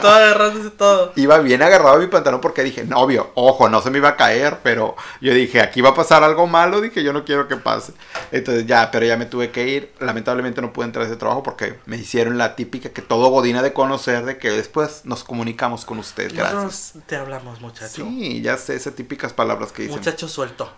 todo 0.00 0.10
agarrándose 0.14 0.70
todo. 0.70 1.12
Iba 1.16 1.38
bien 1.40 1.62
agarrado 1.62 1.98
mi 1.98 2.06
pantalón 2.06 2.40
porque 2.40 2.62
dije, 2.62 2.84
no, 2.84 2.98
obvio, 3.00 3.30
ojo, 3.34 3.68
no 3.68 3.82
se 3.82 3.90
me 3.90 3.98
iba 3.98 4.10
a 4.10 4.16
caer, 4.16 4.58
pero 4.62 4.96
yo 5.20 5.34
dije, 5.34 5.60
aquí 5.60 5.80
va 5.82 5.90
a 5.90 5.94
pasar 5.94 6.24
algo 6.24 6.46
malo, 6.46 6.80
dije, 6.80 7.02
yo 7.02 7.12
no 7.12 7.24
quiero 7.24 7.48
que 7.48 7.56
pase. 7.56 7.92
Entonces 8.32 8.66
ya, 8.66 8.90
pero 8.90 9.04
ya 9.04 9.16
me 9.18 9.26
tuve 9.26 9.50
que 9.50 9.68
ir. 9.68 9.92
Lamentablemente 10.00 10.62
no 10.62 10.72
pude 10.72 10.86
entrar 10.86 11.04
a 11.04 11.08
ese 11.08 11.16
trabajo 11.16 11.42
porque 11.42 11.78
me 11.86 11.96
hicieron 11.98 12.38
la 12.38 12.56
típica 12.56 12.88
que 12.88 13.02
todo 13.02 13.28
Godina 13.28 13.62
de 13.62 13.73
conocer 13.74 14.24
de 14.24 14.38
que 14.38 14.50
después 14.50 15.02
nos 15.04 15.24
comunicamos 15.24 15.84
con 15.84 15.98
usted. 15.98 16.32
Gracias. 16.34 16.54
Nosotros 16.54 17.04
te 17.06 17.16
hablamos, 17.16 17.60
muchacho. 17.60 18.06
Sí, 18.06 18.40
ya 18.40 18.56
sé, 18.56 18.76
esas 18.76 18.94
típicas 18.94 19.32
palabras 19.32 19.72
que 19.72 19.82
dicen. 19.82 19.98
Muchacho 19.98 20.28
suelto. 20.28 20.72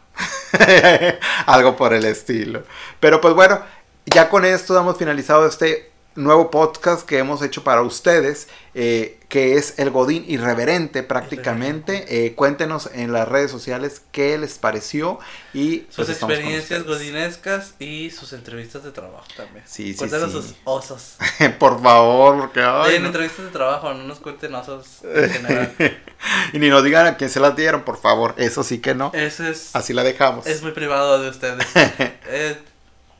Algo 1.47 1.76
por 1.76 1.94
el 1.94 2.05
estilo. 2.05 2.64
Pero 2.99 3.20
pues 3.20 3.34
bueno, 3.34 3.61
ya 4.07 4.28
con 4.28 4.44
esto 4.44 4.74
damos 4.74 4.97
finalizado 4.97 5.47
este 5.47 5.92
nuevo 6.16 6.50
podcast 6.50 7.06
que 7.06 7.18
hemos 7.18 7.42
hecho 7.42 7.62
para 7.62 7.82
ustedes, 7.82 8.48
eh, 8.74 9.18
que 9.28 9.54
es 9.56 9.78
el 9.78 9.90
Godín 9.90 10.24
Irreverente 10.28 11.02
prácticamente. 11.02 12.04
Eh, 12.26 12.34
cuéntenos 12.34 12.90
en 12.92 13.12
las 13.12 13.28
redes 13.28 13.50
sociales 13.50 14.02
qué 14.12 14.38
les 14.38 14.58
pareció 14.58 15.18
y 15.54 15.86
Sus 15.90 16.06
pues, 16.06 16.18
con 16.18 16.30
experiencias 16.30 16.84
godinescas 16.84 17.74
y 17.78 18.10
sus 18.10 18.32
entrevistas 18.32 18.84
de 18.84 18.92
trabajo 18.92 19.26
también. 19.36 19.64
Sí, 19.66 19.92
sí, 19.92 19.98
Cuéntanos 19.98 20.30
sí. 20.32 20.36
sus 20.38 20.54
osos. 20.64 21.16
Por 21.58 21.82
favor, 21.82 22.38
porque 22.40 22.60
ay, 22.62 22.96
en 22.96 23.02
no. 23.02 23.08
entrevistas 23.08 23.44
de 23.46 23.50
trabajo, 23.50 23.92
no 23.94 24.04
nos 24.04 24.18
cuenten 24.20 24.54
osos 24.54 25.00
en 25.04 25.30
general. 25.30 25.74
y 26.52 26.58
ni 26.58 26.68
nos 26.68 26.82
digan 26.84 27.06
a 27.06 27.16
quién 27.16 27.30
se 27.30 27.40
las 27.40 27.56
dieron, 27.56 27.82
por 27.82 27.98
favor. 28.00 28.34
Eso 28.36 28.62
sí 28.62 28.78
que 28.78 28.94
no. 28.94 29.10
Eso 29.14 29.44
es, 29.46 29.70
Así 29.74 29.92
la 29.92 30.02
dejamos. 30.02 30.46
es 30.46 30.62
muy 30.62 30.72
privado 30.72 31.20
de 31.22 31.28
ustedes. 31.30 31.66
Eh, 32.28 32.58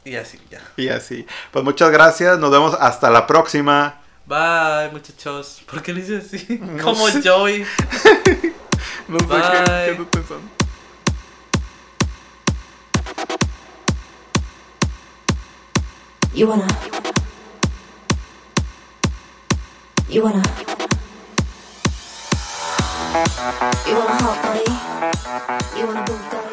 y 0.07 0.17
así, 0.17 0.39
ya. 0.51 0.61
Y 0.77 0.89
así. 0.89 1.27
Pues 1.51 1.65
muchas 1.65 1.91
gracias. 1.91 2.39
Nos 2.39 2.51
vemos 2.51 2.77
hasta 2.79 3.11
la 3.11 3.27
próxima. 3.27 4.01
Bye, 4.27 4.91
muchachos. 4.93 5.63
¿Por 5.71 5.83
qué 5.83 5.93
le 5.93 6.01
hice 6.01 6.19
así? 6.19 6.59
No 6.63 6.83
Como 6.83 7.09
sé. 7.09 7.23
Joey. 7.29 7.65
No 9.09 9.19
sé 9.21 9.27
qué, 9.27 9.35
Bye. 9.37 9.97
qué 9.97 10.05
pensando. 10.11 10.49
You 16.35 16.49
wanna. 16.49 16.67
You 20.09 20.23
wanna. 20.25 20.43
You 23.87 23.95
wanna 23.95 24.17
hot 24.23 24.43
body. 24.43 25.79
You 25.79 25.87
wanna 25.87 26.05
Bugatti. 26.05 26.46